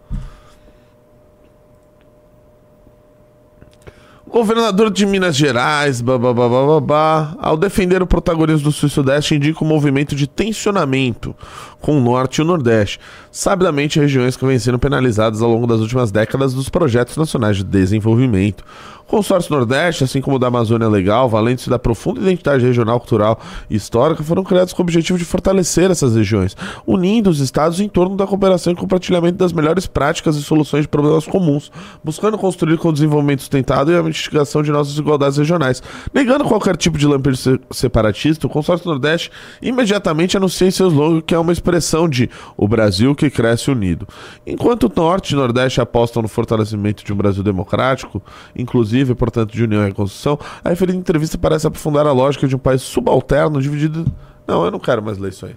Governador 4.30 4.92
de 4.92 5.08
Minas 5.08 5.36
Gerais, 5.36 6.02
babá, 6.02 7.36
ao 7.40 7.58
defender 7.58 8.02
o 8.04 8.08
protagonismo 8.08 8.66
do 8.66 8.72
Sul 8.72 8.88
e 8.88 8.92
Sudeste, 8.92 9.34
indica 9.34 9.64
um 9.64 9.68
movimento 9.68 10.16
de 10.16 10.28
tensionamento 10.28 11.36
com 11.82 11.98
o 11.98 12.00
Norte 12.00 12.38
e 12.38 12.42
o 12.44 12.46
Nordeste, 12.46 13.00
sabidamente 13.32 14.00
regiões 14.00 14.36
que 14.36 14.46
vêm 14.46 14.60
sendo 14.60 14.80
penalizadas 14.80 15.42
ao 15.42 15.50
longo 15.50 15.68
das 15.68 15.80
últimas 15.80 16.12
décadas 16.12 16.54
dos 16.54 16.70
projetos 16.70 17.18
nacionais 17.18 17.58
de 17.58 17.64
desenvolvimento. 17.64 18.64
O 19.02 19.10
consórcio 19.10 19.56
Nordeste, 19.56 20.04
assim 20.04 20.22
como 20.22 20.36
o 20.36 20.40
da 20.40 20.50
Amazônia 20.50 20.88
Legal, 20.88 21.28
valendo-se 21.28 21.68
da 21.68 21.80
profunda 21.80 22.22
identidade 22.22 22.64
regional, 22.64 23.00
cultural 23.00 23.40
e 23.68 23.76
histórica, 23.76 24.22
foram 24.24 24.44
criados 24.44 24.72
com 24.72 24.84
o 24.84 24.86
objetivo 24.86 25.18
de 25.18 25.26
fortalecer 25.26 25.90
essas 25.90 26.16
regiões, 26.16 26.56
unindo 26.86 27.28
os 27.28 27.40
estados 27.40 27.80
em 27.80 27.90
torno 27.90 28.16
da 28.16 28.28
cooperação 28.28 28.72
e 28.72 28.76
compartilhamento 28.76 29.36
das 29.36 29.52
melhores 29.52 29.88
práticas 29.88 30.36
e 30.36 30.44
soluções 30.44 30.84
de 30.84 30.90
problemas 30.90 31.26
comuns, 31.26 31.72
buscando 32.04 32.38
construir 32.38 32.78
com 32.78 32.90
o 32.90 32.94
desenvolvimento 32.94 33.40
sustentado 33.40 33.92
e 33.92 33.96
a 33.96 34.04
mitigação 34.04 34.62
de 34.62 34.70
nossas 34.72 34.94
desigualdades 34.94 35.40
regionais. 35.40 35.82
Negando 36.14 36.44
qualquer 36.44 36.78
tipo 36.78 36.96
de 36.96 37.08
lampejo 37.08 37.38
se- 37.38 37.60
separatista, 37.72 38.46
o 38.46 38.50
consórcio 38.50 38.88
Nordeste 38.88 39.32
imediatamente 39.60 40.38
anuncia 40.38 40.68
em 40.68 40.72
seu 40.72 40.88
slogan 40.88 41.22
que 41.22 41.34
é 41.34 41.40
uma 41.40 41.52
expressão 41.52 42.08
de 42.08 42.30
o 42.56 42.68
Brasil 42.68 43.16
que 43.20 43.30
cresce 43.30 43.70
unido. 43.70 44.08
Enquanto 44.48 44.84
o 44.84 44.92
Norte 44.96 45.34
e 45.34 45.36
Nordeste 45.36 45.82
apostam 45.82 46.22
no 46.22 46.30
fortalecimento 46.30 47.04
de 47.04 47.12
um 47.12 47.18
Brasil 47.18 47.44
democrático, 47.44 48.24
inclusive 48.56 49.14
portanto, 49.14 49.52
de 49.52 49.62
união 49.62 49.84
e 49.84 49.88
reconstrução, 49.88 50.40
a 50.64 50.70
referida 50.70 50.98
entrevista 50.98 51.38
parece 51.38 51.68
aprofundar 51.68 52.08
a 52.08 52.14
lógica 52.14 52.48
de 52.48 52.56
um 52.56 52.60
país 52.60 52.82
subalterno 52.82 53.62
dividido. 53.62 54.06
Não, 54.48 54.64
eu 54.64 54.72
não 54.72 54.80
quero 54.80 55.04
mais 55.04 55.18
ler 55.18 55.32
isso 55.32 55.46
aí. 55.46 55.56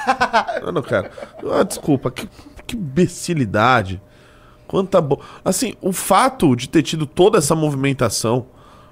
eu 0.64 0.72
não 0.72 0.80
quero. 0.80 1.10
Ah, 1.52 1.62
desculpa, 1.62 2.10
que, 2.10 2.26
que 2.66 2.74
imbecilidade. 2.74 4.00
Quanta 4.66 4.98
bo... 4.98 5.20
Assim, 5.44 5.74
o 5.82 5.92
fato 5.92 6.56
de 6.56 6.70
ter 6.70 6.82
tido 6.82 7.04
toda 7.04 7.36
essa 7.36 7.54
movimentação 7.54 8.46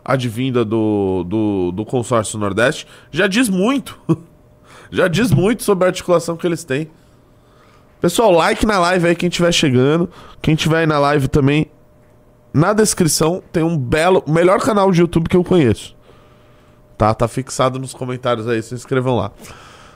advinda 0.05 0.67
do, 0.67 1.25
do, 1.27 1.73
do 1.73 1.85
consórcio 1.87 2.39
Nordeste 2.39 2.87
já 3.11 3.27
diz 3.27 3.49
muito. 3.49 3.99
já 4.93 5.09
diz 5.09 5.31
muito 5.31 5.63
sobre 5.63 5.87
a 5.87 5.89
articulação 5.89 6.37
que 6.37 6.47
eles 6.47 6.63
têm. 6.63 6.91
Pessoal, 8.03 8.33
like 8.33 8.67
na 8.67 8.81
live 8.81 9.07
aí, 9.07 9.15
quem 9.15 9.29
estiver 9.29 9.53
chegando. 9.53 10.11
Quem 10.43 10.55
estiver 10.55 10.79
aí 10.79 10.87
na 10.87 10.99
live 10.99 11.29
também, 11.29 11.71
na 12.53 12.73
descrição 12.73 13.41
tem 13.53 13.63
um 13.63 13.79
belo, 13.79 14.25
melhor 14.27 14.61
canal 14.61 14.91
de 14.91 15.01
YouTube 15.01 15.29
que 15.29 15.37
eu 15.37 15.45
conheço. 15.45 15.95
Tá, 16.99 17.15
tá 17.15 17.29
fixado 17.29 17.79
nos 17.79 17.95
comentários 17.95 18.49
aí, 18.49 18.61
se 18.61 18.75
inscrevam 18.75 19.15
lá. 19.15 19.31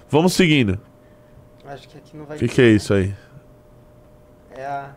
Vamos 0.08 0.34
seguindo. 0.34 0.78
Acho 1.66 1.88
que 1.88 1.98
aqui 1.98 2.16
não 2.16 2.24
vai 2.26 2.36
O 2.36 2.38
que, 2.38 2.46
que 2.46 2.62
é 2.62 2.68
isso 2.68 2.94
aí? 2.94 3.12
É 4.52 4.64
a... 4.64 4.90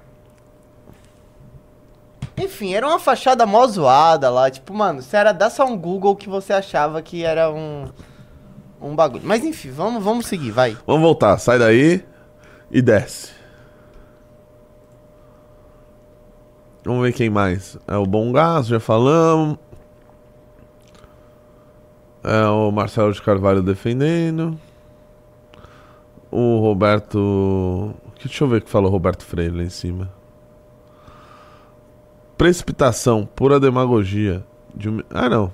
Enfim, 2.38 2.76
era 2.76 2.86
uma 2.86 2.99
fachada 2.99 3.43
mó 3.43 3.66
zoada 3.66 4.30
lá. 4.30 4.51
Tipo, 4.51 4.72
mano, 4.72 5.01
se 5.01 5.18
era 5.18 5.32
dar 5.32 5.49
só 5.49 5.66
um 5.66 5.76
Google 5.76 6.16
que 6.16 6.30
você 6.30 6.53
achava 6.53 7.01
que 7.01 7.24
era 7.24 7.49
um. 7.49 7.89
Um 8.80 8.95
bagulho. 8.95 9.24
Mas 9.26 9.43
enfim, 9.43 9.72
vamos, 9.72 10.03
vamos 10.03 10.28
seguir, 10.28 10.51
vai. 10.51 10.78
Vamos 10.86 11.01
voltar, 11.01 11.39
sai 11.39 11.57
daí 11.57 12.07
e 12.72 12.82
desce. 12.82 13.32
Vamos 16.84 17.04
ver 17.04 17.14
quem 17.14 17.30
mais. 17.30 17.78
É 17.88 17.96
o 17.98 18.06
Bom 18.06 18.32
Gás, 18.32 18.68
já 18.68 18.80
falamos. 18.80 19.58
É 22.24 22.46
o 22.48 22.72
Marcelo 22.72 23.12
de 23.14 23.22
Carvalho 23.22 23.62
defendendo. 23.62 24.58
O 26.32 26.60
Roberto. 26.60 27.94
Deixa 28.24 28.44
eu 28.44 28.48
ver 28.48 28.58
o 28.58 28.62
que 28.62 28.70
falou 28.70 28.90
o 28.90 28.92
Roberto 28.92 29.24
Freire 29.26 29.56
lá 29.56 29.64
em 29.64 29.70
cima. 29.70 30.12
Precipitação, 32.38 33.26
pura 33.26 33.60
demagogia. 33.60 34.44
De 34.76 34.90
um... 34.90 35.02
Ah, 35.10 35.28
não. 35.30 35.54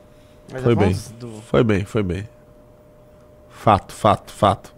Mas 0.51 0.61
Foi 0.63 0.75
bem. 0.75 0.95
do- 1.19 1.41
Foi 1.41 1.63
bem, 1.63 1.85
foi 1.85 2.03
bem. 2.03 2.27
Fato, 3.49 3.93
fato, 3.93 4.31
fato. 4.31 4.74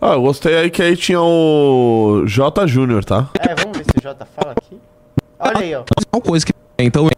Ah, 0.00 0.12
eu 0.12 0.22
gostei 0.22 0.56
aí 0.56 0.70
que 0.70 0.80
aí 0.80 0.96
tinha 0.96 1.20
o 1.20 2.22
J 2.24 2.66
Júnior, 2.68 3.04
tá? 3.04 3.28
É, 3.40 3.54
vamos 3.56 3.78
ver 3.78 3.84
se 3.84 3.98
o 3.98 4.02
Jota 4.02 4.26
fala 4.26 4.52
aqui. 4.52 4.78
Olha 5.38 5.58
aí, 5.58 5.74
ó. 5.74 5.84
Uma 6.12 6.22
coisa 6.22 6.46
que 6.46 6.52
então 6.78 7.08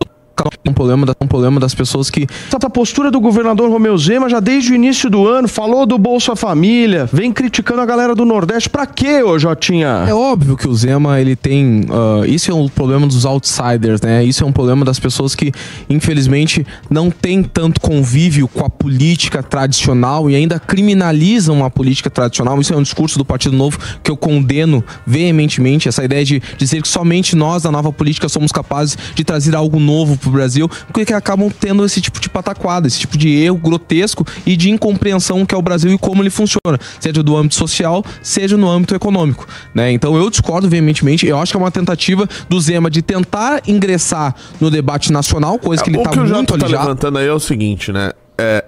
um 0.67 0.73
problema, 0.73 1.07
um 1.21 1.27
problema 1.27 1.61
das 1.61 1.75
pessoas 1.75 2.11
que 2.11 2.27
essa 2.47 2.71
postura 2.71 3.11
do 3.11 3.21
governador 3.21 3.71
Romeu 3.71 3.97
Zema 3.97 4.29
já 4.29 4.41
desde 4.41 4.73
o 4.73 4.75
início 4.75 5.11
do 5.11 5.27
ano 5.27 5.49
falou 5.49 5.87
do 5.87 5.99
Bolsa 5.99 6.37
Família, 6.37 7.09
vem 7.13 7.33
criticando 7.33 7.81
a 7.81 7.87
galera 7.87 8.15
do 8.15 8.25
Nordeste. 8.25 8.69
Pra 8.69 8.87
quê, 8.87 9.23
ô 9.23 9.39
Jotinha? 9.39 10.05
É 10.09 10.15
óbvio 10.15 10.57
que 10.57 10.69
o 10.69 10.75
Zema 10.75 11.21
ele 11.21 11.37
tem, 11.37 11.87
ah, 11.91 12.27
isso 12.27 12.51
é 12.51 12.55
um 12.55 12.69
problema 12.69 13.07
dos 13.07 13.25
outsiders, 13.25 14.01
né? 14.01 14.25
Isso 14.25 14.45
é 14.45 14.47
um 14.47 14.53
problema 14.53 14.85
das 14.85 14.99
pessoas 14.99 15.35
que 15.35 15.53
infelizmente 15.89 16.67
não 16.89 17.11
tem 17.11 17.43
tanto 17.43 17.81
convívio 17.81 18.49
com 18.49 18.65
a 18.65 18.71
política 18.71 19.43
tradicional 19.43 20.31
e 20.31 20.35
ainda 20.35 20.59
criminalizam 20.59 21.65
a 21.65 21.71
política 21.71 22.11
tradicional. 22.11 22.61
Isso 22.61 22.73
é 22.73 22.77
um 22.77 22.83
discurso 22.83 23.19
do 23.19 23.25
Partido 23.25 23.57
Novo 23.57 23.79
que 24.03 24.11
eu 24.11 24.17
condeno 24.17 24.85
veementemente 25.07 25.89
essa 25.89 26.05
ideia 26.05 26.25
de 26.25 26.43
dizer 26.57 26.83
que 26.83 26.89
somente 26.89 27.35
nós 27.37 27.63
da 27.63 27.71
nova 27.71 27.93
política 27.93 28.29
somos 28.29 28.53
capazes 28.53 28.97
de 29.15 29.25
trazer 29.25 29.55
algo 29.55 29.79
novo 29.79 30.17
pro 30.17 30.30
Brasil, 30.31 30.69
porque 30.93 31.13
acabam 31.13 31.51
tendo 31.51 31.85
esse 31.85 32.01
tipo 32.01 32.21
de 32.21 32.29
pataquada, 32.29 32.87
esse 32.87 32.99
tipo 32.99 33.17
de 33.17 33.29
erro 33.29 33.59
grotesco 33.59 34.27
e 34.47 34.57
de 34.57 34.71
incompreensão 34.71 35.45
que 35.45 35.55
é 35.55 35.59
o 35.59 35.63
Brasil 35.63 35.93
e 35.93 35.99
como 35.99 36.23
ele 36.23 36.31
funciona, 36.31 36.79
seja 36.99 37.23
do 37.23 37.37
âmbito 37.37 37.55
social, 37.55 38.05
seja 38.23 38.57
no 38.57 38.69
âmbito 38.69 38.95
econômico, 38.95 39.47
né? 39.75 39.93
Então 39.93 40.17
eu 40.17 40.31
discordo 40.31 40.69
veementemente, 40.69 41.27
eu 41.27 41.39
acho 41.39 41.53
que 41.53 41.57
é 41.57 41.61
uma 41.61 41.71
tentativa 41.71 42.29
do 42.49 42.61
Zema 42.61 42.91
de 42.91 43.03
tentar 43.03 43.63
ingressar 43.67 44.35
no 44.61 44.71
debate 44.71 45.13
nacional, 45.13 45.59
coisa 45.59 45.83
que 45.83 45.91
ele 45.91 45.99
o 45.99 46.03
tá 46.03 46.11
que 46.11 46.19
o 46.19 46.23
muito 46.23 46.53
Jota 46.53 46.59
tá 46.59 46.67
levantando 46.67 47.19
aí 47.19 47.27
é 47.27 47.33
o 47.33 47.41
seguinte, 47.41 47.93
né? 47.93 48.13
É, 48.39 48.65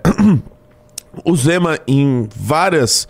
o 1.25 1.37
Zema, 1.37 1.79
em 1.87 2.29
várias, 2.35 3.09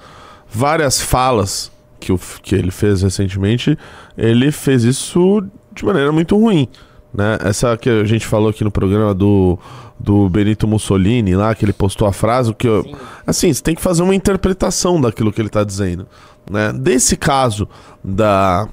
várias 0.49 1.01
falas 1.01 1.71
que, 1.99 2.13
o, 2.13 2.21
que 2.43 2.55
ele 2.55 2.71
fez 2.71 3.03
recentemente, 3.03 3.79
ele 4.17 4.51
fez 4.51 4.85
isso 4.85 5.43
de 5.75 5.85
maneira 5.85 6.13
muito 6.13 6.37
ruim. 6.37 6.69
Né? 7.15 7.39
Essa 7.45 7.77
que 7.77 7.89
a 7.91 8.05
gente 8.05 8.27
falou 8.27 8.49
aqui 8.49 8.65
no 8.65 8.71
programa 8.71 9.13
do, 9.13 9.59
do 10.01 10.29
Benito 10.29 10.67
Mussolini, 10.67 11.35
lá, 11.37 11.55
que 11.55 11.65
ele 11.65 11.73
postou 11.73 12.09
a 12.09 12.13
frase, 12.13 12.51
o 12.51 12.55
que 12.55 12.67
eu, 12.67 12.85
assim, 13.27 13.53
você 13.53 13.63
tem 13.63 13.75
que 13.75 13.83
fazer 13.83 14.03
uma 14.03 14.15
interpretação 14.15 15.01
daquilo 15.01 15.33
que 15.33 15.41
ele 15.41 15.49
está 15.49 15.63
dizendo. 15.63 16.07
Né? 16.51 16.73
Desse 16.73 17.17
caso 17.17 17.69
da, 18.03 18.67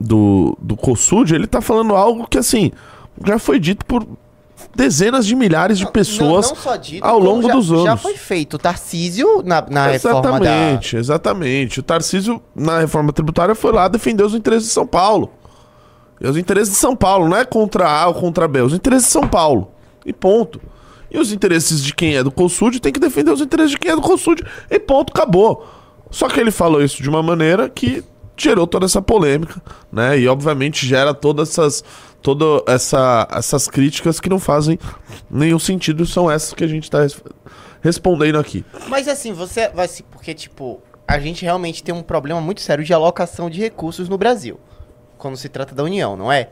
do, 0.00 0.56
do 0.60 0.74
Kossud, 0.76 1.34
ele 1.34 1.46
tá 1.46 1.60
falando 1.60 1.94
algo 1.94 2.26
que, 2.26 2.38
assim, 2.38 2.72
já 3.26 3.38
foi 3.38 3.60
dito 3.60 3.84
por 3.84 4.06
dezenas 4.74 5.26
de 5.26 5.34
milhares 5.34 5.76
de 5.76 5.90
pessoas 5.90 6.50
Não- 6.50 6.72
não 6.72 6.78
dito, 6.78 7.04
ao 7.04 7.18
longo 7.18 7.46
já- 7.48 7.54
dos 7.54 7.70
anos. 7.70 7.84
Já 7.84 7.96
foi 7.96 8.16
feito. 8.16 8.54
O 8.54 8.58
Tarcísio, 8.58 9.42
na, 9.44 9.62
na 9.68 9.86
reforma 9.88 10.40
da... 10.40 10.46
Exatamente, 10.46 10.96
exatamente. 10.96 11.80
O 11.80 11.82
Tarcísio, 11.82 12.40
na 12.54 12.80
reforma 12.80 13.12
tributária, 13.12 13.54
foi 13.54 13.72
lá 13.72 13.86
defender 13.88 14.24
os 14.24 14.34
interesses 14.34 14.68
de 14.68 14.72
São 14.72 14.86
Paulo. 14.86 15.30
E 16.22 16.28
os 16.28 16.36
interesses 16.36 16.74
de 16.74 16.78
São 16.78 16.94
Paulo, 16.94 17.28
não 17.28 17.36
é 17.36 17.44
contra 17.44 17.88
A 17.88 18.06
ou 18.06 18.14
contra 18.14 18.46
B, 18.46 18.60
os 18.60 18.72
interesses 18.72 19.06
de 19.06 19.12
São 19.12 19.26
Paulo. 19.26 19.72
E 20.06 20.12
ponto. 20.12 20.60
E 21.10 21.18
os 21.18 21.32
interesses 21.32 21.82
de 21.82 21.92
quem 21.94 22.16
é 22.16 22.22
do 22.22 22.30
Consulde 22.30 22.80
tem 22.80 22.92
que 22.92 23.00
defender 23.00 23.32
os 23.32 23.40
interesses 23.40 23.72
de 23.72 23.78
quem 23.78 23.90
é 23.90 23.94
do 23.96 24.00
Consulde. 24.00 24.44
E 24.70 24.78
ponto, 24.78 25.10
acabou. 25.10 25.66
Só 26.10 26.28
que 26.28 26.38
ele 26.38 26.50
falou 26.50 26.82
isso 26.82 27.02
de 27.02 27.08
uma 27.08 27.22
maneira 27.22 27.68
que 27.68 28.04
gerou 28.36 28.66
toda 28.66 28.86
essa 28.86 29.02
polêmica, 29.02 29.60
né? 29.90 30.18
E 30.18 30.26
obviamente 30.28 30.86
gera 30.86 31.12
todas 31.12 31.50
essas 31.50 31.84
toda 32.22 32.62
essa, 32.66 33.26
essas 33.32 33.66
críticas 33.66 34.20
que 34.20 34.28
não 34.28 34.38
fazem 34.38 34.78
nenhum 35.28 35.58
sentido, 35.58 36.06
são 36.06 36.30
essas 36.30 36.54
que 36.54 36.62
a 36.62 36.68
gente 36.68 36.88
tá 36.88 37.00
res- 37.02 37.20
respondendo 37.80 38.38
aqui. 38.38 38.64
Mas 38.88 39.08
assim, 39.08 39.32
você 39.32 39.68
vai 39.70 39.88
se. 39.88 40.02
Porque, 40.04 40.32
tipo, 40.32 40.80
a 41.06 41.18
gente 41.18 41.42
realmente 41.44 41.82
tem 41.82 41.92
um 41.94 42.02
problema 42.02 42.40
muito 42.40 42.60
sério 42.60 42.84
de 42.84 42.92
alocação 42.94 43.50
de 43.50 43.60
recursos 43.60 44.08
no 44.08 44.16
Brasil. 44.16 44.58
Quando 45.22 45.36
se 45.36 45.48
trata 45.48 45.72
da 45.72 45.84
União, 45.84 46.16
não 46.16 46.32
é? 46.32 46.48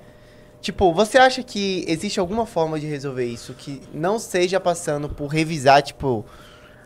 Tipo, 0.60 0.94
você 0.94 1.18
acha 1.18 1.42
que 1.42 1.84
existe 1.88 2.20
alguma 2.20 2.46
forma 2.46 2.78
de 2.78 2.86
resolver 2.86 3.24
isso 3.24 3.52
que 3.52 3.82
não 3.92 4.16
seja 4.16 4.60
passando 4.60 5.08
por 5.08 5.26
revisar, 5.26 5.82
tipo, 5.82 6.24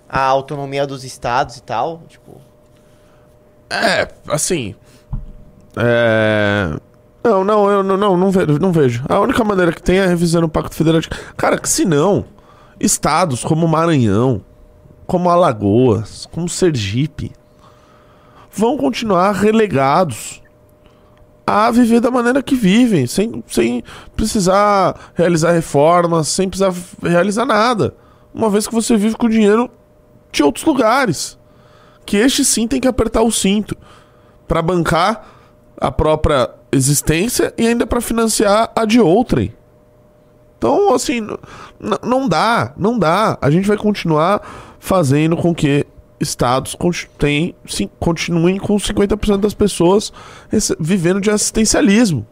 a 0.08 0.22
autonomia 0.22 0.86
dos 0.86 1.04
estados 1.04 1.58
e 1.58 1.62
tal? 1.62 2.00
Tipo. 2.08 2.40
É, 3.68 4.08
assim. 4.28 4.74
É. 5.76 6.74
Não, 7.22 7.44
não, 7.44 7.70
eu 7.70 7.82
não, 7.82 7.98
não, 7.98 8.16
não 8.16 8.30
vejo, 8.30 8.58
não 8.58 8.72
vejo. 8.72 9.04
A 9.06 9.20
única 9.20 9.44
maneira 9.44 9.70
que 9.70 9.82
tem 9.82 9.98
é 9.98 10.06
revisando 10.06 10.46
o 10.46 10.50
Pacto 10.50 10.74
Federativo. 10.74 11.14
Cara, 11.36 11.58
que 11.58 11.68
se 11.68 11.84
não, 11.84 12.24
estados 12.80 13.44
como 13.44 13.68
Maranhão, 13.68 14.40
como 15.06 15.28
Alagoas, 15.28 16.24
como 16.32 16.48
Sergipe, 16.48 17.30
vão 18.50 18.78
continuar 18.78 19.32
relegados 19.32 20.42
a 21.46 21.70
viver 21.70 22.00
da 22.00 22.10
maneira 22.10 22.42
que 22.42 22.54
vivem, 22.54 23.06
sem, 23.06 23.44
sem 23.46 23.82
precisar 24.16 25.12
realizar 25.14 25.52
reformas, 25.52 26.28
sem 26.28 26.48
precisar 26.48 26.74
realizar 27.02 27.44
nada. 27.44 27.94
Uma 28.32 28.48
vez 28.50 28.66
que 28.66 28.74
você 28.74 28.96
vive 28.96 29.16
com 29.16 29.28
dinheiro 29.28 29.70
de 30.32 30.42
outros 30.42 30.64
lugares 30.64 31.38
que 32.04 32.16
este 32.16 32.44
sim 32.44 32.66
tem 32.68 32.80
que 32.80 32.88
apertar 32.88 33.22
o 33.22 33.30
cinto 33.30 33.76
para 34.46 34.60
bancar 34.60 35.26
a 35.80 35.90
própria 35.90 36.50
existência 36.70 37.52
e 37.56 37.66
ainda 37.66 37.86
para 37.86 38.00
financiar 38.00 38.70
a 38.74 38.84
de 38.84 39.00
outrem. 39.00 39.54
Então, 40.58 40.94
assim, 40.94 41.26
não 42.02 42.28
dá, 42.28 42.72
não 42.76 42.98
dá. 42.98 43.38
A 43.40 43.50
gente 43.50 43.68
vai 43.68 43.76
continuar 43.76 44.40
fazendo 44.78 45.36
com 45.36 45.54
que 45.54 45.86
estados 46.20 46.74
tem- 47.18 47.54
sim, 47.66 47.88
continuem 47.98 48.58
com 48.58 48.78
50% 48.78 49.38
das 49.40 49.54
pessoas 49.54 50.12
vivendo 50.78 51.20
de 51.20 51.30
assistencialismo. 51.30 52.26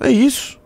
É 0.00 0.10
isso. 0.10 0.58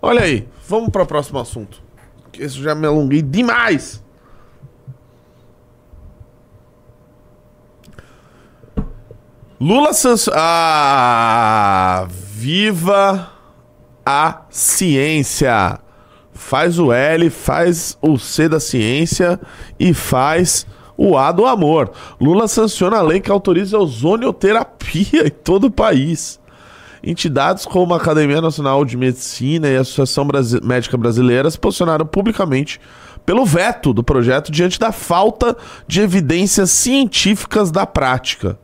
Olha 0.00 0.22
aí, 0.22 0.48
vamos 0.68 0.90
para 0.90 1.02
o 1.02 1.06
próximo 1.06 1.38
assunto. 1.38 1.82
Que 2.30 2.44
Isso 2.44 2.62
já 2.62 2.74
me 2.74 2.86
alonguei 2.86 3.22
demais. 3.22 4.02
Lula 9.60 9.92
sanciona. 9.92 10.38
Ah, 10.40 12.06
viva 12.08 13.30
a 14.04 14.42
ciência! 14.50 15.78
Faz 16.44 16.78
o 16.78 16.92
L, 16.92 17.30
faz 17.30 17.96
o 18.02 18.18
C 18.18 18.48
da 18.48 18.60
ciência 18.60 19.40
e 19.78 19.94
faz 19.94 20.66
o 20.96 21.16
A 21.16 21.32
do 21.32 21.46
amor. 21.46 21.92
Lula 22.20 22.46
sanciona 22.46 22.98
a 22.98 23.02
lei 23.02 23.20
que 23.20 23.30
autoriza 23.30 23.78
ozonioterapia 23.78 25.26
em 25.26 25.30
todo 25.30 25.68
o 25.68 25.70
país. 25.70 26.38
entidades 27.02 27.64
como 27.64 27.94
a 27.94 27.96
Academia 27.96 28.40
Nacional 28.40 28.84
de 28.84 28.96
Medicina 28.96 29.68
e 29.68 29.76
a 29.76 29.80
Associação 29.80 30.26
Brasi- 30.26 30.60
Médica 30.62 30.96
Brasileira 30.96 31.50
se 31.50 31.58
posicionaram 31.58 32.04
publicamente 32.06 32.80
pelo 33.24 33.46
veto 33.46 33.92
do 33.94 34.04
projeto 34.04 34.52
diante 34.52 34.78
da 34.78 34.92
falta 34.92 35.56
de 35.86 36.00
evidências 36.00 36.70
científicas 36.70 37.70
da 37.70 37.86
prática. 37.86 38.58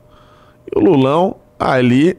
E 0.70 0.78
o 0.78 0.82
Lulão 0.82 1.36
ali 1.58 2.18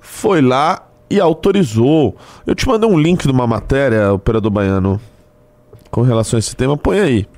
foi 0.00 0.40
lá 0.42 0.85
e 1.08 1.20
autorizou. 1.20 2.16
Eu 2.46 2.54
te 2.54 2.66
mandei 2.66 2.88
um 2.88 2.98
link 2.98 3.22
de 3.22 3.30
uma 3.30 3.46
matéria, 3.46 4.12
operador 4.12 4.50
baiano, 4.50 5.00
com 5.90 6.02
relação 6.02 6.36
a 6.36 6.40
esse 6.40 6.54
tema. 6.54 6.76
Põe 6.76 7.00
aí. 7.00 7.28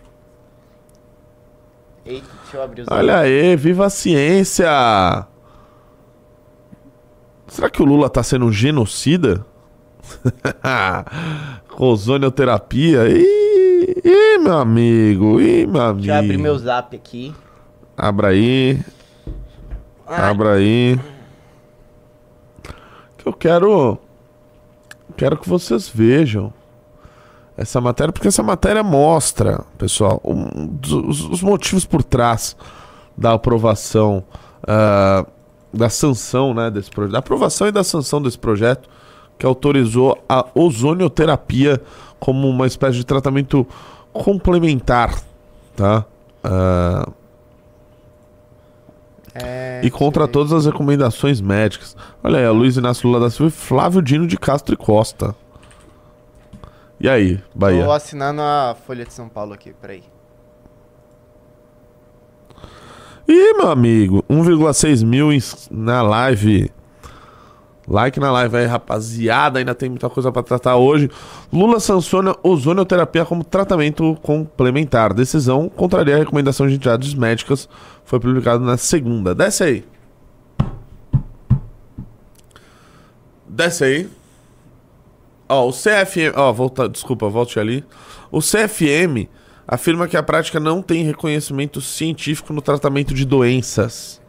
Eita, 2.04 2.26
deixa 2.42 2.56
eu 2.56 2.62
abrir 2.62 2.82
os 2.82 2.88
Olha 2.90 3.18
aí, 3.18 3.54
viva 3.56 3.86
a 3.86 3.90
ciência! 3.90 4.66
Será 7.46 7.70
que 7.70 7.82
o 7.82 7.84
Lula 7.84 8.08
tá 8.10 8.22
sendo 8.22 8.46
um 8.46 8.52
genocida? 8.52 9.44
Ozonioterapia? 11.78 13.08
Ih, 13.08 14.02
ih, 14.04 14.38
meu 14.38 14.58
amigo, 14.58 15.40
ih, 15.40 15.66
meu 15.66 15.80
amigo. 15.80 16.06
Deixa 16.06 16.12
eu 16.12 16.24
abrir 16.24 16.38
meu 16.38 16.58
zap 16.58 16.96
aqui. 16.96 17.34
Abra 17.96 18.28
aí, 18.28 18.80
Ai, 20.06 20.30
abra 20.30 20.54
aí. 20.54 20.98
Eu 23.28 23.32
quero. 23.34 23.98
Quero 25.14 25.36
que 25.36 25.46
vocês 25.46 25.86
vejam 25.86 26.50
essa 27.58 27.78
matéria, 27.78 28.10
porque 28.10 28.28
essa 28.28 28.42
matéria 28.42 28.82
mostra, 28.82 29.64
pessoal, 29.76 30.20
um 30.24 30.78
os 31.06 31.42
motivos 31.42 31.84
por 31.84 32.02
trás 32.02 32.56
da 33.16 33.34
aprovação, 33.34 34.24
ah, 34.66 35.26
da 35.74 35.90
sanção, 35.90 36.54
né, 36.54 36.70
desse 36.70 36.90
projeto, 36.90 37.12
da 37.12 37.18
aprovação 37.18 37.66
e 37.66 37.72
da 37.72 37.84
sanção 37.84 38.22
desse 38.22 38.38
projeto, 38.38 38.88
que 39.36 39.44
autorizou 39.44 40.16
a 40.26 40.46
ozonioterapia 40.54 41.82
como 42.18 42.48
uma 42.48 42.66
espécie 42.66 42.96
de 42.96 43.04
tratamento 43.04 43.66
complementar, 44.10 45.20
tá? 45.76 46.06
Ah, 46.42 47.08
é, 49.42 49.80
e 49.82 49.90
contra 49.90 50.26
ver. 50.26 50.32
todas 50.32 50.52
as 50.52 50.66
recomendações 50.66 51.40
médicas. 51.40 51.96
Olha 52.22 52.38
aí, 52.38 52.44
a 52.44 52.50
Luiz 52.50 52.76
Inácio 52.76 53.08
Lula 53.08 53.20
da 53.20 53.30
Silva 53.30 53.48
e 53.48 53.56
Flávio 53.56 54.02
Dino 54.02 54.26
de 54.26 54.36
Castro 54.36 54.74
e 54.74 54.76
Costa. 54.76 55.34
E 57.00 57.08
aí, 57.08 57.40
Bahia? 57.54 57.84
Tô 57.84 57.92
assinando 57.92 58.40
a 58.40 58.76
Folha 58.86 59.04
de 59.04 59.12
São 59.12 59.28
Paulo 59.28 59.52
aqui, 59.52 59.72
peraí. 59.80 60.02
Ih, 63.28 63.54
meu 63.54 63.70
amigo, 63.70 64.24
1,6 64.28 65.04
mil 65.04 65.28
na 65.70 66.02
live. 66.02 66.70
Like 67.88 68.20
na 68.20 68.30
live 68.30 68.56
aí, 68.56 68.66
rapaziada. 68.66 69.58
Ainda 69.58 69.74
tem 69.74 69.88
muita 69.88 70.10
coisa 70.10 70.30
pra 70.30 70.42
tratar 70.42 70.76
hoje. 70.76 71.10
Lula 71.50 71.80
sanciona 71.80 72.36
ozonioterapia 72.42 73.24
como 73.24 73.42
tratamento 73.42 74.16
complementar. 74.22 75.14
Decisão 75.14 75.68
contraria 75.70 76.16
a 76.16 76.18
recomendação 76.18 76.68
de 76.68 76.74
entidades 76.74 77.14
médicas. 77.14 77.68
Foi 78.04 78.20
publicado 78.20 78.62
na 78.62 78.76
segunda. 78.76 79.34
Desce 79.34 79.64
aí. 79.64 79.84
Desce 83.48 83.84
aí. 83.84 84.08
Ó, 85.48 85.68
o 85.68 85.72
CFM. 85.72 86.36
Ó, 86.36 86.52
volta, 86.52 86.88
desculpa, 86.88 87.26
volte 87.28 87.58
ali. 87.58 87.82
O 88.30 88.40
CFM 88.40 89.28
afirma 89.66 90.06
que 90.06 90.16
a 90.16 90.22
prática 90.22 90.60
não 90.60 90.82
tem 90.82 91.04
reconhecimento 91.04 91.80
científico 91.80 92.52
no 92.52 92.60
tratamento 92.60 93.14
de 93.14 93.24
doenças. 93.24 94.20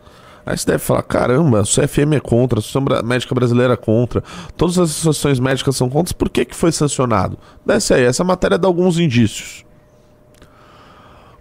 Aí 0.50 0.58
você 0.58 0.66
deve 0.66 0.80
falar: 0.80 1.04
caramba, 1.04 1.62
o 1.62 1.64
CFM 1.64 2.16
é 2.16 2.20
contra, 2.20 2.58
a 2.58 2.60
Associação 2.60 2.84
Médica 3.06 3.36
Brasileira 3.36 3.76
é 3.76 3.78
contra, 3.78 4.24
todas 4.58 4.80
as 4.80 4.90
associações 4.90 5.40
médicas 5.40 5.76
são 5.76 5.88
contra, 5.88 6.12
por 6.16 6.28
que, 6.28 6.44
que 6.44 6.56
foi 6.56 6.72
sancionado? 6.72 7.38
Desce 7.64 7.94
aí, 7.94 8.04
essa 8.04 8.24
matéria 8.24 8.58
dá 8.58 8.68
alguns 8.68 8.98
indícios. 8.98 9.64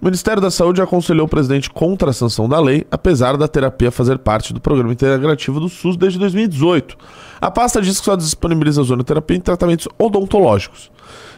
O 0.01 0.05
Ministério 0.05 0.41
da 0.41 0.51
Saúde 0.51 0.81
aconselhou 0.81 1.27
o 1.27 1.29
presidente 1.29 1.69
contra 1.69 2.11
a 2.11 2.13
sanção 2.13 2.49
da 2.49 2.61
lei, 2.61 2.87
apesar 2.89 3.37
da 3.37 3.49
terapia 3.49 3.91
fazer 3.91 4.19
parte 4.19 4.53
do 4.53 4.61
programa 4.61 4.93
integrativo 4.93 5.59
do 5.59 5.69
SUS 5.69 5.97
desde 5.97 6.21
2018. 6.21 6.97
A 7.41 7.51
pasta 7.51 7.83
diz 7.83 7.99
que 7.99 8.05
só 8.05 8.15
disponibiliza 8.15 8.81
ozonioterapia 8.81 9.37
em 9.37 9.41
tratamentos 9.41 9.89
odontológicos. 9.99 10.91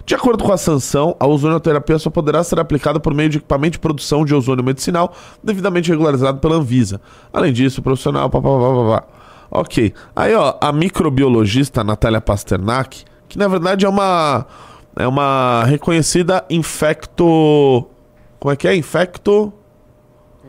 De 0.04 0.14
acordo 0.14 0.44
com 0.44 0.52
a 0.52 0.58
sanção, 0.58 1.16
a 1.18 1.26
ozonioterapia 1.26 1.98
só 1.98 2.10
poderá 2.10 2.44
ser 2.44 2.60
aplicada 2.60 3.00
por 3.00 3.14
meio 3.14 3.30
de 3.30 3.38
equipamento 3.38 3.72
de 3.72 3.78
produção 3.78 4.24
de 4.24 4.34
ozônio 4.34 4.64
medicinal 4.64 5.14
devidamente 5.42 5.90
regularizado 5.90 6.38
pela 6.38 6.56
Anvisa. 6.56 7.00
Além 7.32 7.52
disso, 7.52 7.80
o 7.80 7.82
profissional. 7.82 8.28
Pá, 8.28 8.40
pá, 8.42 8.48
pá, 8.48 9.00
pá. 9.00 9.04
Ok. 9.50 9.94
Aí, 10.14 10.34
ó, 10.34 10.56
a 10.60 10.72
microbiologista 10.72 11.82
Natália 11.82 12.20
Pasternak, 12.20 13.04
que 13.28 13.38
na 13.38 13.48
verdade 13.48 13.86
é 13.86 13.88
uma. 13.88 14.46
É 14.96 15.06
uma 15.06 15.64
reconhecida 15.64 16.44
infecto. 16.50 17.86
Como 18.40 18.52
é 18.52 18.56
que 18.56 18.66
é? 18.66 18.74
Infecto. 18.74 19.52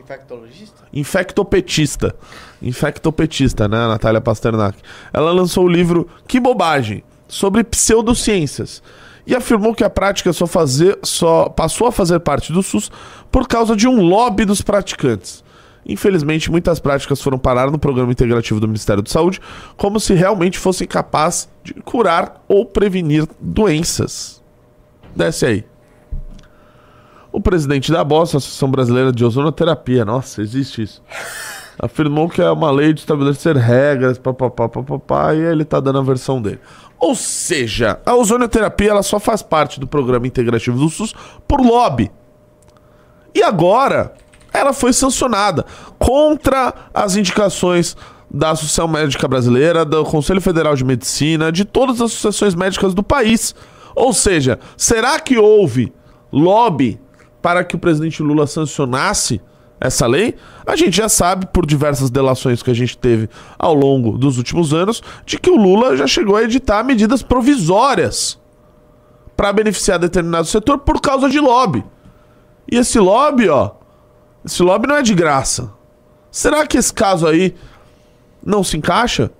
Infectologista? 0.00 0.82
Infectopetista. 0.92 2.16
Infectopetista, 2.62 3.68
né, 3.68 3.86
Natália 3.86 4.20
Pasternak. 4.20 4.78
Ela 5.12 5.30
lançou 5.30 5.66
o 5.66 5.68
livro 5.68 6.08
Que 6.26 6.40
Bobagem, 6.40 7.04
sobre 7.28 7.62
pseudociências. 7.62 8.82
E 9.26 9.36
afirmou 9.36 9.74
que 9.74 9.84
a 9.84 9.90
prática 9.90 10.32
só, 10.32 10.46
fazer, 10.46 10.98
só 11.02 11.50
passou 11.50 11.86
a 11.86 11.92
fazer 11.92 12.18
parte 12.20 12.52
do 12.52 12.62
SUS 12.62 12.90
por 13.30 13.46
causa 13.46 13.76
de 13.76 13.86
um 13.86 14.00
lobby 14.00 14.46
dos 14.46 14.62
praticantes. 14.62 15.44
Infelizmente, 15.84 16.50
muitas 16.50 16.80
práticas 16.80 17.20
foram 17.20 17.38
parar 17.38 17.70
no 17.70 17.78
programa 17.78 18.10
integrativo 18.10 18.58
do 18.58 18.66
Ministério 18.66 19.02
da 19.02 19.10
Saúde, 19.10 19.40
como 19.76 20.00
se 20.00 20.14
realmente 20.14 20.58
fossem 20.58 20.86
capazes 20.86 21.48
de 21.62 21.74
curar 21.74 22.42
ou 22.48 22.64
prevenir 22.64 23.28
doenças. 23.38 24.42
Desce 25.14 25.46
aí. 25.46 25.71
O 27.32 27.40
presidente 27.40 27.90
da 27.90 28.04
BOSS, 28.04 28.36
Associação 28.36 28.70
Brasileira 28.70 29.10
de 29.10 29.24
Ozonoterapia, 29.24 30.04
nossa, 30.04 30.42
existe 30.42 30.82
isso. 30.82 31.02
Afirmou 31.80 32.28
que 32.28 32.42
é 32.42 32.50
uma 32.50 32.70
lei 32.70 32.92
de 32.92 33.00
estabelecer 33.00 33.56
regras, 33.56 34.18
papapá, 34.18 34.68
papapá, 34.68 35.34
e 35.34 35.40
ele 35.40 35.64
tá 35.64 35.80
dando 35.80 35.98
a 35.98 36.02
versão 36.02 36.40
dele. 36.42 36.60
Ou 36.98 37.14
seja, 37.14 37.98
a 38.04 38.14
ozonioterapia 38.14 38.90
ela 38.90 39.02
só 39.02 39.18
faz 39.18 39.42
parte 39.42 39.80
do 39.80 39.86
programa 39.86 40.26
integrativo 40.26 40.78
do 40.78 40.88
SUS 40.90 41.14
por 41.48 41.60
lobby. 41.60 42.12
E 43.34 43.42
agora 43.42 44.12
ela 44.52 44.74
foi 44.74 44.92
sancionada 44.92 45.64
contra 45.98 46.74
as 46.92 47.16
indicações 47.16 47.96
da 48.30 48.50
Associação 48.50 48.86
Médica 48.86 49.26
Brasileira, 49.26 49.84
do 49.84 50.04
Conselho 50.04 50.40
Federal 50.40 50.76
de 50.76 50.84
Medicina, 50.84 51.50
de 51.50 51.64
todas 51.64 51.96
as 51.96 52.12
associações 52.12 52.54
médicas 52.54 52.92
do 52.92 53.02
país. 53.02 53.54
Ou 53.96 54.12
seja, 54.12 54.58
será 54.76 55.18
que 55.18 55.38
houve 55.38 55.92
lobby 56.30 57.00
para 57.42 57.64
que 57.64 57.74
o 57.74 57.78
presidente 57.78 58.22
Lula 58.22 58.46
sancionasse 58.46 59.40
essa 59.80 60.06
lei? 60.06 60.36
A 60.64 60.76
gente 60.76 60.96
já 60.96 61.08
sabe, 61.08 61.46
por 61.46 61.66
diversas 61.66 62.08
delações 62.08 62.62
que 62.62 62.70
a 62.70 62.74
gente 62.74 62.96
teve 62.96 63.28
ao 63.58 63.74
longo 63.74 64.16
dos 64.16 64.38
últimos 64.38 64.72
anos, 64.72 65.02
de 65.26 65.38
que 65.38 65.50
o 65.50 65.56
Lula 65.56 65.96
já 65.96 66.06
chegou 66.06 66.36
a 66.36 66.44
editar 66.44 66.84
medidas 66.84 67.22
provisórias 67.22 68.40
para 69.36 69.52
beneficiar 69.52 69.98
determinado 69.98 70.46
setor 70.46 70.78
por 70.78 71.00
causa 71.00 71.28
de 71.28 71.40
lobby. 71.40 71.84
E 72.70 72.76
esse 72.76 72.98
lobby, 72.98 73.48
ó, 73.48 73.72
esse 74.44 74.62
lobby 74.62 74.86
não 74.86 74.96
é 74.96 75.02
de 75.02 75.14
graça. 75.14 75.72
Será 76.30 76.66
que 76.66 76.78
esse 76.78 76.94
caso 76.94 77.26
aí 77.26 77.54
não 78.44 78.62
se 78.62 78.76
encaixa? 78.76 79.30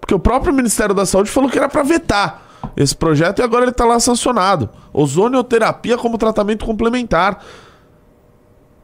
Porque 0.00 0.14
o 0.14 0.18
próprio 0.18 0.52
Ministério 0.52 0.94
da 0.94 1.04
Saúde 1.04 1.30
falou 1.30 1.50
que 1.50 1.58
era 1.58 1.68
para 1.68 1.82
vetar 1.82 2.49
esse 2.82 2.96
projeto 2.96 3.38
e 3.40 3.42
agora 3.42 3.64
ele 3.64 3.72
tá 3.72 3.84
lá 3.84 3.98
sancionado. 4.00 4.68
Ozonioterapia 4.92 5.98
como 5.98 6.18
tratamento 6.18 6.64
complementar. 6.64 7.44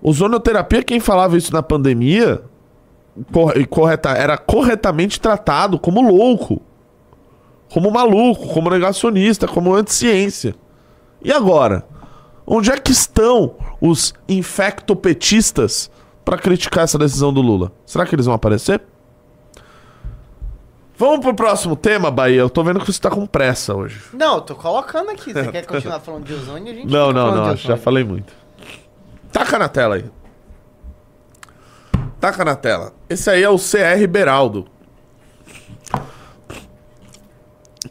Ozonioterapia, 0.03 0.83
quem 0.83 1.01
falava 1.01 1.37
isso 1.37 1.53
na 1.53 1.63
pandemia, 1.63 2.43
cor- 3.33 3.67
correta, 3.69 4.11
era 4.11 4.37
corretamente 4.37 5.21
tratado 5.21 5.79
como 5.79 6.01
louco, 6.03 6.61
como 7.73 7.91
maluco, 7.91 8.49
como 8.49 8.71
negacionista, 8.71 9.49
como 9.49 9.75
anticiência. 9.75 10.55
E 11.23 11.33
agora? 11.33 11.85
Onde 12.47 12.71
é 12.71 12.79
que 12.79 12.93
estão 12.93 13.55
os 13.81 14.15
infectopetistas 14.29 15.91
para 16.25 16.39
criticar 16.39 16.85
essa 16.85 16.99
decisão 16.99 17.33
do 17.33 17.41
Lula? 17.41 17.73
Será 17.85 18.07
que 18.07 18.15
eles 18.15 18.27
vão 18.27 18.35
aparecer? 18.35 18.81
Vamos 20.99 21.21
pro 21.21 21.35
próximo 21.35 21.77
tema, 21.77 22.11
Bahia. 22.11 22.41
Eu 22.41 22.49
tô 22.49 22.65
vendo 22.65 22.81
que 22.81 22.91
você 22.91 23.01
tá 23.01 23.11
com 23.11 23.27
pressa 23.27 23.75
hoje. 23.75 24.01
Não, 24.15 24.37
eu 24.37 24.41
tô 24.41 24.55
colocando 24.55 25.11
aqui. 25.11 25.33
Você 25.33 25.53
quer 25.53 25.67
continuar 25.67 26.01
falando 26.01 26.25
de 26.25 26.33
ozônio? 26.33 26.73
A 26.73 26.75
gente 26.75 26.91
Não, 26.91 27.13
não, 27.13 27.35
não. 27.35 27.57
Já 27.57 27.77
falei 27.77 28.03
muito. 28.03 28.33
Taca 29.31 29.59
na 29.59 29.69
tela 29.69 29.97
aí. 29.97 30.05
Taca 32.19 32.45
na 32.45 32.57
tela. 32.57 32.95
Esse 33.11 33.29
aí 33.29 33.43
é 33.43 33.51
o 33.51 33.59
CR 33.59 34.07
Beraldo. 34.09 34.67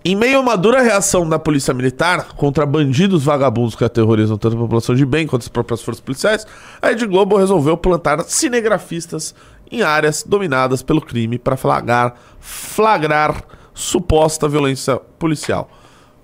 Em 0.04 0.16
meio 0.16 0.38
a 0.38 0.42
uma 0.42 0.56
dura 0.56 0.82
reação 0.82 1.28
da 1.28 1.40
polícia 1.40 1.74
militar 1.74 2.34
contra 2.36 2.66
bandidos 2.66 3.24
vagabundos 3.24 3.76
que 3.76 3.84
aterrorizam 3.84 4.38
tanto 4.38 4.56
a 4.56 4.60
população 4.60 4.94
de 4.94 5.06
bem 5.06 5.26
quanto 5.26 5.44
as 5.44 5.48
próprias 5.48 5.82
forças 5.82 6.00
policiais, 6.00 6.46
a 6.82 6.90
Rede 6.90 7.08
Globo 7.08 7.38
resolveu 7.38 7.76
plantar 7.76 8.24
cinegrafistas 8.24 9.34
em 9.76 9.82
áreas 9.82 10.24
dominadas 10.24 10.82
pelo 10.82 11.02
crime 11.02 11.38
para 11.38 11.58
flagrar, 11.58 12.16
flagrar 12.40 13.44
suposta 13.74 14.48
violência 14.48 14.98
policial. 15.20 15.70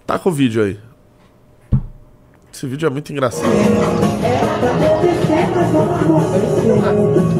Tá 0.07 0.17
com 0.17 0.29
o 0.29 0.31
vídeo 0.31 0.63
aí. 0.63 0.79
Esse 2.53 2.65
vídeo 2.65 2.87
é 2.87 2.89
muito 2.89 3.11
engraçado. 3.11 3.49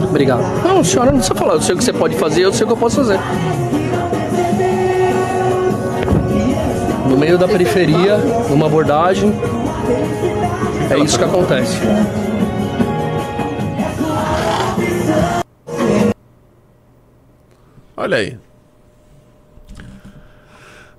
Obrigado. 0.10 0.42
Não, 0.64 0.84
senhora, 0.84 1.12
não 1.12 1.20
precisa 1.20 1.40
falar. 1.40 1.54
Eu 1.54 1.62
sei 1.62 1.76
o 1.76 1.78
que 1.78 1.84
você 1.84 1.94
pode 1.94 2.16
fazer, 2.18 2.42
eu 2.42 2.54
sei 2.54 2.64
o 2.64 2.68
que 2.68 2.74
eu 2.74 2.78
posso 2.78 2.98
fazer. 2.98 3.20
No 7.10 7.18
meio 7.18 7.38
da 7.38 7.48
periferia, 7.48 8.18
numa 8.50 8.66
abordagem, 8.66 9.34
é 10.90 10.98
isso 11.00 11.18
que 11.18 11.24
acontece. 11.24 11.78
Olha 18.02 18.18
aí. 18.18 18.36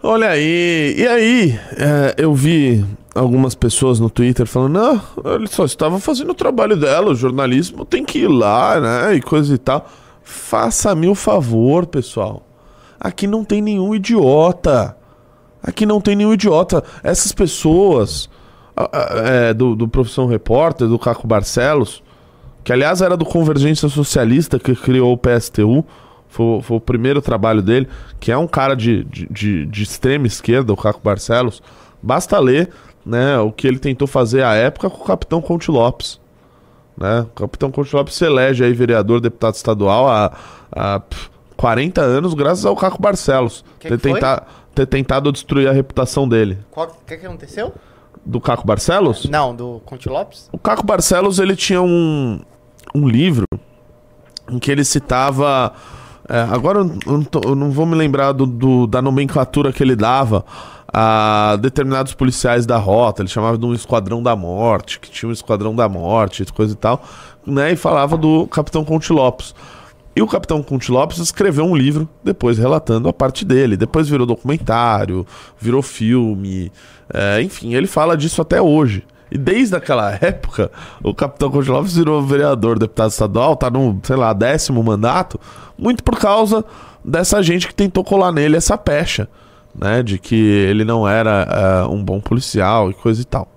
Olha 0.00 0.28
aí. 0.28 0.94
E 0.96 1.08
aí, 1.08 1.60
é, 1.76 2.14
eu 2.16 2.32
vi 2.32 2.84
algumas 3.12 3.56
pessoas 3.56 3.98
no 3.98 4.08
Twitter 4.08 4.46
falando: 4.46 4.74
não, 4.74 5.02
ele 5.34 5.48
só 5.48 5.64
estava 5.64 5.98
fazendo 5.98 6.30
o 6.30 6.34
trabalho 6.34 6.76
dela, 6.76 7.10
o 7.10 7.14
jornalismo 7.16 7.84
tem 7.84 8.04
que 8.04 8.20
ir 8.20 8.28
lá, 8.28 8.80
né? 8.80 9.16
E 9.16 9.20
coisa 9.20 9.52
e 9.52 9.58
tal. 9.58 9.84
Faça-me 10.22 11.08
o 11.08 11.14
favor, 11.16 11.86
pessoal. 11.86 12.46
Aqui 13.00 13.26
não 13.26 13.44
tem 13.44 13.60
nenhum 13.60 13.92
idiota. 13.96 14.96
Aqui 15.60 15.84
não 15.84 16.00
tem 16.00 16.14
nenhum 16.14 16.32
idiota. 16.32 16.84
Essas 17.02 17.32
pessoas 17.32 18.30
é, 19.24 19.52
do, 19.52 19.74
do 19.74 19.88
Profissão 19.88 20.26
Repórter, 20.26 20.86
do 20.86 21.00
Caco 21.00 21.26
Barcelos, 21.26 22.00
que 22.62 22.72
aliás 22.72 23.02
era 23.02 23.16
do 23.16 23.24
Convergência 23.24 23.88
Socialista 23.88 24.56
que 24.56 24.76
criou 24.76 25.12
o 25.12 25.18
PSTU, 25.18 25.84
foi, 26.32 26.62
foi 26.62 26.76
o 26.78 26.80
primeiro 26.80 27.20
trabalho 27.22 27.60
dele, 27.62 27.86
que 28.18 28.32
é 28.32 28.36
um 28.36 28.46
cara 28.46 28.74
de, 28.74 29.04
de, 29.04 29.26
de- 29.30 29.66
de 29.66 29.82
extrema 29.82 30.26
esquerda, 30.26 30.72
o 30.72 30.76
Caco 30.76 31.00
Barcelos. 31.02 31.62
Basta 32.02 32.38
ler 32.38 32.70
né, 33.04 33.38
o 33.38 33.52
que 33.52 33.66
ele 33.68 33.78
tentou 33.78 34.08
fazer 34.08 34.42
à 34.42 34.54
época 34.54 34.88
com 34.90 35.02
o 35.02 35.04
Capitão 35.04 35.40
Conte 35.42 35.70
Lopes. 35.70 36.20
Né? 36.96 37.20
O 37.20 37.26
Capitão 37.40 37.70
Conte 37.70 37.94
Lopes 37.94 38.14
se 38.14 38.24
elege 38.24 38.64
aí 38.64 38.72
vereador, 38.72 39.20
deputado 39.20 39.54
estadual 39.54 40.08
há, 40.08 40.32
há 40.70 41.00
pff, 41.00 41.30
40 41.56 42.00
anos, 42.00 42.34
graças 42.34 42.64
ao 42.64 42.74
Caco 42.74 43.00
Barcelos. 43.00 43.64
Que 43.78 43.88
ter, 43.88 43.96
que 43.98 44.02
tenta- 44.02 44.42
ter 44.74 44.86
tentado 44.86 45.30
destruir 45.30 45.68
a 45.68 45.72
reputação 45.72 46.28
dele. 46.28 46.58
O 46.74 46.86
que, 47.06 47.16
que 47.18 47.26
aconteceu? 47.26 47.72
Do 48.24 48.40
Caco 48.40 48.66
Barcelos? 48.66 49.26
Não, 49.28 49.54
do 49.54 49.80
Conte 49.84 50.08
Lopes? 50.08 50.48
O 50.52 50.58
Caco 50.58 50.84
Barcelos 50.86 51.38
ele 51.38 51.54
tinha 51.56 51.82
um, 51.82 52.40
um 52.94 53.08
livro 53.08 53.44
em 54.50 54.58
que 54.58 54.70
ele 54.70 54.84
citava. 54.84 55.72
É, 56.32 56.40
agora 56.50 56.78
eu 56.78 56.84
não, 57.06 57.22
tô- 57.24 57.40
eu 57.44 57.54
não 57.54 57.70
vou 57.70 57.84
me 57.86 57.94
lembrar 57.94 58.32
do, 58.32 58.46
do- 58.46 58.86
da 58.86 59.02
nomenclatura 59.02 59.72
que 59.72 59.82
ele 59.82 59.94
dava 59.94 60.44
a 60.92 61.56
determinados 61.60 62.14
policiais 62.14 62.66
da 62.66 62.76
rota. 62.76 63.22
Ele 63.22 63.28
chamava 63.28 63.56
de 63.58 63.64
um 63.66 63.72
esquadrão 63.74 64.22
da 64.22 64.34
morte, 64.34 64.98
que 65.00 65.10
tinha 65.10 65.28
um 65.28 65.32
esquadrão 65.32 65.74
da 65.74 65.88
morte, 65.88 66.44
coisa 66.52 66.72
e 66.72 66.76
tal. 66.76 67.02
Né, 67.46 67.72
e 67.72 67.76
falava 67.76 68.16
do 68.16 68.46
Capitão 68.46 68.84
Conte 68.84 69.12
Lopes. 69.12 69.54
E 70.14 70.20
o 70.22 70.26
Capitão 70.26 70.62
Conte 70.62 70.92
Lopes 70.92 71.18
escreveu 71.18 71.64
um 71.64 71.74
livro 71.74 72.06
depois 72.22 72.58
relatando 72.58 73.08
a 73.08 73.12
parte 73.12 73.44
dele. 73.44 73.76
Depois 73.76 74.08
virou 74.08 74.26
documentário, 74.26 75.26
virou 75.58 75.80
filme. 75.82 76.70
é, 77.12 77.40
enfim, 77.42 77.74
ele 77.74 77.86
fala 77.86 78.16
disso 78.16 78.40
até 78.42 78.60
hoje. 78.60 79.04
E 79.32 79.38
desde 79.38 79.74
aquela 79.74 80.12
época, 80.20 80.70
o 81.02 81.14
Capitão 81.14 81.48
Lopes 81.48 81.96
virou 81.96 82.22
vereador, 82.22 82.78
deputado 82.78 83.10
estadual, 83.12 83.56
tá 83.56 83.70
no, 83.70 83.98
sei 84.02 84.14
lá, 84.14 84.30
décimo 84.34 84.82
mandato, 84.84 85.40
muito 85.78 86.04
por 86.04 86.18
causa 86.18 86.62
dessa 87.02 87.42
gente 87.42 87.66
que 87.66 87.74
tentou 87.74 88.04
colar 88.04 88.30
nele 88.30 88.58
essa 88.58 88.76
pecha, 88.76 89.26
né? 89.74 90.02
De 90.02 90.18
que 90.18 90.34
ele 90.34 90.84
não 90.84 91.08
era 91.08 91.48
é, 91.48 91.84
um 91.86 92.04
bom 92.04 92.20
policial 92.20 92.90
e 92.90 92.94
coisa 92.94 93.22
e 93.22 93.24
tal. 93.24 93.48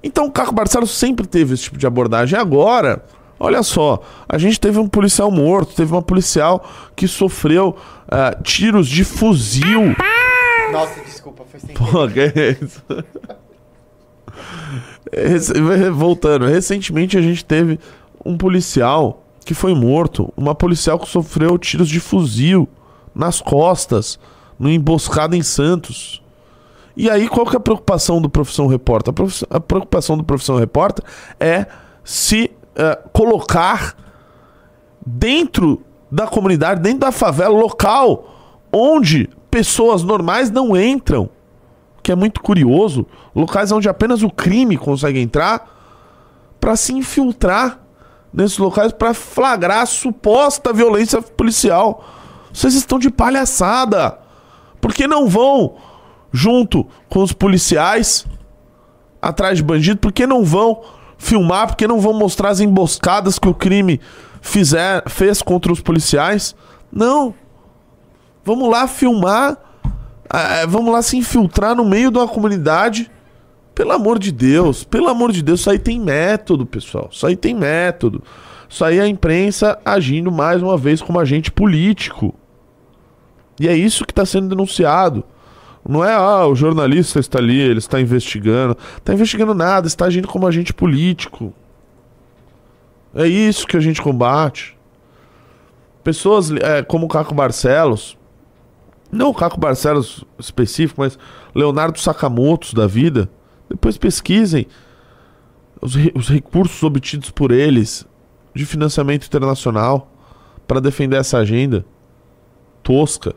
Então 0.00 0.26
o 0.26 0.30
Caco 0.30 0.54
Barcelos 0.54 0.92
sempre 0.92 1.26
teve 1.26 1.54
esse 1.54 1.64
tipo 1.64 1.76
de 1.76 1.86
abordagem. 1.88 2.38
Agora, 2.38 3.04
olha 3.40 3.64
só, 3.64 4.02
a 4.28 4.38
gente 4.38 4.60
teve 4.60 4.78
um 4.78 4.86
policial 4.86 5.32
morto, 5.32 5.74
teve 5.74 5.90
uma 5.90 6.02
policial 6.02 6.64
que 6.94 7.08
sofreu 7.08 7.74
ah, 8.08 8.36
tiros 8.40 8.86
de 8.86 9.02
fuzil. 9.02 9.96
Nossa, 10.70 11.00
desculpa, 11.00 11.42
foi 11.50 11.58
sem 11.58 11.74
Pô, 11.74 12.06
que 12.06 12.20
é 12.20 12.56
isso? 12.62 12.80
Voltando, 15.92 16.46
recentemente 16.46 17.16
a 17.16 17.22
gente 17.22 17.44
teve 17.44 17.78
um 18.24 18.36
policial 18.36 19.22
que 19.44 19.54
foi 19.54 19.74
morto, 19.74 20.32
uma 20.36 20.54
policial 20.54 20.98
que 20.98 21.08
sofreu 21.08 21.58
tiros 21.58 21.88
de 21.88 22.00
fuzil 22.00 22.68
nas 23.14 23.40
costas, 23.40 24.18
numa 24.58 24.72
emboscada 24.72 25.36
em 25.36 25.42
Santos. 25.42 26.22
E 26.96 27.10
aí, 27.10 27.28
qual 27.28 27.44
que 27.44 27.54
é 27.54 27.58
a 27.58 27.60
preocupação 27.60 28.20
do 28.20 28.30
Profissão 28.30 28.66
Repórter? 28.66 29.12
A, 29.50 29.60
preocupação 29.60 30.16
do 30.16 30.24
Profissão 30.24 30.56
Repórter 30.56 31.04
é 31.38 31.66
se 32.02 32.50
eh, 32.76 32.98
colocar 33.12 33.96
dentro 35.04 35.82
da 36.10 36.26
comunidade, 36.26 36.80
dentro 36.80 37.00
da 37.00 37.12
favela 37.12 37.54
local, 37.54 38.32
onde 38.72 39.28
pessoas 39.50 40.02
normais 40.02 40.50
não 40.50 40.76
entram. 40.76 41.28
Que 42.04 42.12
é 42.12 42.14
muito 42.14 42.42
curioso. 42.42 43.06
Locais 43.34 43.72
onde 43.72 43.88
apenas 43.88 44.22
o 44.22 44.30
crime 44.30 44.76
consegue 44.76 45.18
entrar 45.18 45.66
para 46.60 46.76
se 46.76 46.92
infiltrar 46.92 47.80
nesses 48.30 48.58
locais 48.58 48.92
para 48.92 49.14
flagrar 49.14 49.86
suposta 49.86 50.70
violência 50.70 51.22
policial. 51.22 52.04
Vocês 52.52 52.74
estão 52.74 52.98
de 52.98 53.10
palhaçada. 53.10 54.18
Por 54.82 54.92
que 54.92 55.06
não 55.06 55.26
vão 55.26 55.76
junto 56.30 56.86
com 57.08 57.22
os 57.22 57.32
policiais 57.32 58.26
atrás 59.22 59.56
de 59.56 59.62
bandido? 59.62 59.98
Por 59.98 60.12
que 60.12 60.26
não 60.26 60.44
vão 60.44 60.82
filmar? 61.16 61.68
Por 61.68 61.76
que 61.76 61.86
não 61.86 62.00
vão 62.00 62.12
mostrar 62.12 62.50
as 62.50 62.60
emboscadas 62.60 63.38
que 63.38 63.48
o 63.48 63.54
crime 63.54 63.98
fizer, 64.42 65.08
fez 65.08 65.40
contra 65.40 65.72
os 65.72 65.80
policiais? 65.80 66.54
Não. 66.92 67.34
Vamos 68.44 68.68
lá 68.68 68.86
filmar. 68.86 69.56
Ah, 70.36 70.66
vamos 70.66 70.92
lá 70.92 71.00
se 71.00 71.16
infiltrar 71.16 71.76
no 71.76 71.84
meio 71.84 72.10
de 72.10 72.18
uma 72.18 72.26
comunidade. 72.26 73.10
Pelo 73.72 73.92
amor 73.92 74.18
de 74.18 74.30
Deus, 74.30 74.84
pelo 74.84 75.08
amor 75.08 75.32
de 75.32 75.42
Deus, 75.42 75.60
isso 75.60 75.70
aí 75.70 75.78
tem 75.78 76.00
método, 76.00 76.64
pessoal. 76.64 77.08
Isso 77.10 77.26
aí 77.26 77.36
tem 77.36 77.54
método. 77.54 78.22
Isso 78.68 78.84
aí 78.84 78.98
é 78.98 79.02
a 79.02 79.08
imprensa 79.08 79.78
agindo 79.84 80.32
mais 80.32 80.62
uma 80.62 80.76
vez 80.76 81.00
como 81.00 81.20
agente 81.20 81.50
político. 81.50 82.34
E 83.60 83.68
é 83.68 83.76
isso 83.76 84.04
que 84.04 84.12
está 84.12 84.24
sendo 84.26 84.48
denunciado. 84.48 85.24
Não 85.88 86.04
é, 86.04 86.14
ah, 86.14 86.46
o 86.46 86.54
jornalista 86.54 87.20
está 87.20 87.38
ali, 87.38 87.60
ele 87.60 87.78
está 87.78 88.00
investigando. 88.00 88.76
Está 88.96 89.12
investigando 89.12 89.54
nada, 89.54 89.86
está 89.86 90.06
agindo 90.06 90.26
como 90.26 90.46
agente 90.46 90.72
político. 90.72 91.52
É 93.14 93.26
isso 93.26 93.66
que 93.66 93.76
a 93.76 93.80
gente 93.80 94.02
combate. 94.02 94.76
Pessoas 96.02 96.50
é, 96.50 96.82
como 96.82 97.06
o 97.06 97.08
Caco 97.08 97.34
Barcelos, 97.34 98.16
não 99.14 99.30
o 99.30 99.34
Caco 99.34 99.58
Barcelos 99.58 100.24
específico, 100.38 101.00
mas 101.00 101.18
Leonardo 101.54 101.98
Sakamoto 101.98 102.74
da 102.74 102.86
vida, 102.86 103.30
depois 103.68 103.96
pesquisem 103.96 104.66
os, 105.80 105.94
re- 105.94 106.12
os 106.14 106.28
recursos 106.28 106.82
obtidos 106.82 107.30
por 107.30 107.50
eles 107.50 108.06
de 108.54 108.64
financiamento 108.66 109.26
internacional 109.26 110.10
para 110.66 110.80
defender 110.80 111.16
essa 111.16 111.38
agenda 111.38 111.84
tosca. 112.82 113.34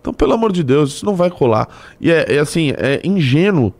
Então, 0.00 0.14
pelo 0.14 0.32
amor 0.32 0.50
de 0.52 0.62
Deus, 0.62 0.94
isso 0.94 1.04
não 1.06 1.14
vai 1.14 1.30
colar. 1.30 1.68
E 2.00 2.10
é, 2.10 2.36
é 2.36 2.38
assim, 2.38 2.72
é 2.76 3.00
ingênuo 3.04 3.74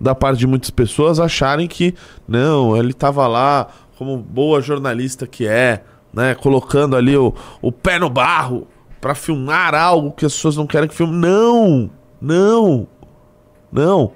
da 0.00 0.14
parte 0.14 0.38
de 0.38 0.46
muitas 0.46 0.70
pessoas 0.70 1.18
acharem 1.18 1.66
que 1.66 1.94
não, 2.28 2.76
ele 2.76 2.90
estava 2.90 3.26
lá 3.26 3.68
como 3.96 4.16
boa 4.16 4.60
jornalista 4.60 5.26
que 5.26 5.46
é, 5.46 5.82
né, 6.12 6.34
colocando 6.34 6.96
ali 6.96 7.16
o, 7.16 7.34
o 7.60 7.72
pé 7.72 7.98
no 7.98 8.10
barro 8.10 8.66
para 9.04 9.14
filmar 9.14 9.74
algo 9.74 10.12
que 10.12 10.24
as 10.24 10.32
pessoas 10.32 10.56
não 10.56 10.66
querem 10.66 10.88
que 10.88 10.94
filme. 10.94 11.14
Não! 11.14 11.90
Não! 12.18 12.88
Não! 13.70 14.12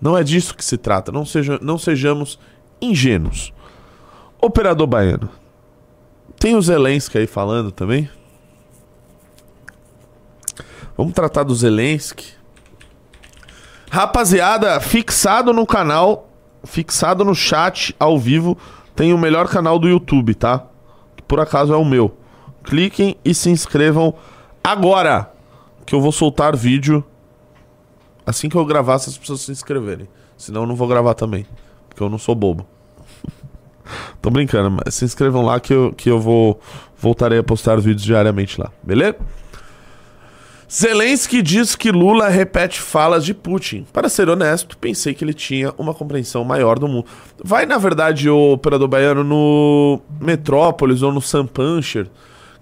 Não 0.00 0.16
é 0.16 0.24
disso 0.24 0.56
que 0.56 0.64
se 0.64 0.78
trata. 0.78 1.12
Não, 1.12 1.26
seja, 1.26 1.58
não 1.60 1.76
sejamos 1.76 2.38
ingênuos. 2.80 3.52
Operador 4.40 4.86
Baiano. 4.86 5.28
Tem 6.38 6.56
o 6.56 6.62
Zelensky 6.62 7.18
aí 7.18 7.26
falando 7.26 7.70
também? 7.70 8.08
Vamos 10.96 11.12
tratar 11.12 11.42
do 11.42 11.54
Zelensky. 11.54 12.32
Rapaziada, 13.90 14.80
fixado 14.80 15.52
no 15.52 15.66
canal, 15.66 16.30
fixado 16.64 17.22
no 17.22 17.34
chat 17.34 17.94
ao 18.00 18.18
vivo, 18.18 18.56
tem 18.94 19.12
o 19.12 19.18
melhor 19.18 19.46
canal 19.46 19.78
do 19.78 19.86
YouTube, 19.86 20.34
tá? 20.34 20.64
Que 21.14 21.22
por 21.22 21.38
acaso 21.38 21.74
é 21.74 21.76
o 21.76 21.84
meu. 21.84 22.16
Cliquem 22.66 23.16
e 23.24 23.34
se 23.34 23.48
inscrevam 23.48 24.14
agora, 24.62 25.32
que 25.86 25.94
eu 25.94 26.00
vou 26.00 26.12
soltar 26.12 26.54
vídeo 26.54 27.04
assim 28.26 28.48
que 28.48 28.56
eu 28.56 28.64
gravar, 28.64 28.98
se 28.98 29.08
as 29.08 29.16
pessoas 29.16 29.42
se 29.42 29.52
inscreverem. 29.52 30.08
Senão 30.36 30.62
eu 30.62 30.66
não 30.66 30.74
vou 30.74 30.88
gravar 30.88 31.14
também, 31.14 31.46
porque 31.88 32.02
eu 32.02 32.10
não 32.10 32.18
sou 32.18 32.34
bobo. 32.34 32.66
Tô 34.20 34.28
brincando, 34.28 34.70
mas 34.70 34.94
se 34.94 35.04
inscrevam 35.04 35.42
lá 35.42 35.60
que 35.60 35.72
eu, 35.72 35.92
que 35.92 36.10
eu 36.10 36.18
vou 36.18 36.60
voltarei 36.98 37.38
a 37.38 37.44
postar 37.44 37.76
vídeos 37.76 38.02
diariamente 38.02 38.60
lá, 38.60 38.72
beleza? 38.82 39.16
Zelensky 40.68 41.42
diz 41.42 41.76
que 41.76 41.92
Lula 41.92 42.28
repete 42.28 42.80
falas 42.80 43.24
de 43.24 43.32
Putin. 43.32 43.86
Para 43.92 44.08
ser 44.08 44.28
honesto, 44.28 44.76
pensei 44.76 45.14
que 45.14 45.22
ele 45.22 45.32
tinha 45.32 45.72
uma 45.78 45.94
compreensão 45.94 46.42
maior 46.42 46.76
do 46.76 46.88
mundo. 46.88 47.06
Vai, 47.42 47.66
na 47.66 47.78
verdade, 47.78 48.28
o 48.28 48.54
operador 48.54 48.88
baiano 48.88 49.22
no 49.22 50.00
Metrópolis 50.20 51.02
ou 51.02 51.12
no 51.12 51.22
Sam 51.22 51.46
Puncher, 51.46 52.08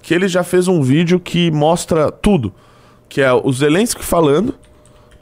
que 0.05 0.12
ele 0.12 0.28
já 0.28 0.44
fez 0.44 0.68
um 0.68 0.82
vídeo 0.82 1.18
que 1.18 1.50
mostra 1.50 2.12
tudo. 2.12 2.52
Que 3.09 3.22
é 3.22 3.32
o 3.32 3.50
Zelensky 3.50 4.05
falando 4.05 4.55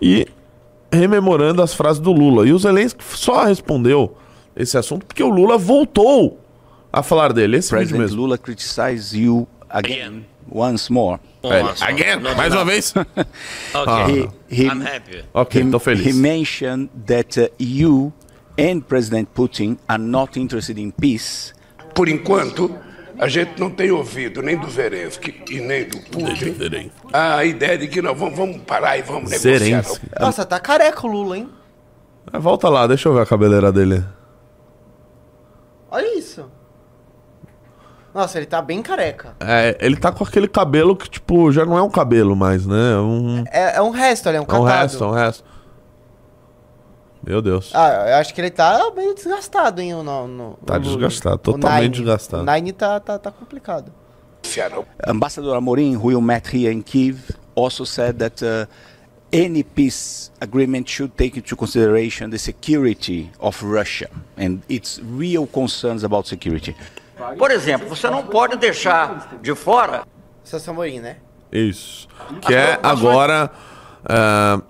e 0.01 0.27
rememorando 0.91 1.63
as 1.63 1.73
frases 1.73 2.01
do 2.01 2.11
Lula. 2.11 2.49
E 2.49 2.53
o 2.53 2.59
Zelensky 2.59 3.03
só 3.05 3.45
respondeu 3.45 4.17
esse 4.57 4.77
assunto 4.77 5.07
porque 5.07 5.23
o 5.23 5.29
Lula 5.29 5.57
voltou 5.57 6.41
a 6.93 7.01
falar 7.01 7.33
dele. 7.33 7.59
Esse 7.59 7.69
vídeo 7.69 7.79
President 7.91 8.01
mesmo. 8.01 8.23
Lula 8.23 8.37
criticizes 8.37 9.13
you 9.15 9.47
again, 9.71 10.27
once 10.51 10.93
more. 10.93 11.21
É, 11.45 11.61
again, 11.85 12.19
mais 12.37 12.53
uma 12.53 12.65
vez. 12.65 12.93
He, 14.51 14.65
he, 14.65 14.69
Ok, 15.33 15.63
he, 15.63 15.71
tô 15.71 15.79
feliz. 15.79 16.05
he 16.05 16.13
mentioned 16.13 16.89
that 17.07 17.41
uh, 17.41 17.49
you 17.57 18.13
and 18.59 18.81
President 18.81 19.29
Putin 19.33 19.79
are 19.89 20.03
not 20.03 20.37
interested 20.37 20.77
in 20.77 20.91
peace. 20.91 21.55
Por 21.95 22.09
enquanto, 22.09 22.77
a 23.23 23.29
gente 23.29 23.61
não 23.61 23.71
tem 23.71 23.93
ouvido 23.93 24.43
nem 24.43 24.57
do 24.57 24.69
Zelensky 24.69 25.45
e 25.49 25.61
nem 25.61 25.85
do 25.89 25.97
Putin 25.99 26.91
a 27.13 27.45
ideia 27.45 27.79
de 27.79 27.87
que 27.87 28.03
nós 28.03 28.19
vamos, 28.19 28.37
vamos 28.37 28.57
parar 28.63 28.99
e 28.99 29.03
vamos 29.03 29.31
negociar. 29.31 29.85
Nossa, 30.19 30.45
tá 30.45 30.59
careca 30.59 31.07
o 31.07 31.11
Lula, 31.11 31.39
hein? 31.39 31.49
Ah, 32.33 32.41
Volta 32.41 32.69
lá, 32.69 32.85
deixa 32.87 33.09
eu 33.09 33.15
ver 33.15 33.21
a 33.21 33.27
cabeleira 33.27 33.71
dele. 33.71 34.05
Olha 35.89 36.19
isso. 36.19 36.51
Nossa, 38.13 38.39
ele 38.39 38.47
tá 38.47 38.61
bem 38.61 38.83
careca. 38.83 39.37
É, 39.39 39.77
ele 39.81 39.97
tá 39.97 40.11
com 40.11 40.25
aquele 40.25 40.49
cabelo 40.49 40.97
que, 40.97 41.09
tipo, 41.09 41.51
já 41.53 41.65
não 41.65 41.79
é 41.79 41.83
um 41.83 41.91
cabelo 41.91 42.35
mais, 42.35 42.67
né? 42.67 42.93
É 42.95 42.99
um, 42.99 43.45
É, 43.53 43.77
é 43.77 43.83
um 43.83 43.91
resto 43.91 44.29
ali, 44.29 44.37
é 44.37 44.41
um 44.41 44.43
é 44.43 44.47
um 44.47 44.49
catado. 44.65 44.69
resto, 44.83 45.05
é 45.05 45.07
um 45.07 45.13
resto. 45.13 45.45
Meu 47.25 47.41
Deus. 47.41 47.71
Ah, 47.75 48.07
eu 48.09 48.15
acho 48.17 48.35
que 48.35 48.41
ele 48.41 48.51
tá 48.51 48.91
meio 48.97 49.15
desgastado, 49.15 49.81
hein, 49.81 49.95
o 49.95 50.03
no, 50.03 50.27
no, 50.27 50.59
Tá 50.67 50.75
o 50.75 50.79
Lula. 50.79 50.91
desgastado, 50.91 51.39
totalmente 51.39 51.83
Nine. 51.83 51.89
desgastado. 51.91 52.43
O 52.43 52.47
Nine 52.53 52.73
tá, 52.73 52.99
tá, 53.01 53.19
tá 53.19 53.31
complicado. 53.31 53.93
Ambassador 55.07 55.57
Amorim, 55.57 55.97
who 55.97 56.11
you 56.11 56.21
met 56.21 56.47
here 56.49 56.73
in 56.73 56.83
Kiev, 56.83 57.31
also 57.55 57.85
said 57.85 58.19
that 58.19 58.43
uh, 58.43 58.67
any 59.33 59.63
peace 59.63 60.31
agreement 60.41 60.89
should 60.91 61.13
take 61.17 61.39
into 61.39 61.55
consideration 61.57 62.29
the 62.31 62.39
security 62.39 63.31
of 63.39 63.63
Russia 63.63 64.11
and 64.37 64.59
its 64.69 65.01
real 65.17 65.47
concerns 65.47 66.03
about 66.03 66.27
security. 66.29 66.75
Por 67.39 67.51
exemplo, 67.53 67.89
você 67.89 68.11
não 68.11 68.25
pode 68.25 68.57
deixar 68.57 69.39
de 69.41 69.55
fora 69.55 70.03
Seu 70.43 70.59
Samorim, 70.59 70.99
né? 70.99 71.17
Isso. 71.53 72.09
Que 72.41 72.53
é 72.55 72.79
agora. 72.83 73.49
ah, 74.05 74.61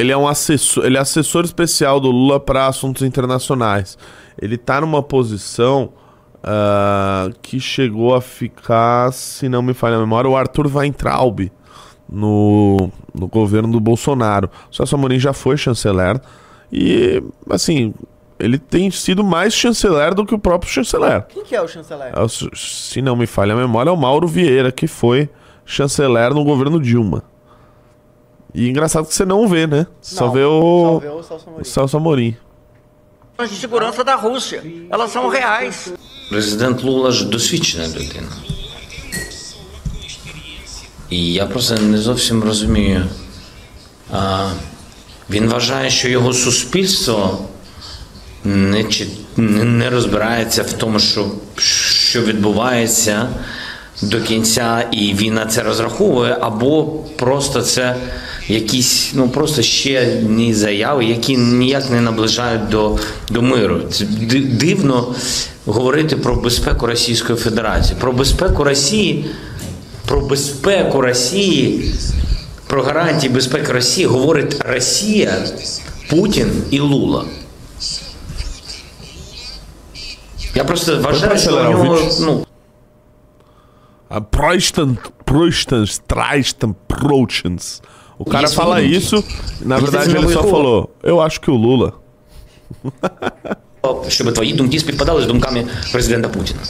ele 0.00 0.12
é 0.12 0.16
um 0.16 0.26
assessor, 0.26 0.84
ele 0.84 0.96
é 0.96 1.00
assessor 1.00 1.44
especial 1.44 2.00
do 2.00 2.10
Lula 2.10 2.40
para 2.40 2.66
assuntos 2.66 3.02
internacionais. 3.02 3.96
Ele 4.40 4.56
tá 4.56 4.80
numa 4.80 5.02
posição 5.02 5.92
ah, 6.42 7.28
que 7.42 7.60
chegou 7.60 8.14
a 8.14 8.20
ficar, 8.20 9.12
se 9.12 9.48
não 9.48 9.62
me 9.62 9.74
falha 9.74 9.96
a 9.96 10.00
memória, 10.00 10.30
o 10.30 10.36
Arthur 10.36 10.66
Weintraub 10.74 11.50
no, 12.08 12.90
no 13.14 13.28
governo 13.28 13.70
do 13.70 13.80
Bolsonaro. 13.80 14.50
O 14.70 14.74
Celso 14.74 14.94
Amorim 14.94 15.18
já 15.18 15.32
foi 15.32 15.56
chanceler 15.56 16.20
e, 16.72 17.22
assim, 17.50 17.92
ele 18.38 18.58
tem 18.58 18.90
sido 18.90 19.22
mais 19.22 19.52
chanceler 19.54 20.14
do 20.14 20.24
que 20.24 20.34
o 20.34 20.38
próprio 20.38 20.70
chanceler. 20.72 21.24
Quem 21.28 21.44
que 21.44 21.54
é 21.54 21.60
o 21.60 21.68
chanceler? 21.68 22.12
É 22.16 22.20
o- 22.22 22.28
Se 22.28 23.02
não 23.02 23.14
me 23.16 23.26
falha 23.26 23.52
a 23.52 23.56
memória, 23.56 23.90
é 23.90 23.92
o 23.92 23.96
Mauro 23.96 24.26
Vieira, 24.26 24.72
que 24.72 24.86
foi 24.86 25.28
chanceler 25.64 26.32
no 26.32 26.42
governo 26.42 26.80
Dilma. 26.80 27.22
E 28.54 28.68
engraçado 28.68 29.06
que 29.06 29.14
você 29.14 29.24
não 29.24 29.46
vê, 29.48 29.66
né? 29.66 29.86
Só 30.02 30.26
Não, 30.26 30.32
vê 30.32 30.44
o, 30.44 30.60
só 30.84 30.98
vê 30.98 31.08
o 31.08 31.22
Celso 31.22 31.46
Amorim. 31.48 31.60
o 31.60 31.64
Celso 31.64 31.96
Amorim. 31.96 32.36
de 33.48 33.56
segurança 33.56 34.04
da 34.04 34.16
Rússia. 34.16 34.62
Elas 34.90 35.10
são 35.12 35.28
reais. 35.28 35.92
Президент 36.30 36.82
Лула 36.84 37.10
ж 37.10 37.24
досвідчена 37.24 37.88
людина. 37.88 38.28
І 41.10 41.32
я 41.32 41.46
просто 41.46 41.74
не 41.74 41.98
зовсім 41.98 42.44
розумію. 42.44 43.06
А, 44.12 44.50
він 45.30 45.48
вважає, 45.48 45.90
що 45.90 46.08
його 46.08 46.32
суспільство 46.32 47.38
не, 48.44 48.84
чи- 48.84 49.08
не, 49.36 49.64
не 49.64 49.90
розбирається 49.90 50.62
в 50.62 50.72
тому, 50.72 50.98
що, 50.98 51.26
що 51.56 52.22
відбувається 52.22 53.28
до 54.02 54.20
кінця, 54.20 54.88
і 54.92 55.14
він 55.14 55.34
на 55.34 55.46
це 55.46 55.62
розраховує, 55.62 56.36
або 56.40 56.84
просто 57.16 57.62
це 57.62 57.96
якісь 58.48 59.10
ну 59.14 59.28
просто 59.28 59.62
ще 59.62 60.18
одні 60.18 60.54
заяви, 60.54 61.04
які 61.04 61.36
ніяк 61.36 61.90
не 61.90 62.00
наближають 62.00 62.68
до, 62.68 62.98
до 63.30 63.42
миру. 63.42 63.80
Це 63.90 64.04
дивно 64.44 65.14
говорити 65.66 66.16
про 66.16 66.36
безпеку 66.36 66.86
Російської 66.86 67.38
Федерації. 67.38 67.96
Про 68.00 68.12
безпеку 68.12 68.64
Росії, 68.64 69.30
про 70.06 70.20
безпеку 70.20 71.00
Росії, 71.00 71.94
про 72.66 72.82
гарантії 72.82 73.32
безпеки 73.32 73.72
Росії 73.72 74.06
говорить 74.06 74.56
Росія, 74.64 75.46
Путін 76.10 76.62
і 76.70 76.80
Лула. 76.80 77.24
Я 80.54 80.64
просто 80.64 80.98
вважаю, 81.00 81.38
що 81.38 81.60
у 81.60 81.62
нього 81.62 81.98
ну, 82.20 82.46
Proistan, 84.10 84.98
Proistan, 85.24 85.86
Traistan, 86.08 86.74
Prochans. 86.88 87.82
O 88.20 88.24
cara 88.26 88.46
Isso, 88.46 88.54
fala 88.54 88.82
isso, 88.82 89.24
na 89.62 89.76
Ele 89.76 89.86
verdade 89.86 90.14
ele 90.14 90.28
só 90.30 90.42
falou: 90.42 90.90
Eu 91.02 91.22
acho 91.22 91.40
que 91.40 91.50
o 91.50 91.56
Lula. 91.56 91.92
щоб 94.08 94.34
твої 94.34 94.52
думки 94.52 94.78
співпадали 94.78 95.22
з 95.22 95.26
думками 95.26 95.64
президента 95.92 96.28
Путіна. 96.28 96.60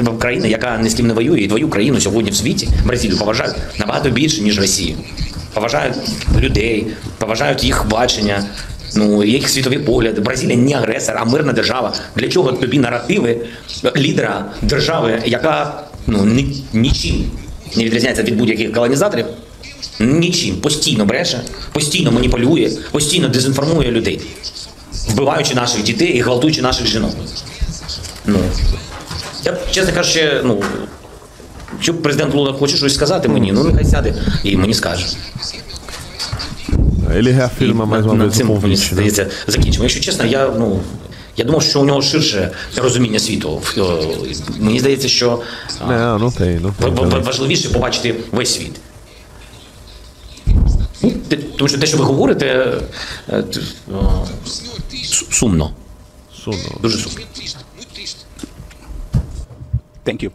Бо 0.00 0.12
країна, 0.12 0.46
яка 0.46 0.78
ні 0.78 0.88
з 0.88 0.94
ким 0.94 1.06
не 1.06 1.14
воює, 1.14 1.40
і 1.40 1.48
твою 1.48 1.68
країну 1.68 2.00
сьогодні 2.00 2.30
в 2.30 2.34
світі, 2.34 2.68
Бразилію, 2.84 3.18
поважають 3.18 3.54
набагато 3.78 4.10
більше, 4.10 4.42
ніж 4.42 4.58
Росію. 4.60 4.96
Поважають 5.54 5.96
людей, 6.40 6.86
поважають 7.18 7.64
їх 7.64 7.88
бачення, 7.88 8.44
ну, 8.96 9.24
їх 9.24 9.48
світові 9.48 9.78
погляди. 9.78 10.20
Бразилія 10.20 10.56
не 10.56 10.74
агресор, 10.74 11.16
а 11.18 11.24
мирна 11.24 11.52
держава. 11.52 11.94
Для 12.16 12.28
чого 12.28 12.52
тобі 12.52 12.78
наративи 12.78 13.36
лідера 13.96 14.44
держави, 14.62 15.22
яка 15.26 15.82
ну, 16.06 16.24
ні, 16.24 16.64
нічим 16.72 17.30
не 17.76 17.84
відрізняється 17.84 18.22
від 18.22 18.36
будь-яких 18.36 18.72
колонізаторів? 18.72 19.26
Нічим. 20.00 20.56
Постійно 20.56 21.04
бреше, 21.04 21.40
постійно 21.72 22.12
маніпулює, 22.12 22.70
постійно 22.92 23.28
дезінформує 23.28 23.90
людей 23.90 24.20
вбиваючи 25.08 25.54
наших 25.54 25.82
дітей 25.82 26.08
і 26.08 26.20
гвалтуючи 26.20 26.62
наших 26.62 26.86
жінок. 26.86 27.10
Ну, 28.26 28.38
я, 29.44 29.56
чесно 29.70 29.94
кажучи, 29.94 30.40
ну, 30.44 30.62
якщо 31.72 31.94
президент 31.94 32.34
Лула 32.34 32.52
хоче 32.52 32.76
щось 32.76 32.94
сказати 32.94 33.28
мені, 33.28 33.52
ну 33.52 33.64
нехай 33.64 33.84
сяде 33.84 34.14
і 34.44 34.56
мені 34.56 34.74
скаже. 34.74 35.06
Mais 37.86 38.02
uma 38.02 38.14
на 38.14 38.30
цим, 38.30 38.58
мені 38.62 38.76
здається, 38.76 39.26
закінчимо. 39.46 39.84
Якщо 39.84 40.00
чесно, 40.00 40.24
я, 40.26 40.48
ну, 40.58 40.80
я 41.36 41.44
думав, 41.44 41.62
що 41.62 41.80
у 41.80 41.84
нього 41.84 42.02
ширше 42.02 42.50
розуміння 42.76 43.18
світу. 43.18 43.62
Е, 43.78 43.82
Мені 44.58 44.80
здається, 44.80 45.08
що 45.08 45.40
в- 45.80 46.84
também. 46.84 47.22
важливіше 47.24 47.68
побачити 47.68 48.14
весь 48.32 48.54
світ. 48.54 48.72
Ну, 51.31 51.31
те- 51.31 51.37
Тому 51.37 51.67
що 51.67 51.77
те, 51.77 51.85
що 51.87 51.97
ви 51.97 52.03
говорите, 52.03 52.45
е, 53.29 53.41
т- 53.43 53.59
е, 53.59 53.93
су- 55.05 55.31
сумно. 55.31 55.71
Sumno. 56.45 56.81
Дуже 56.81 56.97
сумно. 56.97 57.25
Thank 60.05 60.23
you. 60.23 60.31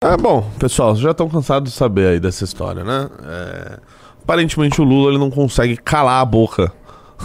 É 0.00 0.16
bom, 0.16 0.44
pessoal, 0.58 0.90
vocês 0.94 1.02
já 1.02 1.10
estão 1.10 1.28
cansados 1.28 1.70
de 1.72 1.76
saber 1.76 2.06
aí 2.08 2.20
dessa 2.20 2.44
história, 2.44 2.84
né? 2.84 3.08
É, 3.24 3.78
Aparentemente 4.24 4.80
o 4.80 4.84
Lula 4.84 5.10
ele 5.10 5.18
não 5.18 5.30
consegue 5.30 5.76
calar 5.76 6.20
a 6.20 6.24
boca. 6.24 6.72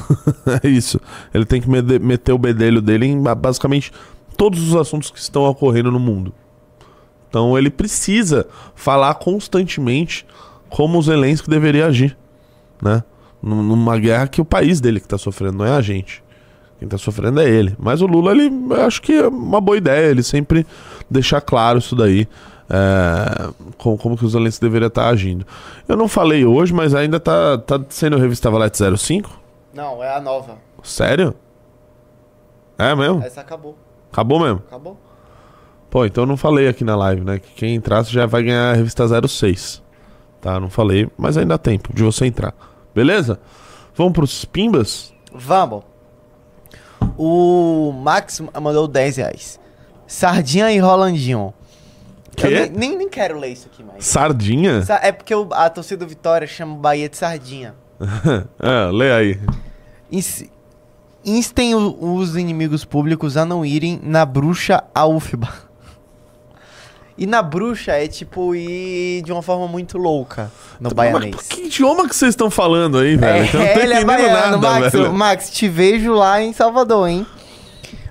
é 0.63 0.67
isso. 0.67 0.99
Ele 1.31 1.45
tem 1.45 1.61
que 1.61 1.69
mede- 1.69 1.99
meter 1.99 2.31
o 2.33 2.38
bedelho 2.39 2.81
dele 2.81 3.05
em 3.05 3.21
ba- 3.21 3.35
basicamente 3.35 3.91
todos 4.35 4.59
os 4.67 4.75
assuntos 4.75 5.11
que 5.11 5.19
estão 5.19 5.43
ocorrendo 5.45 5.91
no 5.91 5.99
mundo. 5.99 6.33
Então 7.29 7.55
ele 7.57 7.69
precisa 7.69 8.47
falar 8.75 9.13
constantemente 9.15 10.25
como 10.74 10.98
o 10.98 11.02
Zelensky 11.02 11.48
deveria 11.50 11.86
agir, 11.86 12.16
né? 12.82 13.02
Num- 13.42 13.62
Numa 13.62 13.98
guerra 13.98 14.26
que 14.28 14.40
o 14.40 14.44
país 14.44 14.80
dele 14.80 15.00
que 15.00 15.08
tá 15.08 15.18
sofrendo, 15.18 15.58
não 15.58 15.64
é 15.66 15.72
a 15.72 15.80
gente. 15.80 16.22
Quem 16.78 16.88
tá 16.88 16.98
sofrendo 16.98 17.40
é 17.40 17.48
ele. 17.48 17.76
Mas 17.78 18.00
o 18.02 18.06
Lula, 18.06 18.32
ele 18.32 18.50
acho 18.84 19.00
que 19.02 19.12
é 19.12 19.28
uma 19.28 19.60
boa 19.60 19.76
ideia, 19.76 20.10
ele 20.10 20.22
sempre 20.22 20.66
deixar 21.10 21.40
claro 21.40 21.78
isso 21.78 21.94
daí. 21.94 22.26
é, 22.70 23.50
como, 23.76 23.98
como 23.98 24.16
que 24.16 24.24
o 24.24 24.28
Zelensky 24.28 24.60
deveria 24.64 24.86
estar 24.88 25.08
agindo. 25.08 25.46
Eu 25.86 25.96
não 25.96 26.08
falei 26.08 26.44
hoje, 26.44 26.72
mas 26.72 26.94
ainda 26.94 27.20
tá, 27.20 27.58
tá 27.58 27.80
sendo 27.90 28.16
revista 28.16 28.50
Valete 28.50 28.78
05? 28.96 29.30
Não, 29.74 30.02
é 30.02 30.16
a 30.16 30.20
nova. 30.20 30.56
Sério? 30.82 31.34
É 32.78 32.94
mesmo? 32.94 33.22
Essa 33.22 33.40
acabou. 33.42 33.76
Acabou 34.10 34.40
mesmo? 34.40 34.62
Acabou. 34.66 34.96
Pô, 35.90 36.06
então 36.06 36.22
eu 36.24 36.26
não 36.28 36.36
falei 36.36 36.66
aqui 36.68 36.82
na 36.84 36.96
live, 36.96 37.22
né? 37.22 37.38
Que 37.38 37.52
quem 37.54 37.74
entrasse 37.74 38.10
já 38.12 38.24
vai 38.26 38.42
ganhar 38.42 38.70
a 38.70 38.74
revista 38.74 39.04
06. 39.28 39.82
Tá? 40.43 40.61
Não 40.61 40.68
falei, 40.68 41.09
mas 41.16 41.36
ainda 41.38 41.55
há 41.55 41.59
tempo 41.59 41.95
de 41.95 42.03
você 42.03 42.26
entrar. 42.26 42.53
Beleza? 42.95 43.40
Vamos 43.97 44.12
pros 44.12 44.45
Pimbas? 44.45 45.14
Vamos. 45.32 45.84
O 47.16 47.93
Max 47.93 48.43
mandou 48.61 48.86
10 48.88 49.16
reais. 49.16 49.61
Sardinha 50.07 50.70
e 50.72 50.78
Rolandinho. 50.78 51.55
Quê? 52.36 52.47
Eu 52.47 52.78
nem, 52.78 52.97
nem, 52.97 53.09
quero 53.09 53.38
ler 53.38 53.53
isso 53.53 53.68
aqui 53.72 53.82
mais. 53.82 54.05
Sardinha? 54.05 54.82
Sa- 54.82 55.01
É 55.03 55.12
porque 55.12 55.34
o- 55.34 55.49
a 55.53 55.68
torcida 55.70 56.05
do 56.05 56.09
Vitória 56.09 56.47
chama 56.47 56.74
o 56.74 56.76
Bahia 56.78 57.09
de 57.09 57.16
Sardinha. 57.16 57.74
é, 58.61 58.90
lê 58.93 59.12
aí. 59.12 59.40
Ins- 60.11 60.45
Instem 61.24 61.72
os 61.76 62.34
inimigos 62.36 62.84
públicos 62.84 63.36
a 63.36 63.45
não 63.45 63.64
irem 63.64 64.01
na 64.03 64.26
bruxa 64.26 64.82
a 64.93 65.07
UFBA. 65.07 65.49
E 67.22 67.26
na 67.26 67.40
bruxa 67.40 67.92
é 67.92 68.08
tipo 68.08 68.52
ir 68.52 69.22
de 69.22 69.30
uma 69.30 69.42
forma 69.42 69.68
muito 69.68 69.96
louca 69.96 70.50
no 70.80 70.90
baianês. 70.92 71.36
Mas 71.36 71.46
que 71.46 71.66
idioma 71.66 72.08
que 72.08 72.16
vocês 72.16 72.30
estão 72.30 72.50
falando 72.50 72.98
aí, 72.98 73.14
velho? 73.14 73.48
Que 73.48 73.56
eu 73.56 73.60
não 73.60 73.66
tô 73.68 73.72
É, 73.78 73.82
ele 73.84 73.94
é 73.94 74.04
baiano, 74.04 74.60
nada, 74.60 74.80
Max. 74.80 74.92
velho. 74.92 75.12
Max, 75.12 75.50
te 75.50 75.68
vejo 75.68 76.12
lá 76.14 76.42
em 76.42 76.52
Salvador, 76.52 77.08
hein? 77.08 77.24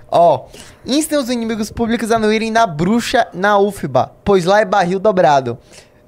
Ó, 0.10 0.46
instem 0.86 1.18
os 1.20 1.30
inimigos 1.30 1.70
públicos 1.70 2.10
a 2.10 2.18
não 2.18 2.32
irem 2.32 2.52
na 2.52 2.66
bruxa 2.66 3.28
na 3.34 3.60
UFBA, 3.60 4.14
pois 4.24 4.46
lá 4.46 4.62
é 4.62 4.66
barril 4.66 4.98
dobrado. 4.98 5.58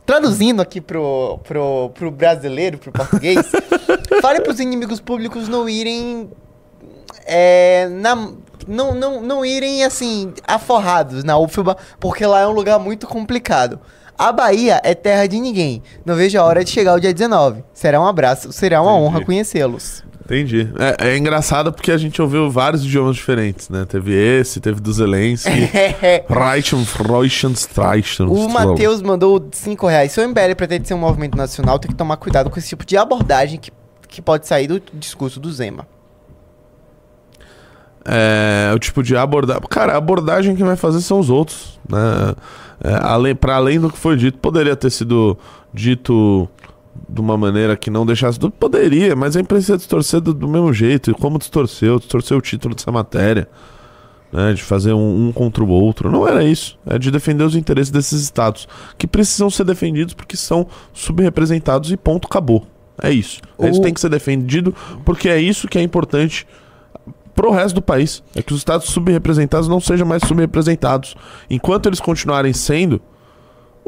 Traduzindo 0.06 0.62
aqui 0.62 0.80
pro, 0.80 1.40
pro, 1.44 1.92
pro 1.94 2.10
brasileiro, 2.10 2.78
pro 2.78 2.94
português, 2.94 3.52
fale 4.22 4.40
pros 4.40 4.62
inimigos 4.62 5.02
públicos 5.02 5.50
não 5.50 5.68
irem. 5.68 6.30
É, 7.26 7.88
na, 7.90 8.16
não, 8.68 8.94
não, 8.94 9.22
não 9.22 9.46
irem 9.46 9.84
assim, 9.84 10.34
aforrados 10.48 11.24
na 11.24 11.38
UFBA, 11.38 11.78
porque 12.00 12.26
lá 12.26 12.42
é 12.42 12.48
um 12.48 12.52
lugar 12.52 12.80
muito 12.80 13.08
complicado. 13.08 13.80
A 14.18 14.32
Bahia 14.32 14.80
é 14.84 14.94
terra 14.94 15.28
de 15.28 15.40
ninguém. 15.40 15.82
Não 16.06 16.16
vejo 16.16 16.40
a 16.40 16.44
hora 16.44 16.64
de 16.64 16.70
chegar 16.70 16.94
o 16.94 17.00
dia 17.00 17.14
19. 17.14 17.64
Será 17.74 18.00
um 18.00 18.08
abraço, 18.08 18.52
será 18.52 18.82
uma 18.82 18.96
honra 18.96 19.26
conhecê-los. 19.26 20.04
Entendi. 20.24 20.70
É, 20.80 21.10
é 21.10 21.18
engraçado 21.18 21.74
porque 21.74 21.92
a 21.92 21.98
gente 21.98 22.22
ouviu 22.22 22.50
vários 22.50 22.84
idiomas 22.86 23.18
diferentes, 23.18 23.68
né? 23.70 23.86
Teve 23.86 24.14
esse, 24.14 24.62
teve 24.62 24.80
do 24.80 24.94
Zelensky. 24.94 25.50
Reichen, 26.30 26.86
Freuchen, 26.86 27.52
Streichen. 27.52 28.28
O 28.28 28.48
Matheus 28.48 29.02
mandou 29.02 29.46
5 29.52 29.86
reais. 29.86 30.14
Se 30.14 30.22
o 30.22 30.28
MBL 30.28 30.56
pretende 30.56 30.88
ser 30.88 30.94
um 30.94 31.00
movimento 31.00 31.36
nacional, 31.36 31.78
tem 31.78 31.92
que 31.92 31.98
tomar 31.98 32.16
cuidado 32.18 32.50
com 32.50 32.58
esse 32.58 32.70
tipo 32.70 32.86
de 32.86 32.96
abordagem 32.96 33.60
que, 33.60 33.72
que 34.08 34.22
pode 34.22 34.48
sair 34.48 34.68
do 34.68 34.82
discurso 34.94 35.40
do 35.40 35.52
Zema. 35.52 35.86
É, 38.06 38.72
o 38.76 38.80
tipo 38.80 39.02
de 39.02 39.16
abordagem. 39.16 39.62
Cara, 39.70 39.94
a 39.94 39.98
abordagem 39.98 40.56
que 40.56 40.64
vai 40.64 40.76
fazer 40.76 41.02
são 41.02 41.20
os 41.20 41.30
outros. 41.30 41.80
Né? 41.90 42.36
É, 42.84 42.96
além, 43.02 43.34
para 43.36 43.56
além 43.56 43.80
do 43.80 43.90
que 43.90 43.98
foi 43.98 44.18
dito, 44.18 44.38
poderia 44.40 44.76
ter 44.76 44.90
sido 44.90 45.38
dito 45.74 46.48
de 47.08 47.22
uma 47.22 47.38
maneira 47.38 47.78
que 47.78 47.90
não 47.90 48.06
deixasse. 48.06 48.38
Poderia, 48.60 49.16
mas 49.16 49.38
a 49.38 49.42
imprensa 49.42 49.74
ia 49.74 49.78
distorcer 49.78 50.20
do, 50.20 50.34
do 50.34 50.48
mesmo 50.48 50.74
jeito. 50.74 51.12
E 51.12 51.14
como 51.14 51.40
distorceu? 51.40 51.98
Distorceu 52.00 52.38
o 52.38 52.42
título 52.42 52.76
dessa 52.76 52.92
matéria. 52.92 53.48
Né, 54.32 54.52
de 54.54 54.64
fazer 54.64 54.94
um, 54.94 55.28
um 55.28 55.32
contra 55.32 55.64
o 55.64 55.70
outro. 55.70 56.10
Não 56.12 56.28
era 56.28 56.44
isso. 56.44 56.76
É 56.88 56.98
de 56.98 57.12
defender 57.12 57.44
os 57.44 57.56
interesses 57.56 57.92
desses 57.92 58.20
estados. 58.24 58.68
Que 58.98 59.06
precisam 59.06 59.48
ser 59.48 59.64
defendidos 59.64 60.16
porque 60.16 60.36
são 60.36 60.66
subrepresentados 60.92 61.92
e 61.92 61.96
ponto, 61.98 62.26
acabou. 62.26 62.66
É 63.02 63.12
isso. 63.12 63.42
Isso 63.62 63.80
O- 63.80 63.84
tem 63.84 63.94
que 63.94 64.00
ser 64.02 64.10
defendido 64.10 64.74
porque 65.06 65.30
é 65.30 65.40
isso 65.40 65.68
que 65.68 65.78
é 65.78 65.84
importante 65.84 66.48
pro 67.36 67.52
resto 67.52 67.76
do 67.76 67.82
país. 67.82 68.22
É 68.36 68.42
que 68.42 68.54
os 68.54 68.60
estados 68.60 68.88
subrepresentados 68.88 69.68
não 69.68 69.80
sejam 69.80 70.06
mais 70.08 70.24
subrepresentados. 70.28 71.16
Enquanto 71.50 71.88
eles 71.88 72.00
continuarem 72.00 72.54
sendo, 72.54 73.02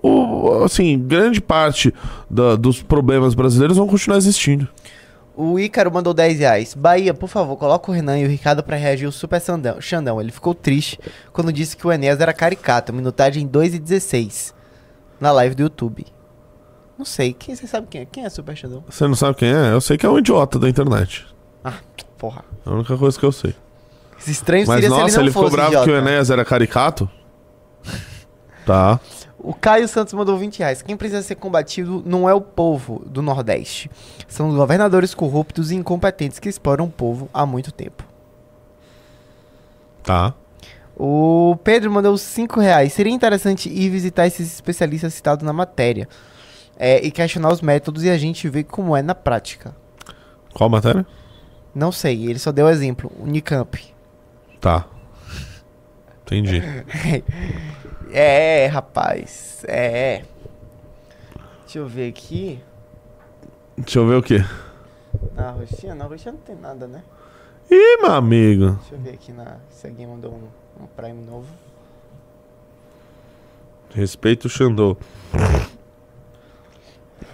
o, 0.01 0.63
assim, 0.63 0.99
grande 0.99 1.41
parte 1.41 1.93
da- 2.29 2.55
dos 2.55 2.81
problemas 2.81 3.33
brasileiros 3.33 3.77
vão 3.77 3.87
continuar 3.87 4.17
existindo. 4.17 4.67
O 5.37 5.59
Ícaro 5.59 5.91
mandou 5.91 6.13
10 6.13 6.39
reais. 6.39 6.73
Bahia, 6.73 7.13
por 7.13 7.27
favor, 7.27 7.57
coloca 7.57 7.91
o 7.91 7.93
Renan 7.93 8.17
e 8.19 8.25
o 8.25 8.29
Ricardo 8.29 8.63
pra 8.63 8.77
reagir 8.77 9.05
ao 9.05 9.11
Super 9.11 9.41
Xandão. 9.41 9.81
Xandão, 9.81 10.21
ele 10.21 10.31
ficou 10.31 10.53
triste 10.53 10.97
quando 11.33 11.51
disse 11.51 11.75
que 11.75 11.85
o 11.85 11.91
Enéas 11.91 12.21
era 12.21 12.33
caricato. 12.33 12.93
Minutagem 12.93 13.45
2 13.45 13.73
e 13.75 13.79
16. 13.79 14.53
Na 15.19 15.31
live 15.33 15.53
do 15.55 15.63
YouTube. 15.63 16.05
Não 16.97 17.03
sei. 17.05 17.33
Quem, 17.33 17.53
você 17.53 17.67
sabe 17.67 17.87
quem 17.89 18.01
é? 18.01 18.05
Quem 18.05 18.23
é 18.23 18.29
Super 18.29 18.55
Xandão? 18.55 18.81
Você 18.89 19.05
não 19.07 19.15
sabe 19.15 19.35
quem 19.35 19.49
é? 19.49 19.73
Eu 19.73 19.81
sei 19.81 19.97
que 19.97 20.05
é 20.05 20.09
um 20.09 20.17
idiota 20.17 20.57
da 20.57 20.69
internet. 20.69 21.25
Ah, 21.63 21.73
porra. 22.17 22.43
É 22.65 22.69
a 22.69 22.73
única 22.73 22.97
coisa 22.97 23.19
que 23.19 23.25
eu 23.25 23.31
sei. 23.31 23.53
Esse 24.19 24.31
estranho 24.31 24.65
Mas 24.65 24.75
seria 24.81 24.89
se 24.89 25.01
nossa, 25.01 25.09
ele 25.09 25.15
não 25.17 25.23
ele 25.23 25.31
ficou 25.31 25.49
bravo 25.49 25.69
idiota. 25.69 25.85
que 25.85 25.91
o 25.91 25.97
Enéas 25.97 26.29
era 26.29 26.43
caricato? 26.45 27.09
Tá. 28.65 28.99
O 29.37 29.53
Caio 29.53 29.87
Santos 29.87 30.11
mandou 30.15 30.35
20 30.39 30.57
reais. 30.57 30.81
Quem 30.81 30.97
precisa 30.97 31.21
ser 31.21 31.35
combatido 31.35 32.01
não 32.03 32.27
é 32.27 32.33
o 32.33 32.41
povo 32.41 33.03
do 33.05 33.21
Nordeste. 33.21 33.91
São 34.27 34.49
os 34.49 34.55
governadores 34.55 35.13
corruptos 35.13 35.69
e 35.69 35.75
incompetentes 35.75 36.39
que 36.39 36.49
exploram 36.49 36.85
o 36.85 36.89
povo 36.89 37.29
há 37.31 37.45
muito 37.45 37.71
tempo. 37.71 38.03
Tá. 40.01 40.33
O 40.97 41.57
Pedro 41.63 41.91
mandou 41.91 42.17
5 42.17 42.59
reais. 42.59 42.91
Seria 42.93 43.13
interessante 43.13 43.69
ir 43.69 43.89
visitar 43.89 44.25
esses 44.25 44.51
especialistas 44.51 45.13
citados 45.13 45.45
na 45.45 45.53
matéria. 45.53 46.07
é, 46.77 47.05
e 47.05 47.11
questionar 47.11 47.53
os 47.53 47.61
métodos 47.61 48.03
e 48.03 48.09
a 48.09 48.17
gente 48.17 48.49
ver 48.49 48.63
como 48.63 48.97
é 48.97 49.01
na 49.03 49.13
prática. 49.13 49.75
Qual 50.53 50.69
matéria? 50.69 51.05
Não 51.75 51.91
sei, 51.91 52.29
ele 52.29 52.39
só 52.39 52.53
deu 52.53 52.69
exemplo. 52.69 53.11
Unicamp. 53.19 53.93
Tá. 54.61 54.87
Entendi. 56.21 56.61
é, 58.11 58.67
rapaz. 58.67 59.65
É. 59.67 60.23
Deixa 61.63 61.79
eu 61.79 61.87
ver 61.87 62.09
aqui. 62.09 62.61
Deixa 63.77 63.99
eu 63.99 64.07
ver 64.07 64.15
o 64.15 64.23
quê? 64.23 64.37
Na 65.35 65.51
roxinha? 65.51 65.93
Na 65.93 66.05
roxinha 66.05 66.31
não 66.31 66.39
tem 66.39 66.55
nada, 66.55 66.87
né? 66.87 67.03
Ih, 67.69 67.97
meu 68.01 68.13
amigo. 68.13 68.71
Deixa 68.71 68.95
eu 68.95 68.99
ver 68.99 69.13
aqui 69.15 69.33
na. 69.33 69.57
Se 69.69 69.87
alguém 69.87 70.07
mandou 70.07 70.31
um, 70.31 70.83
um 70.83 70.87
Prime 70.87 71.25
novo. 71.25 71.47
Respeito 73.93 74.45
o 74.45 74.49
Xandão. 74.49 74.95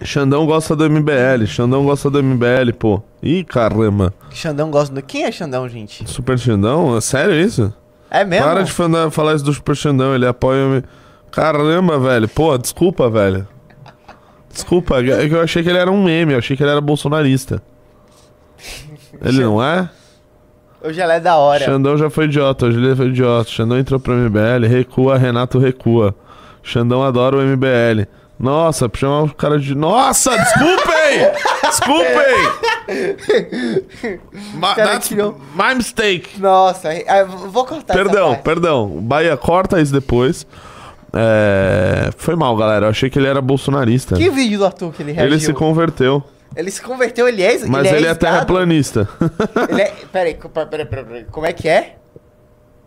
Xandão 0.04 0.46
gosta 0.46 0.74
do 0.76 0.88
MBL. 0.88 1.46
Xandão 1.46 1.84
gosta 1.84 2.10
do 2.10 2.22
MBL, 2.22 2.72
pô. 2.78 3.02
Ih, 3.22 3.44
caramba. 3.44 4.12
Xandão 4.30 4.70
gosta 4.70 4.94
do. 4.94 5.02
Quem 5.02 5.24
é 5.24 5.32
Xandão, 5.32 5.68
gente? 5.68 6.08
Super 6.08 6.38
Xandão? 6.38 6.96
É 6.96 7.00
sério 7.00 7.34
isso? 7.34 7.72
É 8.10 8.24
mesmo? 8.24 8.44
Para 8.46 8.62
de 8.62 8.70
fanda- 8.72 9.10
falar 9.10 9.34
isso 9.34 9.44
do 9.44 9.52
Super 9.52 9.76
Xandão. 9.76 10.14
Ele 10.14 10.26
apoia 10.26 10.60
o. 10.80 10.82
Caramba, 11.30 11.98
velho. 11.98 12.28
Pô, 12.28 12.56
desculpa, 12.58 13.08
velho. 13.08 13.46
Desculpa, 14.52 14.98
é 15.00 15.28
que 15.28 15.34
eu 15.34 15.40
achei 15.40 15.62
que 15.62 15.68
ele 15.70 15.78
era 15.78 15.90
um 15.90 16.02
meme. 16.04 16.32
Eu 16.34 16.38
achei 16.38 16.56
que 16.56 16.62
ele 16.62 16.70
era 16.70 16.80
bolsonarista. 16.80 17.62
Ele 19.24 19.40
não 19.42 19.62
é? 19.62 19.88
Hoje 20.84 21.00
ela 21.00 21.14
é 21.14 21.20
da 21.20 21.36
hora. 21.36 21.64
Xandão 21.64 21.96
já 21.96 22.10
foi 22.10 22.24
idiota, 22.24 22.66
hoje 22.66 22.78
ele 22.78 22.94
foi 22.96 23.06
idiota. 23.06 23.48
Xandão 23.48 23.78
entrou 23.78 24.00
pro 24.00 24.14
MBL, 24.14 24.66
recua, 24.68 25.16
Renato 25.16 25.58
recua. 25.58 26.14
Xandão 26.62 27.02
adora 27.02 27.36
o 27.36 27.40
MBL. 27.40 28.06
Nossa, 28.42 28.90
chamar 28.92 29.22
o 29.22 29.34
cara 29.34 29.56
de. 29.56 29.72
Nossa, 29.72 30.36
desculpem! 30.36 31.30
desculpem! 31.62 32.34
Ma 34.54 34.74
cara 34.74 34.90
that's 34.90 35.08
tirou- 35.08 35.40
my 35.54 35.76
mistake. 35.76 36.40
Nossa, 36.40 36.88
ah, 37.06 37.22
vou 37.24 37.64
cortar 37.64 37.94
Perdão, 37.94 38.34
perdão. 38.42 38.88
Bahia, 39.00 39.36
corta 39.36 39.80
isso 39.80 39.92
depois. 39.92 40.44
É, 41.14 42.10
Foi 42.16 42.34
mal, 42.34 42.56
galera. 42.56 42.86
Eu 42.86 42.90
achei 42.90 43.08
que 43.08 43.16
ele 43.18 43.28
era 43.28 43.40
bolsonarista. 43.40 44.16
Que 44.16 44.28
vídeo 44.28 44.58
do 44.58 44.66
Arthur 44.66 44.92
que 44.92 45.02
ele 45.02 45.12
reagiu? 45.12 45.32
Ele 45.32 45.40
se 45.40 45.52
converteu. 45.52 46.24
Ele 46.56 46.70
se 46.70 46.82
converteu, 46.82 47.28
ele 47.28 47.42
é 47.42 47.58
Mas 47.66 47.86
ele 47.86 47.88
é, 47.88 48.10
ex-gado? 48.10 48.18
terraplanista. 48.18 49.08
Ele 49.70 49.82
é... 49.82 49.92
Peraí, 50.12 50.34
peraí, 50.34 50.86
peraí, 50.86 50.86
peraí, 50.86 51.24
como 51.30 51.46
é 51.46 51.52
que 51.52 51.68
é? 51.68 51.96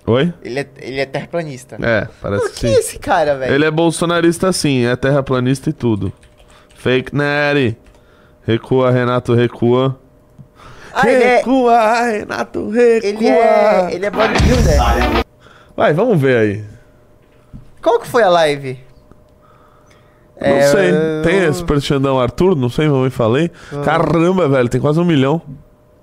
Oi? 0.07 0.31
Ele 0.43 0.59
é, 0.59 0.67
ele 0.79 0.99
é 0.99 1.05
terraplanista. 1.05 1.77
É, 1.81 2.07
parece 2.21 2.49
que 2.51 2.59
Quem 2.61 2.69
sim. 2.71 2.75
é 2.75 2.79
esse 2.79 2.99
cara, 2.99 3.35
velho? 3.37 3.53
Ele 3.53 3.65
é 3.65 3.71
bolsonarista 3.71 4.51
sim, 4.53 4.85
é 4.85 4.95
terraplanista 4.95 5.69
e 5.69 5.73
tudo. 5.73 6.13
Fake 6.75 7.15
Nery. 7.15 7.75
Recua, 8.45 8.91
Renato, 8.91 9.33
recua. 9.33 9.99
Ah, 10.93 11.09
é... 11.09 11.37
Recua, 11.37 12.01
Renato, 12.03 12.69
recua. 12.69 13.09
Ele 13.09 13.27
é... 13.27 13.89
Ele 13.95 14.05
é 14.05 14.09
bodybuilder. 14.11 14.77
Vai, 15.75 15.93
vamos 15.93 16.21
ver 16.21 16.37
aí. 16.37 16.63
Qual 17.81 17.99
que 17.99 18.07
foi 18.07 18.21
a 18.21 18.29
live? 18.29 18.79
Não 20.39 20.47
É, 20.47 20.61
sei. 20.67 20.91
eu- 20.91 21.23
Tem 21.23 21.43
esse 21.45 21.63
Xandão 21.81 22.19
Arthur? 22.19 22.55
Não 22.55 22.69
sei, 22.69 22.87
me 23.03 23.09
falei. 23.09 23.49
Caramba, 23.83 24.47
velho, 24.47 24.69
tem 24.69 24.79
quase 24.79 24.99
um 24.99 25.05
milhão. 25.05 25.41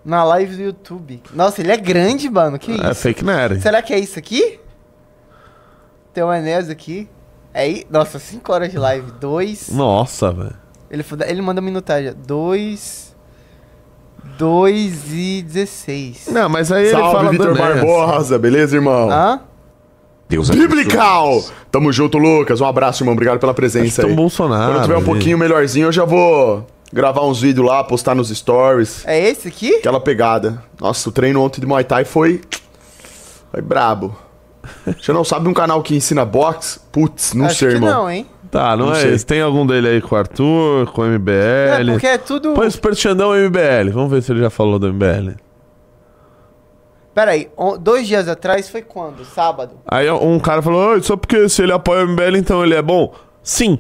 Na 0.05 0.25
live 0.25 0.57
do 0.57 0.63
YouTube. 0.63 1.23
Nossa, 1.33 1.61
ele 1.61 1.71
é 1.71 1.77
grande, 1.77 2.29
mano. 2.29 2.59
Que 2.59 2.73
É 2.73 2.91
isso? 2.91 2.95
Fake 3.03 3.25
Nery. 3.25 3.61
Será 3.61 3.81
que 3.83 3.93
é 3.95 3.99
isso 3.99 4.19
aqui? 4.19 4.59
Tem 6.13 6.25
um 6.25 6.33
Enéas 6.33 6.69
aqui. 6.69 7.09
É 7.55 7.63
aí? 7.63 7.87
Nossa, 7.91 8.19
5 8.19 8.53
horas 8.53 8.71
de 8.71 8.79
live. 8.79 9.13
2. 9.21 9.71
Nossa, 9.71 10.33
velho. 10.33 10.57
Ele, 10.91 11.05
ele 11.27 11.43
manda 11.43 11.61
minutagem. 11.61 12.13
2. 12.27 13.15
2 14.39 15.13
e 15.13 15.43
16. 15.43 16.29
Não, 16.33 16.49
mas 16.49 16.71
aí 16.73 16.85
ele 16.85 16.91
Salve, 16.93 17.13
fala 17.17 17.31
Vitor. 17.31 17.57
Barbosa, 17.57 18.39
beleza, 18.39 18.77
irmão? 18.77 19.11
Hã? 19.11 19.41
Deus 20.29 20.49
Biblical! 20.49 21.43
Tamo 21.71 21.93
junto, 21.93 22.17
Lucas. 22.19 22.61
Um 22.61 22.67
abraço, 22.67 23.03
irmão. 23.03 23.13
Obrigado 23.13 23.39
pela 23.39 23.53
presença 23.53 23.87
Acho 23.87 24.01
aí. 24.03 24.07
tão 24.07 24.17
Bolsonaro, 24.17 24.73
Quando 24.75 24.83
tiver 24.83 24.95
um 24.95 24.99
ali. 24.99 25.07
pouquinho 25.07 25.37
melhorzinho, 25.39 25.89
eu 25.89 25.93
já 25.93 26.05
vou 26.05 26.67
gravar 26.93 27.25
uns 27.25 27.41
vídeos 27.41 27.67
lá, 27.67 27.83
postar 27.85 28.15
nos 28.15 28.29
stories. 28.29 29.05
É 29.07 29.19
esse 29.19 29.49
aqui? 29.49 29.77
Aquela 29.77 30.01
pegada. 30.01 30.63
Nossa, 30.81 31.09
o 31.09 31.13
treino 31.13 31.41
ontem 31.43 31.61
de 31.61 31.67
Muay 31.67 31.85
Thai 31.85 32.05
foi. 32.05 32.41
Foi 33.51 33.61
brabo. 33.63 34.17
Você 35.01 35.13
não 35.13 35.25
sabe 35.25 35.49
um 35.49 35.55
canal 35.55 35.83
que 35.83 35.95
ensina 35.97 36.25
boxe? 36.25 36.79
Putz, 36.93 37.35
não 37.35 37.47
Acho 37.47 37.57
sei, 37.57 37.69
que 37.69 37.75
irmão. 37.75 37.91
não, 37.91 38.11
hein? 38.11 38.27
Tá, 38.51 38.77
não, 38.77 38.87
Não 38.87 38.93
é 38.93 39.01
sei. 39.01 39.15
esse. 39.15 39.25
Tem 39.27 39.41
algum 39.41 39.67
dele 39.67 39.89
aí 39.89 40.01
com 40.03 40.15
o 40.15 40.19
Arthur, 40.19 40.93
com 40.93 41.01
o 41.03 41.05
MBL? 41.07 41.33
É, 41.33 41.85
porque 41.93 42.07
é 42.07 42.19
tudo- 42.19 42.53
Põe 42.53 42.71
Super 42.71 42.95
Xandão 42.95 43.33
MBL. 43.35 43.91
Vamos 43.93 44.11
ver 44.11 44.23
se 44.23 44.31
ele 44.31 44.41
já 44.41 44.51
falou 44.51 44.79
do 44.79 44.87
MBL. 44.93 45.37
Pera 47.15 47.33
aí, 47.33 47.49
on- 47.59 47.77
dois 47.79 48.07
dias 48.07 48.29
atrás 48.29 48.69
foi 48.71 48.83
quando? 48.83 49.25
Sábado? 49.25 49.73
Aí 49.87 50.11
um 50.11 50.39
cara 50.39 50.63
falou, 50.63 50.91
"Oi, 50.93 51.03
só 51.03 51.17
porque 51.17 51.49
se 51.49 51.63
ele 51.63 51.73
apoia 51.73 52.05
o 52.05 52.09
MBL, 52.09 52.37
então 52.39 52.63
ele 52.65 52.75
é 52.75 52.81
bom? 52.83 53.13
Sim. 53.43 53.79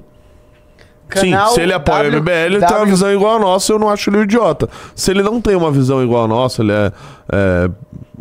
Canal 1.12 1.48
Sim, 1.50 1.54
se 1.54 1.60
ele 1.60 1.72
apoia 1.72 2.10
W- 2.10 2.18
o 2.18 2.22
MBL, 2.22 2.30
ele 2.32 2.58
tem 2.58 2.68
uma 2.68 2.78
W- 2.78 2.90
visão 2.90 3.12
igual 3.12 3.36
a 3.36 3.38
nossa, 3.38 3.72
eu 3.72 3.78
não 3.78 3.88
acho 3.88 4.10
ele 4.10 4.18
um 4.18 4.22
idiota. 4.22 4.68
Se 4.94 5.10
ele 5.10 5.22
não 5.22 5.40
tem 5.40 5.54
uma 5.56 5.70
visão 5.70 6.02
igual 6.02 6.24
a 6.24 6.28
nossa, 6.28 6.62
ele 6.62 6.72
é, 6.72 6.92
é 7.32 7.70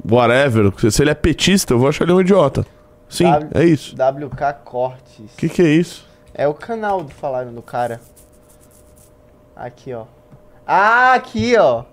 whatever, 0.09 0.71
se 0.91 1.01
ele 1.01 1.09
é 1.11 1.13
petista, 1.15 1.73
eu 1.73 1.79
vou 1.79 1.87
achar 1.89 2.03
ele 2.05 2.13
um 2.13 2.21
idiota. 2.21 2.65
Sim, 3.09 3.25
W- 3.29 3.49
é 3.53 3.65
isso. 3.65 3.95
WK 3.95 4.53
Cortes. 4.63 5.33
O 5.33 5.37
que, 5.37 5.49
que 5.49 5.61
é 5.61 5.69
isso? 5.69 6.05
É 6.33 6.47
o 6.47 6.53
canal 6.53 7.03
do 7.03 7.13
falaram 7.13 7.53
do 7.53 7.61
cara. 7.61 7.99
Aqui, 9.55 9.93
ó. 9.93 10.05
Ah, 10.65 11.13
aqui, 11.13 11.55
ó. 11.57 11.83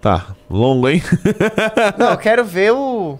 Tá, 0.00 0.34
longo, 0.50 0.88
hein? 0.88 1.00
Não, 1.96 2.10
eu 2.10 2.18
quero 2.18 2.44
ver 2.44 2.72
o. 2.72 3.18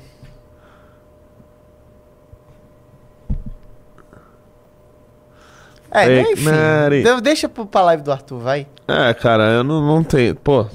É, 5.93 6.23
enfim. 6.33 6.45
Mary. 6.45 7.03
De- 7.03 7.21
Deixa 7.21 7.49
pra 7.49 7.83
live 7.83 8.03
do 8.03 8.11
Arthur, 8.13 8.39
vai. 8.39 8.67
É, 8.89 9.13
cara, 9.15 9.45
eu 9.51 9.63
não, 9.65 9.81
não 9.87 10.03
tenho. 10.03 10.35
Pô, 10.37 10.67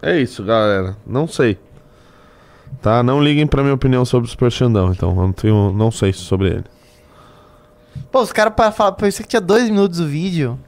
é 0.00 0.18
isso, 0.18 0.44
galera. 0.44 0.96
Não 1.06 1.26
sei. 1.26 1.58
Tá? 2.80 3.02
Não 3.02 3.20
liguem 3.22 3.46
pra 3.46 3.62
minha 3.62 3.74
opinião 3.74 4.04
sobre 4.04 4.28
o 4.28 4.30
Super 4.30 4.50
Xandão, 4.50 4.92
então. 4.92 5.10
Eu 5.10 5.16
não, 5.16 5.32
tenho, 5.32 5.72
não 5.72 5.90
sei 5.90 6.12
sobre 6.12 6.48
ele. 6.48 6.64
Pô, 8.12 8.20
os 8.22 8.32
caras 8.32 8.54
para 8.54 8.70
falar, 8.72 8.92
pensei 8.92 9.22
que 9.24 9.28
tinha 9.30 9.40
dois 9.40 9.64
minutos 9.68 9.98
o 10.00 10.06
vídeo. 10.06 10.58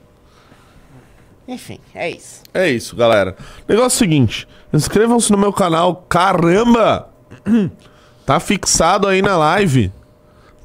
Enfim, 1.46 1.78
é 1.94 2.11
isso. 2.11 2.42
É 2.55 2.68
isso, 2.68 2.94
galera. 2.96 3.36
Negócio 3.68 3.84
é 3.84 3.96
o 3.96 3.98
seguinte: 3.98 4.48
inscrevam-se 4.72 5.30
no 5.32 5.38
meu 5.38 5.53
canal. 5.53 6.05
Caramba! 6.09 7.09
Tá 8.24 8.38
fixado 8.38 9.09
aí 9.09 9.20
na 9.20 9.36
live. 9.36 9.90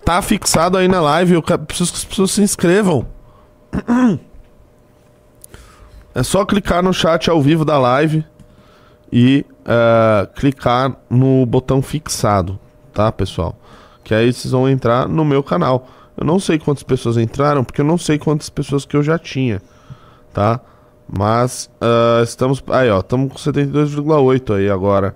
Tá 0.06 0.22
fixado 0.22 0.78
aí 0.78 0.88
na 0.88 1.02
live. 1.02 1.34
Eu 1.34 1.42
preciso 1.42 1.92
que 1.92 1.98
as 1.98 2.06
pessoas 2.06 2.30
se 2.32 2.42
inscrevam. 2.44 3.04
É 6.16 6.24
só 6.24 6.44
clicar 6.46 6.82
no 6.82 6.92
chat 6.92 7.30
ao 7.30 7.40
vivo 7.40 7.64
da 7.64 7.78
live 7.78 8.26
e 9.12 9.46
eh, 9.66 10.30
clicar 10.36 10.96
no 11.10 11.46
botão 11.46 11.80
fixado, 11.82 12.60
tá, 12.92 13.12
pessoal? 13.12 13.56
Que 14.04 14.16
aí 14.16 14.34
vocês 14.34 14.52
vão 14.52 14.68
entrar 14.68 15.08
no 15.08 15.24
meu 15.24 15.44
canal. 15.44 15.88
Eu 16.18 16.26
não 16.26 16.40
sei 16.40 16.58
quantas 16.58 16.82
pessoas 16.82 17.18
entraram, 17.18 17.64
porque 17.64 17.82
eu 17.82 17.86
não 17.86 17.98
sei 17.98 18.18
quantas 18.18 18.50
pessoas 18.50 18.84
que 18.84 18.98
eu 18.98 19.04
já 19.04 19.20
tinha, 19.20 19.62
tá? 20.34 20.60
Mas 21.08 21.70
ah, 21.80 22.22
estamos. 22.24 22.64
Aí, 22.70 22.90
ó, 22.90 23.00
estamos 23.00 23.32
com 23.32 23.38
72,8 23.38 24.56
aí 24.56 24.70
agora. 24.70 25.16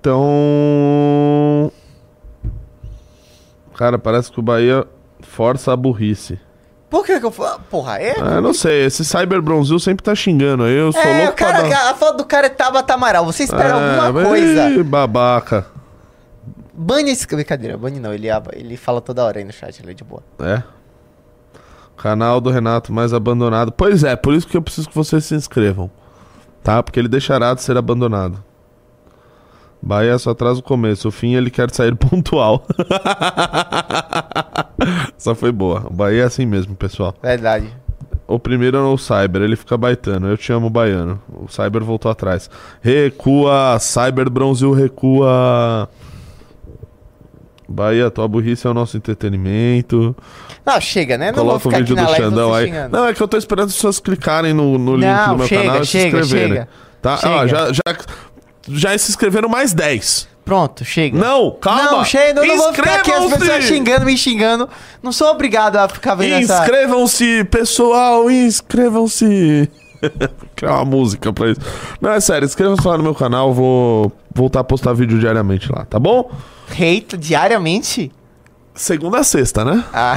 Então. 0.00 1.72
Cara, 3.78 3.96
parece 3.96 4.32
que 4.32 4.40
o 4.40 4.42
Bahia 4.42 4.84
força 5.20 5.72
a 5.72 5.76
burrice. 5.76 6.36
Por 6.90 7.06
que 7.06 7.20
que 7.20 7.24
eu 7.24 7.30
falo? 7.30 7.60
Porra, 7.70 8.00
é? 8.00 8.18
Ah, 8.18 8.40
não 8.40 8.52
sei, 8.52 8.84
esse 8.84 9.04
Cyber 9.04 9.40
Bronzil 9.40 9.78
sempre 9.78 10.02
tá 10.02 10.16
xingando 10.16 10.64
aí. 10.64 10.74
Eu 10.74 10.90
sou 10.90 11.00
é, 11.00 11.18
louco 11.18 11.34
o 11.34 11.36
cara, 11.36 11.60
pra 11.60 11.68
dar... 11.68 11.90
a 11.92 11.94
foto 11.94 12.16
do 12.16 12.24
cara 12.24 12.46
é 12.48 12.50
Tabata 12.50 12.94
Amaral. 12.94 13.24
Você 13.24 13.44
espera 13.44 13.68
É, 13.68 14.00
alguma 14.00 14.24
coisa. 14.24 14.70
Ih, 14.70 14.82
babaca. 14.82 15.64
Bane 16.74 17.12
esse. 17.12 17.24
Brincadeira, 17.24 17.76
bane 17.76 18.00
não. 18.00 18.12
Ele, 18.12 18.26
ele 18.52 18.76
fala 18.76 19.00
toda 19.00 19.22
hora 19.22 19.38
aí 19.38 19.44
no 19.44 19.52
chat, 19.52 19.80
ele 19.80 19.92
é 19.92 19.94
de 19.94 20.02
boa. 20.02 20.24
É. 20.40 20.60
Canal 21.96 22.40
do 22.40 22.50
Renato 22.50 22.92
mais 22.92 23.14
abandonado. 23.14 23.70
Pois 23.70 24.02
é, 24.02 24.16
por 24.16 24.34
isso 24.34 24.48
que 24.48 24.56
eu 24.56 24.62
preciso 24.62 24.88
que 24.88 24.94
vocês 24.96 25.24
se 25.24 25.36
inscrevam. 25.36 25.88
Tá? 26.64 26.82
Porque 26.82 26.98
ele 26.98 27.08
deixará 27.08 27.54
de 27.54 27.62
ser 27.62 27.76
abandonado. 27.76 28.42
Bahia 29.80 30.18
só 30.18 30.34
traz 30.34 30.58
o 30.58 30.62
começo. 30.62 31.08
O 31.08 31.10
fim 31.12 31.34
ele 31.34 31.50
quer 31.50 31.70
sair 31.70 31.94
pontual. 31.96 32.66
Essa 35.16 35.34
foi 35.34 35.52
boa. 35.52 35.86
O 35.88 35.92
Bahia 35.92 36.22
é 36.22 36.24
assim 36.26 36.46
mesmo, 36.46 36.74
pessoal. 36.74 37.14
Verdade. 37.22 37.68
O 38.26 38.38
primeiro 38.38 38.76
é 38.76 38.80
o 38.80 38.98
Cyber, 38.98 39.40
ele 39.40 39.56
fica 39.56 39.76
baitando. 39.76 40.26
Eu 40.26 40.36
te 40.36 40.52
amo, 40.52 40.68
Baiano. 40.68 41.18
O 41.32 41.48
Cyber 41.48 41.82
voltou 41.82 42.10
atrás. 42.10 42.50
Recua, 42.82 43.78
Cyber 43.80 44.28
Bronzil 44.28 44.72
recua. 44.74 45.88
Bahia, 47.66 48.10
tua 48.10 48.28
burrice 48.28 48.66
é 48.66 48.70
o 48.70 48.74
nosso 48.74 48.96
entretenimento. 48.96 50.14
Não, 50.64 50.78
chega, 50.80 51.16
né? 51.16 51.32
Não 51.32 51.38
Coloca 51.38 51.68
o 51.68 51.70
vídeo 51.70 51.96
do 51.96 52.06
Xandão 52.14 52.52
aí. 52.54 52.66
xingando. 52.66 52.96
Não, 52.96 53.06
é 53.06 53.14
que 53.14 53.22
eu 53.22 53.28
tô 53.28 53.36
esperando 53.36 53.68
as 53.68 53.74
pessoas 53.74 53.98
clicarem 54.00 54.52
no, 54.52 54.78
no 54.78 54.94
link 54.96 55.06
Não, 55.06 55.28
do 55.32 55.38
meu 55.38 55.46
chega, 55.46 55.62
canal 55.62 55.82
e 55.82 55.86
chega, 55.86 56.10
se 56.10 56.18
inscreverem. 56.18 56.48
chega. 56.56 56.68
Tá? 57.00 57.16
Chega. 57.18 57.34
Ó, 57.34 57.46
já, 57.46 57.72
já, 57.72 57.82
já 58.70 58.96
se 58.96 59.10
inscreveram 59.10 59.48
mais 59.48 59.72
10. 59.72 60.28
Pronto, 60.44 60.82
chega. 60.82 61.18
Não, 61.18 61.50
calma. 61.60 61.82
Não, 61.92 62.04
chega, 62.04 62.40
eu 62.40 62.46
não 62.46 62.56
vou 62.56 62.72
ficar 62.72 63.00
aqui 63.00 63.12
as 63.12 63.34
pessoas 63.34 63.64
xingando, 63.64 64.06
me 64.06 64.16
xingando. 64.16 64.68
Não 65.02 65.12
sou 65.12 65.28
obrigado 65.28 65.76
a 65.76 65.88
ficar 65.88 66.14
vendo 66.14 66.42
essa... 66.42 66.62
Inscrevam-se, 66.62 67.44
pessoal, 67.44 68.30
inscrevam-se. 68.30 69.70
Criar 70.56 70.76
uma 70.76 70.84
música 70.86 71.32
pra 71.34 71.50
isso. 71.50 71.60
Não, 72.00 72.12
é 72.12 72.20
sério, 72.20 72.46
inscrevam-se 72.46 72.86
lá 72.86 72.96
no 72.96 73.02
meu 73.02 73.14
canal, 73.14 73.52
vou 73.52 74.10
voltar 74.34 74.60
a 74.60 74.64
postar 74.64 74.94
vídeo 74.94 75.18
diariamente 75.18 75.70
lá, 75.70 75.84
tá 75.84 75.98
bom? 75.98 76.30
Hate 76.70 77.18
diariamente? 77.18 78.10
Segunda 78.74 79.18
a 79.18 79.24
sexta, 79.24 79.64
né? 79.64 79.84
Ah. 79.92 80.16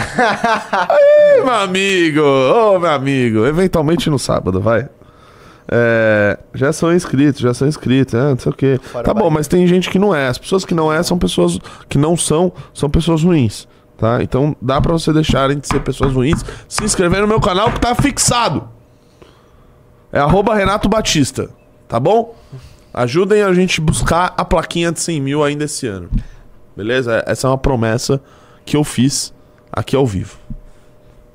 Aí, 0.88 1.44
meu 1.44 1.54
amigo, 1.54 2.22
ô 2.22 2.80
meu 2.80 2.92
amigo, 2.92 3.46
eventualmente 3.46 4.10
no 4.10 4.20
sábado, 4.20 4.62
vai. 4.62 4.88
É, 5.74 6.38
já 6.54 6.74
são 6.74 6.94
inscritos, 6.94 7.40
já 7.40 7.54
são 7.54 7.66
inscritos, 7.66 8.14
né? 8.14 8.32
Não 8.32 8.38
sei 8.38 8.52
o 8.52 8.56
quê. 8.56 8.80
tá 9.06 9.14
bom, 9.14 9.30
mas 9.30 9.48
tem 9.48 9.66
gente 9.66 9.90
que 9.90 9.98
não 9.98 10.14
é. 10.14 10.28
As 10.28 10.38
pessoas 10.38 10.66
que 10.66 10.76
não 10.76 10.92
é 10.92 11.02
são 11.02 11.18
pessoas 11.18 11.58
que 11.88 11.98
não 11.98 12.18
são, 12.18 12.52
são 12.74 12.90
pessoas 12.90 13.24
ruins, 13.24 13.70
tá? 13.98 14.22
Então 14.22 14.54
dá 14.62 14.82
pra 14.82 14.92
você 14.92 15.14
deixarem 15.14 15.58
de 15.58 15.66
ser 15.66 15.80
pessoas 15.80 16.14
ruins, 16.14 16.44
se 16.68 16.84
inscrever 16.84 17.22
no 17.22 17.28
meu 17.28 17.40
canal 17.40 17.72
que 17.72 17.80
tá 17.80 17.96
fixado. 17.96 18.68
É 20.12 20.20
arroba 20.20 20.54
Renato 20.54 20.90
Batista, 20.90 21.50
tá 21.88 21.98
bom? 21.98 22.36
Ajudem 22.94 23.42
a 23.42 23.54
gente 23.54 23.80
buscar 23.80 24.34
a 24.38 24.44
plaquinha 24.44 24.92
de 24.92 25.00
100 25.00 25.22
mil 25.22 25.42
ainda 25.42 25.64
esse 25.64 25.88
ano. 25.88 26.10
Beleza? 26.76 27.24
Essa 27.26 27.48
é 27.48 27.50
uma 27.50 27.58
promessa 27.58 28.22
que 28.66 28.76
eu 28.76 28.84
fiz 28.84 29.34
aqui 29.72 29.96
ao 29.96 30.06
vivo. 30.06 30.38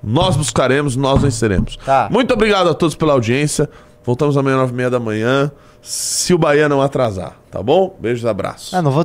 Nós 0.02 0.36
buscaremos, 0.36 0.94
nós 0.94 1.22
venceremos. 1.22 1.78
Tá. 1.78 2.08
Muito 2.12 2.34
obrigado 2.34 2.68
a 2.68 2.74
todos 2.74 2.94
pela 2.94 3.14
audiência. 3.14 3.68
Voltamos 4.06 4.36
amanhã, 4.36 4.56
nove 4.56 4.72
e 4.72 4.76
meia 4.76 4.88
da 4.88 5.00
manhã. 5.00 5.50
Se 5.82 6.32
o 6.32 6.38
Bahia 6.38 6.68
não 6.68 6.80
atrasar, 6.80 7.36
tá 7.50 7.60
bom? 7.60 7.96
Beijos, 7.98 8.24
abraços. 8.24 8.72
Ah, 8.72 8.80
não 8.80 8.90
vou 8.90 8.94